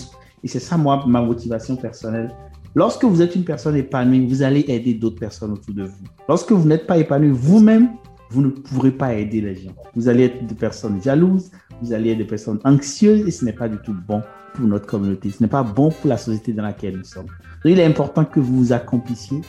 c'est 0.46 0.60
ça, 0.60 0.76
moi, 0.76 1.04
ma 1.06 1.22
motivation 1.22 1.76
personnelle, 1.76 2.30
lorsque 2.74 3.04
vous 3.04 3.22
êtes 3.22 3.34
une 3.34 3.44
personne 3.44 3.76
épanouie, 3.76 4.26
vous 4.26 4.42
allez 4.42 4.64
aider 4.68 4.94
d'autres 4.94 5.18
personnes 5.18 5.52
autour 5.52 5.74
de 5.74 5.84
vous. 5.84 6.04
Lorsque 6.28 6.52
vous 6.52 6.66
n'êtes 6.66 6.86
pas 6.86 6.98
épanoui 6.98 7.30
vous-même, 7.30 7.90
vous 8.30 8.42
ne 8.42 8.48
pourrez 8.48 8.90
pas 8.90 9.14
aider 9.14 9.40
les 9.40 9.54
gens. 9.54 9.74
Vous 9.94 10.08
allez 10.08 10.24
être 10.24 10.46
des 10.46 10.54
personnes 10.54 11.00
jalouses, 11.02 11.50
vous 11.80 11.92
allez 11.92 12.10
être 12.10 12.18
des 12.18 12.24
personnes 12.24 12.58
anxieuses, 12.64 13.26
et 13.26 13.30
ce 13.30 13.44
n'est 13.44 13.52
pas 13.52 13.68
du 13.68 13.78
tout 13.78 13.94
bon 14.06 14.22
pour 14.54 14.66
notre 14.66 14.86
communauté. 14.86 15.30
Ce 15.30 15.42
n'est 15.42 15.48
pas 15.48 15.62
bon 15.62 15.90
pour 15.90 16.08
la 16.08 16.16
société 16.16 16.52
dans 16.52 16.62
laquelle 16.62 16.96
nous 16.96 17.04
sommes. 17.04 17.26
Il 17.64 17.78
est 17.78 17.84
important 17.84 18.24
que 18.24 18.40
vous 18.40 18.56
vous 18.56 18.72
accomplissiez 18.72 19.40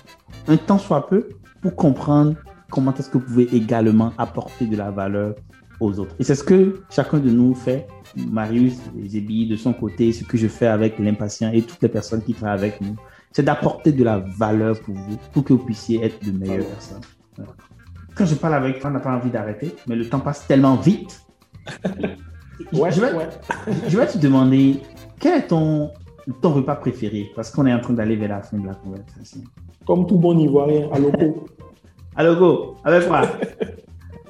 un 0.48 0.58
temps 0.58 0.78
soit 0.78 1.08
peu 1.08 1.30
pour 1.62 1.76
comprendre 1.76 2.36
comment 2.70 2.94
est-ce 2.94 3.10
que 3.10 3.18
vous 3.18 3.26
pouvez 3.26 3.56
également 3.56 4.14
apporter 4.18 4.66
de 4.66 4.76
la 4.76 4.92
valeur 4.92 5.36
aux 5.80 6.00
autres. 6.00 6.16
Et 6.20 6.24
c'est 6.24 6.36
ce 6.36 6.44
que 6.44 6.82
chacun 6.90 7.20
de 7.20 7.30
nous 7.30 7.54
fait. 7.56 7.88
Marius, 8.16 8.78
Zébi 9.06 9.48
de 9.48 9.56
son 9.56 9.74
côté, 9.74 10.14
ce 10.14 10.24
que 10.24 10.38
je 10.38 10.48
fais 10.48 10.68
avec 10.68 11.00
l'impatient 11.00 11.52
et 11.52 11.62
toutes 11.62 11.82
les 11.82 11.90
personnes 11.90 12.22
qui 12.22 12.34
travaillent 12.34 12.60
avec 12.60 12.82
nous, 12.82 12.96
c'est 13.32 13.44
d'apporter 13.44 13.92
de 13.92 14.04
la 14.04 14.20
valeur 14.20 14.80
pour 14.80 14.96
vous, 14.96 15.18
pour 15.34 15.44
que 15.44 15.54
vous 15.54 15.66
puissiez 15.66 16.04
être 16.04 16.24
de 16.26 16.32
meilleures 16.32 16.66
personnes. 16.66 17.02
quand 18.16 18.26
je 18.26 18.36
parle 18.36 18.54
avec 18.54 18.80
toi, 18.80 18.90
on 18.90 18.94
n'a 18.94 19.02
pas 19.02 19.14
envie 19.14 19.30
d'arrêter, 19.30 19.76
mais 19.88 19.96
le 19.96 20.08
temps 20.08 20.20
passe 20.20 20.48
tellement 20.48 20.76
vite. 20.76 21.22
Ouais, 22.72 22.90
je, 22.90 23.02
vais, 23.02 23.12
ouais. 23.12 23.28
je 23.90 23.98
vais 23.98 24.08
te 24.08 24.18
demander, 24.18 24.78
quel 25.20 25.40
est 25.40 25.48
ton, 25.48 25.92
ton 26.42 26.54
repas 26.54 26.76
préféré? 26.76 27.30
Parce 27.36 27.52
qu'on 27.52 27.66
est 27.66 27.74
en 27.74 27.82
train 27.82 27.94
d'aller 27.94 28.16
vers 28.16 28.30
la 28.30 28.42
fin 28.42 28.58
de 28.58 28.66
la 28.66 28.76
conversation. 28.76 29.42
Comme 29.86 30.08
tout 30.08 30.18
bon 30.18 30.40
Ivoirien, 30.40 30.90
à 30.94 31.00
loco, 31.00 31.46
Alors, 32.16 32.38
go, 32.38 32.76
avec 32.84 33.08
quoi 33.08 33.24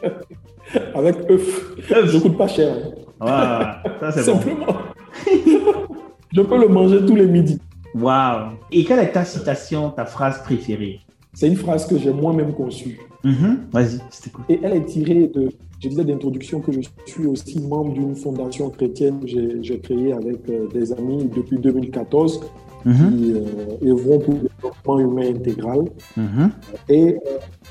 avec 0.96 1.16
œuf. 1.30 1.76
Je 1.90 2.18
coûte 2.18 2.38
pas 2.38 2.48
cher. 2.48 2.76
hein. 2.76 2.92
Voilà, 3.20 3.84
ça 4.00 4.12
c'est 4.12 4.32
bon. 4.32 4.40
Simplement. 4.40 4.78
Je 6.34 6.42
peux 6.42 6.60
le 6.60 6.68
manger 6.68 7.06
tous 7.06 7.16
les 7.16 7.28
midis. 7.28 7.62
Waouh. 7.94 8.52
Et 8.72 8.84
quelle 8.84 9.00
est 9.00 9.12
ta 9.14 9.24
citation, 9.24 9.90
ta 9.92 10.06
phrase 10.06 10.44
préférée? 10.44 11.00
C'est 11.36 11.48
une 11.48 11.56
phrase 11.56 11.86
que 11.86 11.98
j'ai 11.98 12.12
moi-même 12.12 12.54
conçue. 12.54 13.00
Mhm. 13.24 13.60
Vas-y, 13.72 14.00
je 14.12 14.22
t'écoute. 14.24 14.46
Et 14.50 14.60
elle 14.64 14.74
est 14.78 14.86
tirée 14.86 15.28
de. 15.34 15.50
Je 15.82 15.90
disais 15.90 16.06
d'introduction 16.06 16.62
que 16.62 16.72
je 16.72 16.80
suis 17.06 17.28
aussi 17.28 17.60
membre 17.62 17.94
d'une 17.94 18.16
fondation 18.16 18.70
chrétienne 18.70 19.20
que 19.20 19.28
j'ai 19.62 19.80
créée 19.80 20.14
avec 20.14 20.50
euh, 20.50 20.68
des 20.74 20.94
amis 20.94 21.30
depuis 21.36 21.60
2014 21.60 22.40
Mhm. 22.86 23.18
qui 23.18 23.34
euh, 23.34 23.92
œuvront 23.92 24.20
pour 24.20 24.34
le 24.36 24.40
développement 24.42 25.00
humain 25.00 25.30
intégral. 25.36 25.86
Mhm. 26.16 26.52
Et 26.88 27.16
euh, 27.16 27.20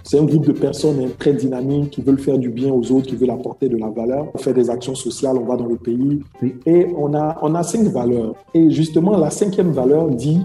c'est 0.03 0.19
un 0.19 0.25
groupe 0.25 0.47
de 0.47 0.53
personnes 0.53 0.99
hein, 1.01 1.09
très 1.19 1.33
dynamiques 1.33 1.91
qui 1.91 2.03
veulent 2.03 2.19
faire 2.19 2.37
du 2.37 2.49
bien 2.51 2.73
aux 2.73 2.91
autres, 2.91 3.07
qui 3.07 3.15
veulent 3.17 3.31
apporter 3.31 3.69
de 3.69 3.77
la 3.77 3.91
valeur. 3.91 4.27
On 4.35 4.39
fait 4.39 4.53
des 4.53 4.69
actions 4.71 4.95
sociales, 4.97 5.37
on 5.41 5.45
va 5.45 5.57
dans 5.57 5.67
le 5.67 5.77
pays. 5.77 6.21
Et 6.67 6.87
on 6.97 7.15
a, 7.15 7.39
on 7.43 7.55
a 7.55 7.63
cinq 7.63 7.85
valeurs. 7.85 8.35
Et 8.55 8.71
justement, 8.71 9.17
la 9.17 9.31
cinquième 9.31 9.71
valeur 9.71 10.09
dit 10.11 10.41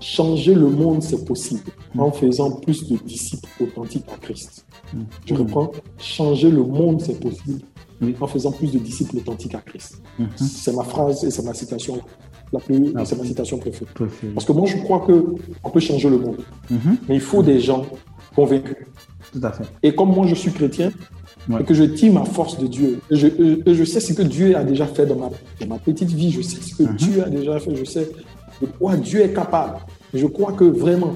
changer 0.00 0.54
le 0.54 0.68
monde, 0.68 1.02
c'est 1.02 1.24
possible, 1.24 1.62
en 1.96 2.10
faisant 2.12 2.50
plus 2.52 2.86
de 2.88 2.96
disciples 3.04 3.48
authentiques 3.60 4.04
à 4.12 4.16
Christ. 4.18 4.64
Je 5.26 5.34
reprends, 5.34 5.72
changer 5.98 6.50
le 6.50 6.62
monde, 6.62 7.00
c'est 7.00 7.18
possible, 7.20 7.60
en 8.20 8.26
faisant 8.26 8.52
plus 8.52 8.70
de 8.72 8.78
disciples 8.78 9.16
authentiques 9.18 9.54
à 9.54 9.60
Christ. 9.60 10.00
Mhm. 10.18 10.28
C'est 10.36 10.74
ma 10.74 10.84
phrase 10.84 11.24
et 11.24 11.30
c'est 11.30 11.42
ma 11.44 11.54
citation 11.54 12.00
la 12.52 12.60
plus, 12.60 12.92
Ah. 12.94 13.04
c'est 13.04 13.16
ma 13.18 13.24
citation 13.24 13.58
préférée. 13.58 13.90
Préféré. 13.94 14.32
Parce 14.32 14.46
que 14.46 14.52
moi, 14.52 14.66
je 14.66 14.78
crois 14.78 15.00
que 15.00 15.34
on 15.64 15.70
peut 15.70 15.80
changer 15.80 16.08
le 16.08 16.18
monde, 16.18 16.38
Mhm. 16.70 16.96
mais 17.08 17.14
il 17.16 17.20
faut 17.20 17.42
des 17.42 17.60
gens 17.60 17.84
convaincus. 18.34 18.76
Tout 19.32 19.40
à 19.42 19.52
fait. 19.52 19.64
Et 19.82 19.94
comme 19.94 20.10
moi, 20.14 20.26
je 20.26 20.34
suis 20.34 20.52
chrétien, 20.52 20.90
Ouais. 21.48 21.60
et 21.60 21.64
que 21.64 21.74
je 21.74 21.84
tire 21.84 22.12
ma 22.12 22.24
force 22.24 22.58
de 22.58 22.66
Dieu, 22.66 23.00
et 23.10 23.16
je, 23.16 23.26
et 23.66 23.74
je 23.74 23.84
sais 23.84 24.00
ce 24.00 24.12
que 24.12 24.22
Dieu 24.22 24.56
a 24.56 24.64
déjà 24.64 24.86
fait 24.86 25.06
dans 25.06 25.16
ma, 25.16 25.30
dans 25.60 25.66
ma 25.66 25.78
petite 25.78 26.10
vie, 26.10 26.30
je 26.30 26.40
sais 26.42 26.60
ce 26.60 26.74
que 26.76 26.82
Mhm. 26.84 26.96
Dieu 26.96 27.24
a 27.24 27.28
déjà 27.28 27.58
fait, 27.58 27.74
je 27.74 27.84
sais 27.84 28.08
de 28.60 28.66
quoi 28.66 28.96
Dieu 28.96 29.20
est 29.22 29.32
capable. 29.32 29.78
Je 30.14 30.26
crois 30.26 30.52
que 30.52 30.64
vraiment, 30.64 31.14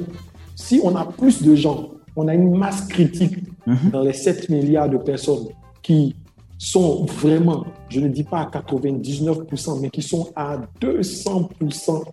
si 0.55 0.81
on 0.85 0.95
a 0.97 1.05
plus 1.05 1.43
de 1.43 1.55
gens, 1.55 1.91
on 2.17 2.29
a 2.29 2.35
une 2.35 2.57
masse 2.57 2.83
critique 2.89 3.37
Mhm. 3.67 3.91
dans 3.93 4.03
les 4.03 4.13
7 4.13 4.49
milliards 4.49 4.89
de 4.91 4.99
personnes 4.99 5.47
qui 5.83 6.15
sont 6.59 7.05
vraiment, 7.07 7.65
je 7.89 8.01
ne 8.01 8.09
dis 8.09 8.25
pas 8.25 8.41
à 8.43 8.47
99%, 8.47 9.79
mais 9.81 9.91
qui 9.91 10.03
sont 10.03 10.29
à 10.37 10.61
200% 10.81 12.05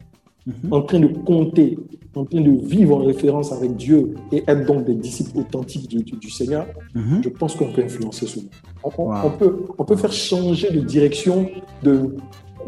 Mhm. 0.48 0.72
en 0.74 0.82
train 0.82 1.00
de 1.00 1.08
compter, 1.08 1.78
en 2.16 2.26
train 2.26 2.42
de 2.42 2.52
vivre 2.66 2.96
en 2.96 3.04
référence 3.06 3.52
avec 3.52 3.76
Dieu 3.76 4.16
et 4.32 4.44
être 4.48 4.66
donc 4.66 4.86
des 4.86 4.96
disciples 4.96 5.38
authentiques 5.40 5.88
du, 5.90 5.98
du- 6.04 6.16
du 6.18 6.30
Seigneur, 6.32 6.66
Mhm. 6.96 7.22
je 7.24 7.30
pense 7.30 7.56
qu'on 7.56 7.72
peut 7.72 7.84
influencer 7.84 8.26
ce 8.26 8.38
monde. 8.40 8.48
On, 8.84 8.90
on- 8.98 9.08
Wow. 9.10 9.16
on 9.26 9.30
peut, 9.32 9.56
on 9.78 9.84
peut 9.86 9.96
faire 9.98 10.14
changer 10.14 10.72
de 10.72 10.80
direction 10.80 11.48
de 11.84 12.16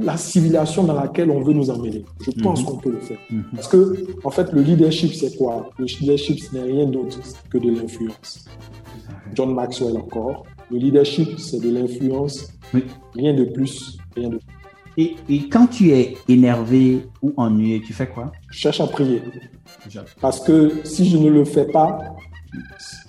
la 0.06 0.18
civilisation 0.18 0.84
dans 0.84 0.94
laquelle 0.94 1.30
on 1.32 1.42
veut 1.42 1.54
nous 1.54 1.70
emmener. 1.70 2.04
Je 2.26 2.32
pense 2.42 2.62
Mhm. 2.62 2.66
qu'on 2.68 2.78
peut 2.78 2.92
le 2.92 3.00
faire. 3.00 3.18
Mhm. 3.30 3.44
Parce 3.56 3.68
que, 3.68 4.06
en 4.24 4.30
fait, 4.32 4.52
le 4.54 4.62
leadership, 4.62 5.14
c'est 5.14 5.36
quoi? 5.38 5.70
Le 5.78 5.86
leadership, 5.86 6.40
ce 6.40 6.56
n'est 6.56 6.64
rien 6.64 6.86
d'autre 6.86 7.18
que 7.50 7.58
de 7.58 7.70
l'influence. 7.72 8.46
John 9.36 9.54
Maxwell 9.54 9.98
encore. 9.98 10.46
Le 10.70 10.78
leadership, 10.78 11.40
c'est 11.40 11.60
de 11.60 11.70
l'influence. 11.72 12.52
Oui. 12.74 12.84
Rien 13.16 13.34
de 13.34 13.44
plus, 13.46 13.98
rien 14.16 14.30
de 14.30 14.40
Et, 14.98 15.16
et 15.30 15.48
quand 15.50 15.68
tu 15.68 15.92
es 15.92 16.16
énervé 16.28 17.06
ou 17.22 17.34
ennuyé, 17.38 17.82
tu 17.82 17.94
fais 17.94 18.08
quoi? 18.08 18.32
Je 18.52 18.60
cherche 18.60 18.82
à 18.82 18.88
prier. 18.88 19.22
Parce 20.20 20.40
que 20.42 20.72
si 20.84 21.10
je 21.10 21.18
ne 21.18 21.30
le 21.30 21.46
fais 21.46 21.66
pas, 21.66 22.00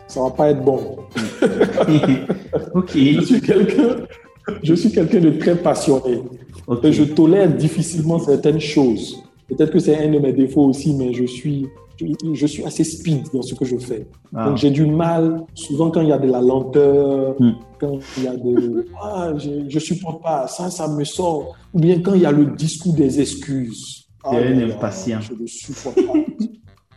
ça 0.07 0.21
va 0.23 0.31
pas 0.31 0.51
être 0.51 0.63
bon. 0.65 0.97
ok. 2.75 2.91
Je 2.95 3.21
suis 3.25 3.41
quelqu'un, 3.41 3.97
je 4.63 4.75
suis 4.75 4.91
quelqu'un 4.91 5.21
de 5.21 5.31
très 5.31 5.57
passionné. 5.57 6.23
Et 6.83 6.93
je 6.93 7.05
tolère 7.05 7.53
difficilement 7.53 8.19
certaines 8.19 8.61
choses. 8.61 9.23
Peut-être 9.49 9.73
que 9.73 9.79
c'est 9.79 9.97
un 9.97 10.09
de 10.11 10.19
mes 10.19 10.33
défauts 10.33 10.65
aussi, 10.65 10.95
mais 10.95 11.13
je 11.13 11.25
suis, 11.25 11.67
je, 12.33 12.47
suis 12.47 12.65
assez 12.65 12.85
speed 12.85 13.25
dans 13.33 13.43
ce 13.43 13.55
que 13.55 13.65
je 13.65 13.77
fais. 13.77 14.07
Ah. 14.35 14.49
Donc 14.49 14.57
j'ai 14.57 14.71
du 14.71 14.87
mal, 14.87 15.45
souvent 15.55 15.91
quand 15.91 16.01
il 16.01 16.09
y 16.09 16.13
a 16.13 16.19
de 16.19 16.31
la 16.31 16.41
lenteur, 16.41 17.37
Hmm. 17.39 17.53
quand 17.79 17.99
il 18.19 18.25
y 18.25 18.29
a 18.29 18.37
de 18.37 18.87
ah 19.03 19.33
je, 19.37 19.69
je 19.69 19.79
supporte 19.79 20.23
pas 20.23 20.47
ça, 20.47 20.71
ça 20.71 20.89
me 20.89 21.05
sort, 21.05 21.57
ou 21.73 21.81
bien 21.81 22.01
quand 22.01 22.15
il 22.15 22.23
y 22.23 22.27
a 22.27 22.33
le 22.33 22.47
discours 22.47 22.95
des 22.95 23.21
excuses. 23.21 24.07
Ah 24.25 24.37
un 24.37 24.71
impatient. 24.71 25.21
Je 25.21 25.35
ne 25.35 25.47
supporte 25.47 25.97
pas. 26.07 26.13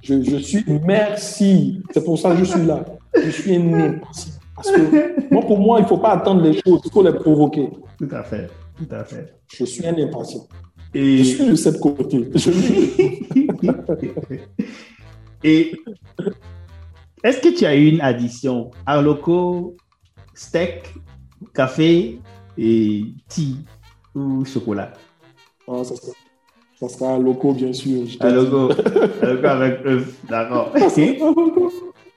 je, 0.03 0.21
je 0.21 0.37
suis 0.37 0.63
merci. 0.85 1.81
C'est 1.91 2.03
pour 2.03 2.19
ça 2.19 2.31
que 2.31 2.37
je 2.37 2.45
suis 2.45 2.65
là. 2.65 2.85
Je 3.15 3.29
suis 3.31 3.55
un 3.55 3.73
impatient. 3.73 4.34
Parce 4.55 4.71
que 4.71 5.31
moi, 5.33 5.41
pour 5.41 5.59
moi, 5.59 5.79
il 5.79 5.83
ne 5.83 5.87
faut 5.87 5.97
pas 5.97 6.11
attendre 6.13 6.41
les 6.41 6.53
choses, 6.53 6.81
il 6.85 6.91
faut 6.91 7.03
les 7.03 7.13
provoquer. 7.13 7.69
Tout 7.97 8.07
à 8.11 8.23
fait. 8.23 8.49
Tout 8.77 8.87
à 8.95 9.03
fait. 9.03 9.33
Je 9.53 9.65
suis 9.65 9.85
un 9.85 9.97
impatient. 9.97 10.47
Je 10.93 10.99
Et, 10.99 11.23
suis 11.23 11.45
de 11.49 11.55
cette 11.55 11.79
côté. 11.79 12.29
Je 12.35 12.51
et 15.43 15.73
est-ce 17.23 17.39
que 17.41 17.49
tu 17.55 17.65
as 17.65 17.75
eu 17.75 17.87
une 17.89 18.01
addition? 18.01 18.71
Arloco, 18.85 19.75
steak, 20.33 20.93
café 21.53 22.19
et 22.57 23.03
tea 23.27 23.57
ou 24.15 24.45
chocolat? 24.45 24.93
Ah, 25.67 25.83
ça, 25.83 25.95
sera, 25.95 26.13
ça 26.79 26.89
sera 26.89 27.19
loco, 27.19 27.53
bien 27.53 27.73
sûr. 27.73 28.05
je 28.07 28.17
Arloco, 28.19 28.71
Arloco 29.21 29.47
avec 29.47 29.85
œuf, 29.85 30.15
d'accord. 30.29 30.73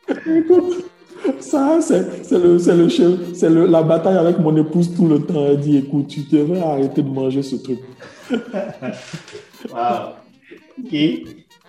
Ça, 1.40 1.78
c'est 1.80 2.32
le, 2.38 2.58
c'est 2.58 2.76
le, 2.76 2.88
chef- 2.88 3.32
c'est 3.34 3.50
le- 3.50 3.66
la 3.66 3.82
bataille 3.82 4.16
avec 4.16 4.38
mon 4.38 4.56
épouse 4.56 4.94
tout 4.94 5.06
le 5.06 5.20
temps. 5.20 5.46
Elle 5.46 5.60
dit, 5.60 5.76
écoute, 5.78 6.08
tu 6.08 6.20
devrais 6.30 6.60
arrêter 6.60 7.02
de 7.02 7.08
manger 7.10 7.42
ce 7.42 7.56
truc. 7.56 7.80
Wow. 9.72 10.14
Ok. 10.84 10.94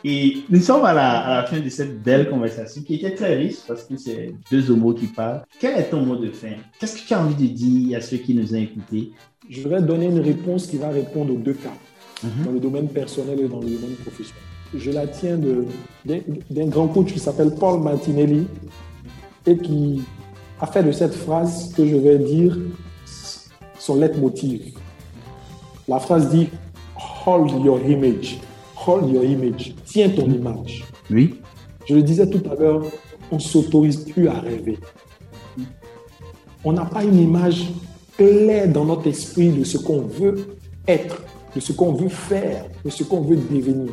Et 0.06 0.38
nous 0.50 0.62
sommes 0.62 0.86
à 0.86 0.94
la, 0.94 1.10
à 1.20 1.42
la 1.42 1.48
fin 1.48 1.60
de 1.60 1.68
cette 1.70 2.02
belle 2.02 2.30
conversation 2.30 2.82
qui 2.84 2.96
était 2.96 3.16
très 3.16 3.36
riche 3.36 3.58
parce 3.68 3.84
que 3.84 3.98
c'est 3.98 4.34
deux 4.52 4.70
homos 4.72 4.94
qui 4.94 5.08
parlent. 5.08 5.42
Quel 5.60 5.78
est 5.78 5.90
ton 5.90 6.02
mot 6.06 6.16
de 6.16 6.30
fin? 6.30 6.54
Qu'est-ce 6.80 7.02
que 7.02 7.08
tu 7.08 7.14
as 7.14 7.22
envie 7.22 7.50
de 7.50 7.54
dire 7.54 7.98
à 7.98 8.02
ceux 8.02 8.18
qui 8.18 8.34
nous 8.34 8.54
ont 8.54 8.58
écoutés? 8.58 9.12
Je 9.50 9.68
vais 9.68 9.82
donner 9.82 10.06
une 10.06 10.20
réponse 10.22 10.68
qui 10.68 10.78
va 10.78 10.90
répondre 10.90 11.34
aux 11.34 11.38
deux 11.38 11.54
cas, 11.54 11.74
Mhm. 12.24 12.46
dans 12.46 12.52
le 12.52 12.60
domaine 12.60 12.88
personnel 12.88 13.40
et 13.42 13.48
dans 13.48 13.60
le 13.60 13.66
domaine 13.68 13.96
professionnel. 14.06 14.44
Je 14.76 14.92
la 14.92 15.08
tiens 15.08 15.38
d'un 16.06 16.68
grand 16.68 16.88
coach 16.88 17.12
qui 17.12 17.20
s'appelle 17.20 17.52
Paul 17.60 17.82
Martinelli 17.82 18.46
et 19.50 19.58
qui 19.58 20.02
a 20.60 20.68
fait 20.68 20.84
de 20.84 20.92
cette 20.92 21.14
phrase 21.14 21.74
que 21.74 21.86
je 21.86 21.96
vais 21.96 22.20
dire 22.20 22.58
son 23.78 23.96
leitmotiv. 23.96 24.78
La 25.88 26.00
phrase 26.00 26.30
dit 26.30 26.50
Hold 27.26 27.64
your 27.64 27.80
image. 27.88 28.40
Hold 28.86 29.10
your 29.12 29.24
image. 29.24 29.74
Tiens 29.86 30.10
ton 30.10 30.30
image. 30.30 30.86
Oui. 31.10 31.40
Je 31.88 31.96
le 31.96 32.04
disais 32.04 32.30
tout 32.30 32.44
à 32.50 32.56
l'heure, 32.56 32.84
on 33.32 33.36
ne 33.36 33.42
s'autorise 33.42 33.98
plus 33.98 34.28
à 34.28 34.40
rêver. 34.40 34.78
On 36.64 36.74
n'a 36.74 36.86
pas 36.86 37.04
une 37.04 37.20
image 37.20 37.72
claire 38.18 38.68
dans 38.68 38.86
notre 38.86 39.08
esprit 39.08 39.50
de 39.50 39.64
ce 39.64 39.78
qu'on 39.78 40.02
veut 40.02 40.58
être, 40.88 41.24
de 41.56 41.60
ce 41.60 41.72
qu'on 41.72 41.94
veut 41.94 42.10
faire, 42.10 42.66
de 42.84 42.90
ce 42.90 43.04
qu'on 43.04 43.22
veut 43.22 43.38
devenir. 43.38 43.92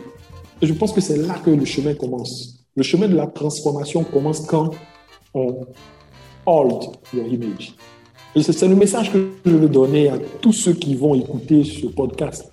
Et 0.61 0.67
je 0.67 0.73
pense 0.73 0.93
que 0.93 1.01
c'est 1.01 1.17
là 1.17 1.37
que 1.45 1.51
le 1.51 1.65
chemin 1.65 1.95
commence. 1.95 2.59
Le 2.75 2.83
chemin 2.83 3.09
de 3.09 3.15
la 3.15 3.27
transformation 3.27 4.05
commence 4.05 4.41
quand 4.41 4.71
on 5.37 5.67
hold 6.47 6.83
your 7.13 7.27
image. 7.27 7.75
Et 8.35 8.43
c'est 8.43 8.69
le 8.69 8.75
message 8.75 9.13
que 9.13 9.31
je 9.45 9.51
veux 9.51 9.69
donner 9.69 10.09
à 10.09 10.19
tous 10.41 10.53
ceux 10.53 10.73
qui 10.73 10.95
vont 10.95 11.15
écouter 11.15 11.65
ce 11.65 11.87
podcast. 11.87 12.53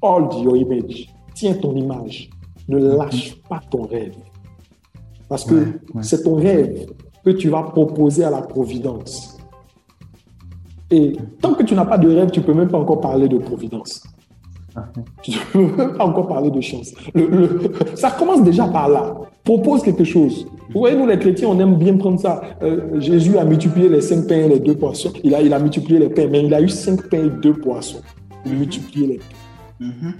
Hold 0.00 0.32
your 0.44 0.56
image. 0.56 1.08
Tiens 1.34 1.54
ton 1.54 1.74
image. 1.76 2.30
Ne 2.68 2.78
lâche 2.96 3.34
pas 3.48 3.60
ton 3.70 3.82
rêve. 3.82 4.14
Parce 5.28 5.44
que 5.44 5.54
Ouais, 5.54 5.66
ouais. 5.94 6.02
c'est 6.02 6.22
ton 6.22 6.36
rêve 6.36 6.86
que 7.24 7.30
tu 7.30 7.48
vas 7.48 7.62
proposer 7.62 8.24
à 8.24 8.30
la 8.30 8.42
providence. 8.42 9.36
Et 10.90 11.12
tant 11.40 11.54
que 11.54 11.62
tu 11.62 11.74
n'as 11.74 11.86
pas 11.86 11.98
de 11.98 12.08
rêve, 12.08 12.30
tu 12.30 12.40
ne 12.40 12.44
peux 12.44 12.54
même 12.54 12.68
pas 12.68 12.78
encore 12.78 13.00
parler 13.00 13.28
de 13.28 13.38
providence. 13.38 14.02
Tu 15.22 15.30
ne 15.32 15.36
peux 15.52 15.76
même 15.76 15.96
pas 15.96 16.04
encore 16.04 16.28
parler 16.28 16.50
de 16.50 16.60
chance. 16.60 16.92
Le- 17.14 17.26
le- 17.26 17.70
ça 17.94 18.10
commence 18.10 18.42
déjà 18.42 18.66
par 18.66 18.88
là. 18.88 19.14
Propose 19.44 19.82
quelque 19.82 20.04
chose. 20.04 20.46
Vous 20.72 20.80
voyez, 20.80 20.96
nous 20.96 21.06
les 21.06 21.18
chrétiens, 21.18 21.48
on 21.48 21.58
aime 21.60 21.76
bien 21.76 21.96
prendre 21.96 22.18
ça. 22.20 22.40
Euh, 22.62 22.98
Jésus 23.00 23.36
a 23.38 23.44
multiplié 23.44 23.88
les 23.88 24.00
cinq 24.00 24.26
pains 24.26 24.36
et 24.44 24.48
les 24.48 24.60
deux 24.60 24.74
poissons. 24.76 25.12
Il 25.22 25.34
a, 25.34 25.42
il 25.42 25.52
a 25.52 25.58
multiplié 25.58 25.98
les 25.98 26.08
pains, 26.08 26.28
mais 26.30 26.44
il 26.44 26.54
a 26.54 26.60
eu 26.62 26.68
cinq 26.68 27.08
pains 27.10 27.24
et 27.26 27.30
deux 27.30 27.54
poissons. 27.54 28.00
Il 28.46 28.52
a 28.52 28.54
multiplié 28.54 29.06
les 29.06 29.18
pains. 29.18 29.86
Mhm. 29.86 30.14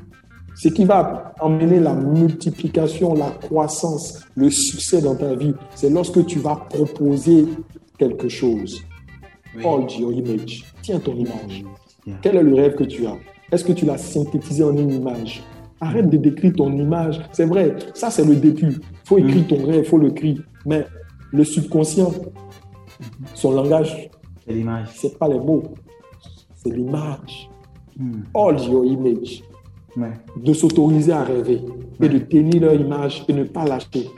Ce 0.54 0.68
qui 0.68 0.84
va 0.84 1.32
emmener 1.40 1.80
la 1.80 1.94
multiplication, 1.94 3.14
la 3.14 3.30
croissance, 3.30 4.20
le 4.34 4.50
succès 4.50 5.00
dans 5.00 5.14
ta 5.14 5.34
vie, 5.34 5.54
c'est 5.74 5.88
lorsque 5.88 6.24
tu 6.26 6.38
vas 6.40 6.56
proposer 6.68 7.46
quelque 7.98 8.28
chose. 8.28 8.82
Hold 9.64 9.90
your 9.98 10.12
image. 10.12 10.64
Tiens 10.82 10.98
ton 10.98 11.14
image. 11.14 11.64
Quel 12.20 12.36
est 12.36 12.42
le 12.42 12.54
rêve 12.54 12.74
que 12.74 12.84
tu 12.84 13.06
as? 13.06 13.16
Est-ce 13.52 13.64
que 13.64 13.72
tu 13.72 13.84
l'as 13.84 13.98
synthétisé 13.98 14.64
en 14.64 14.74
une 14.74 14.90
image? 14.90 15.42
Arrête 15.78 16.08
de 16.08 16.16
décrire 16.16 16.54
ton 16.54 16.72
image. 16.72 17.20
C'est 17.32 17.44
vrai, 17.44 17.76
ça 17.92 18.10
c'est 18.10 18.24
le 18.24 18.36
début. 18.36 18.80
Il 18.80 19.08
faut 19.08 19.18
écrire 19.18 19.42
mm. 19.42 19.46
ton 19.46 19.66
rêve, 19.66 19.82
il 19.84 19.84
faut 19.84 19.98
le 19.98 20.08
écrire. 20.08 20.42
Mais 20.64 20.86
le 21.32 21.44
subconscient, 21.44 22.10
son 23.34 23.52
langage, 23.52 24.10
c'est 24.46 24.54
l'image. 24.54 24.88
C'est 24.94 25.18
pas 25.18 25.28
les 25.28 25.38
mots, 25.38 25.64
c'est 26.54 26.70
l'image. 26.70 27.50
Mm. 27.98 28.22
All 28.34 28.58
your 28.62 28.86
image. 28.86 29.42
De 30.42 30.54
s'autoriser 30.54 31.12
à 31.12 31.22
rêver 31.22 31.60
et 32.00 32.08
de 32.08 32.18
tenir 32.18 32.62
leur 32.62 32.74
image 32.74 33.24
et 33.28 33.34
ne 33.34 33.44
pas 33.44 33.66
lâcher. 33.66 34.08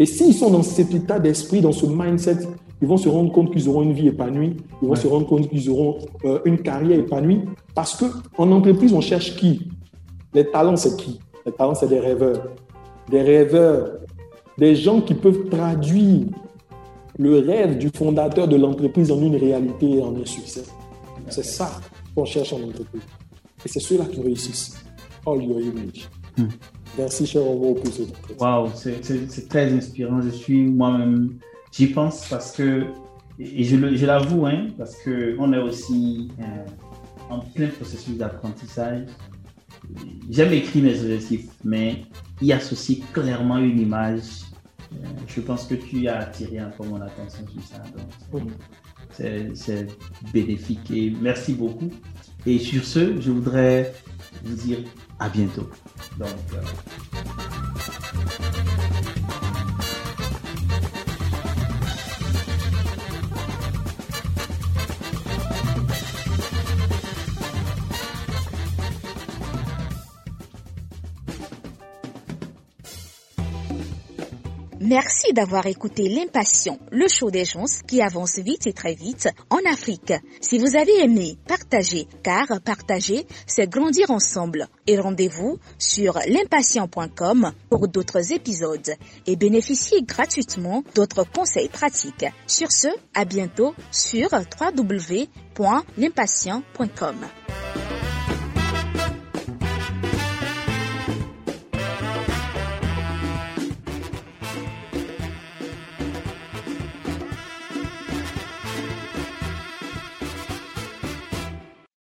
Et 0.00 0.06
s'ils 0.06 0.34
sont 0.34 0.50
dans 0.50 0.64
cet 0.64 0.92
état 0.92 1.20
d'esprit, 1.20 1.60
dans 1.60 1.70
ce 1.70 1.86
mindset, 1.86 2.38
ils 2.82 2.88
vont 2.88 2.96
se 2.96 3.08
rendre 3.08 3.30
compte 3.32 3.52
qu'ils 3.52 3.68
auront 3.68 3.82
une 3.82 3.92
vie 3.92 4.08
épanouie, 4.08 4.56
ils 4.82 4.88
vont 4.88 4.94
se 4.94 5.06
rendre 5.06 5.26
compte 5.26 5.48
qu'ils 5.48 5.68
auront 5.68 5.98
euh, 6.24 6.40
une 6.44 6.58
carrière 6.58 6.98
épanouie. 6.98 7.42
Parce 7.74 7.94
qu'en 7.96 8.50
entreprise, 8.50 8.92
on 8.92 9.00
cherche 9.00 9.36
qui? 9.36 9.68
Les 10.32 10.50
talents, 10.50 10.76
c'est 10.76 10.96
qui? 10.96 11.20
Les 11.44 11.52
talents, 11.52 11.74
c'est 11.74 11.88
des 11.88 12.00
rêveurs. 12.00 12.48
Des 13.10 13.22
rêveurs, 13.22 13.98
des 14.56 14.74
gens 14.74 15.00
qui 15.00 15.14
peuvent 15.14 15.48
traduire 15.48 16.26
le 17.18 17.38
rêve 17.38 17.76
du 17.76 17.90
fondateur 17.90 18.48
de 18.48 18.56
l'entreprise 18.56 19.12
en 19.12 19.20
une 19.20 19.36
réalité 19.36 19.98
et 19.98 20.02
en 20.02 20.14
un 20.16 20.24
succès. 20.24 20.62
C'est 21.28 21.44
ça 21.44 21.70
qu'on 22.14 22.24
cherche 22.24 22.52
en 22.52 22.62
entreprise. 22.62 23.02
Et 23.64 23.68
c'est 23.68 23.80
ceux-là 23.80 24.06
qui 24.06 24.20
réussissent. 24.22 24.82
All 25.26 25.42
your 25.42 25.60
image. 25.60 26.08
Hmm. 26.38 26.48
Merci, 26.96 27.26
cher 27.26 27.42
Homo, 27.42 27.74
pour 27.74 27.92
ce 27.92 28.02
Waouh, 28.38 28.68
c'est 28.74 29.48
très 29.48 29.70
inspirant. 29.72 30.20
Je 30.22 30.30
suis 30.30 30.62
moi-même 30.62 31.34
J'y 31.72 31.86
pense 31.88 32.28
parce 32.28 32.52
que, 32.52 32.86
et 33.38 33.64
je, 33.64 34.06
l'avoue, 34.06 34.46
hein, 34.46 34.66
parce 34.76 34.96
qu'on 35.02 35.52
est 35.52 35.58
aussi 35.58 36.30
euh, 36.40 36.66
en 37.30 37.40
plein 37.40 37.68
processus 37.68 38.16
d'apprentissage. 38.16 39.06
J'aime 40.28 40.52
écrire 40.52 40.84
mes 40.84 41.00
objectifs, 41.00 41.48
mais 41.64 42.02
y 42.42 42.52
associer 42.52 43.02
clairement 43.12 43.58
une 43.58 43.80
image. 43.80 44.22
Euh, 44.92 45.06
je 45.26 45.40
pense 45.40 45.64
que 45.66 45.74
tu 45.74 46.08
as 46.08 46.18
attiré 46.18 46.58
un 46.58 46.70
peu 46.70 46.84
mon 46.84 47.00
attention 47.00 47.46
sur 47.46 47.62
ça. 47.62 47.82
Donc, 48.32 48.50
c'est 49.52 49.86
bénéfique 50.32 50.90
et 50.90 51.12
merci 51.20 51.54
beaucoup. 51.54 51.90
Et 52.46 52.58
sur 52.58 52.84
ce, 52.84 53.20
je 53.20 53.30
voudrais 53.30 53.92
vous 54.44 54.56
dire 54.56 54.78
à 55.18 55.28
bientôt. 55.28 55.68
Donc, 56.18 56.28
euh, 56.54 57.59
Merci 74.90 75.32
d'avoir 75.32 75.66
écouté 75.66 76.08
L'Impatient, 76.08 76.78
le 76.90 77.06
show 77.06 77.30
des 77.30 77.44
gens 77.44 77.66
qui 77.86 78.02
avance 78.02 78.40
vite 78.40 78.66
et 78.66 78.72
très 78.72 78.94
vite 78.94 79.28
en 79.48 79.58
Afrique. 79.72 80.12
Si 80.40 80.58
vous 80.58 80.74
avez 80.74 80.98
aimé, 80.98 81.38
partagez, 81.46 82.08
car 82.24 82.48
partager, 82.64 83.24
c'est 83.46 83.70
grandir 83.70 84.10
ensemble. 84.10 84.66
Et 84.88 84.98
rendez-vous 84.98 85.60
sur 85.78 86.18
l'impatient.com 86.26 87.52
pour 87.68 87.86
d'autres 87.86 88.32
épisodes 88.32 88.90
et 89.28 89.36
bénéficiez 89.36 90.02
gratuitement 90.02 90.82
d'autres 90.96 91.22
conseils 91.22 91.68
pratiques. 91.68 92.26
Sur 92.48 92.72
ce, 92.72 92.88
à 93.14 93.24
bientôt 93.24 93.76
sur 93.92 94.30
www.l'impatient.com. 94.32 97.16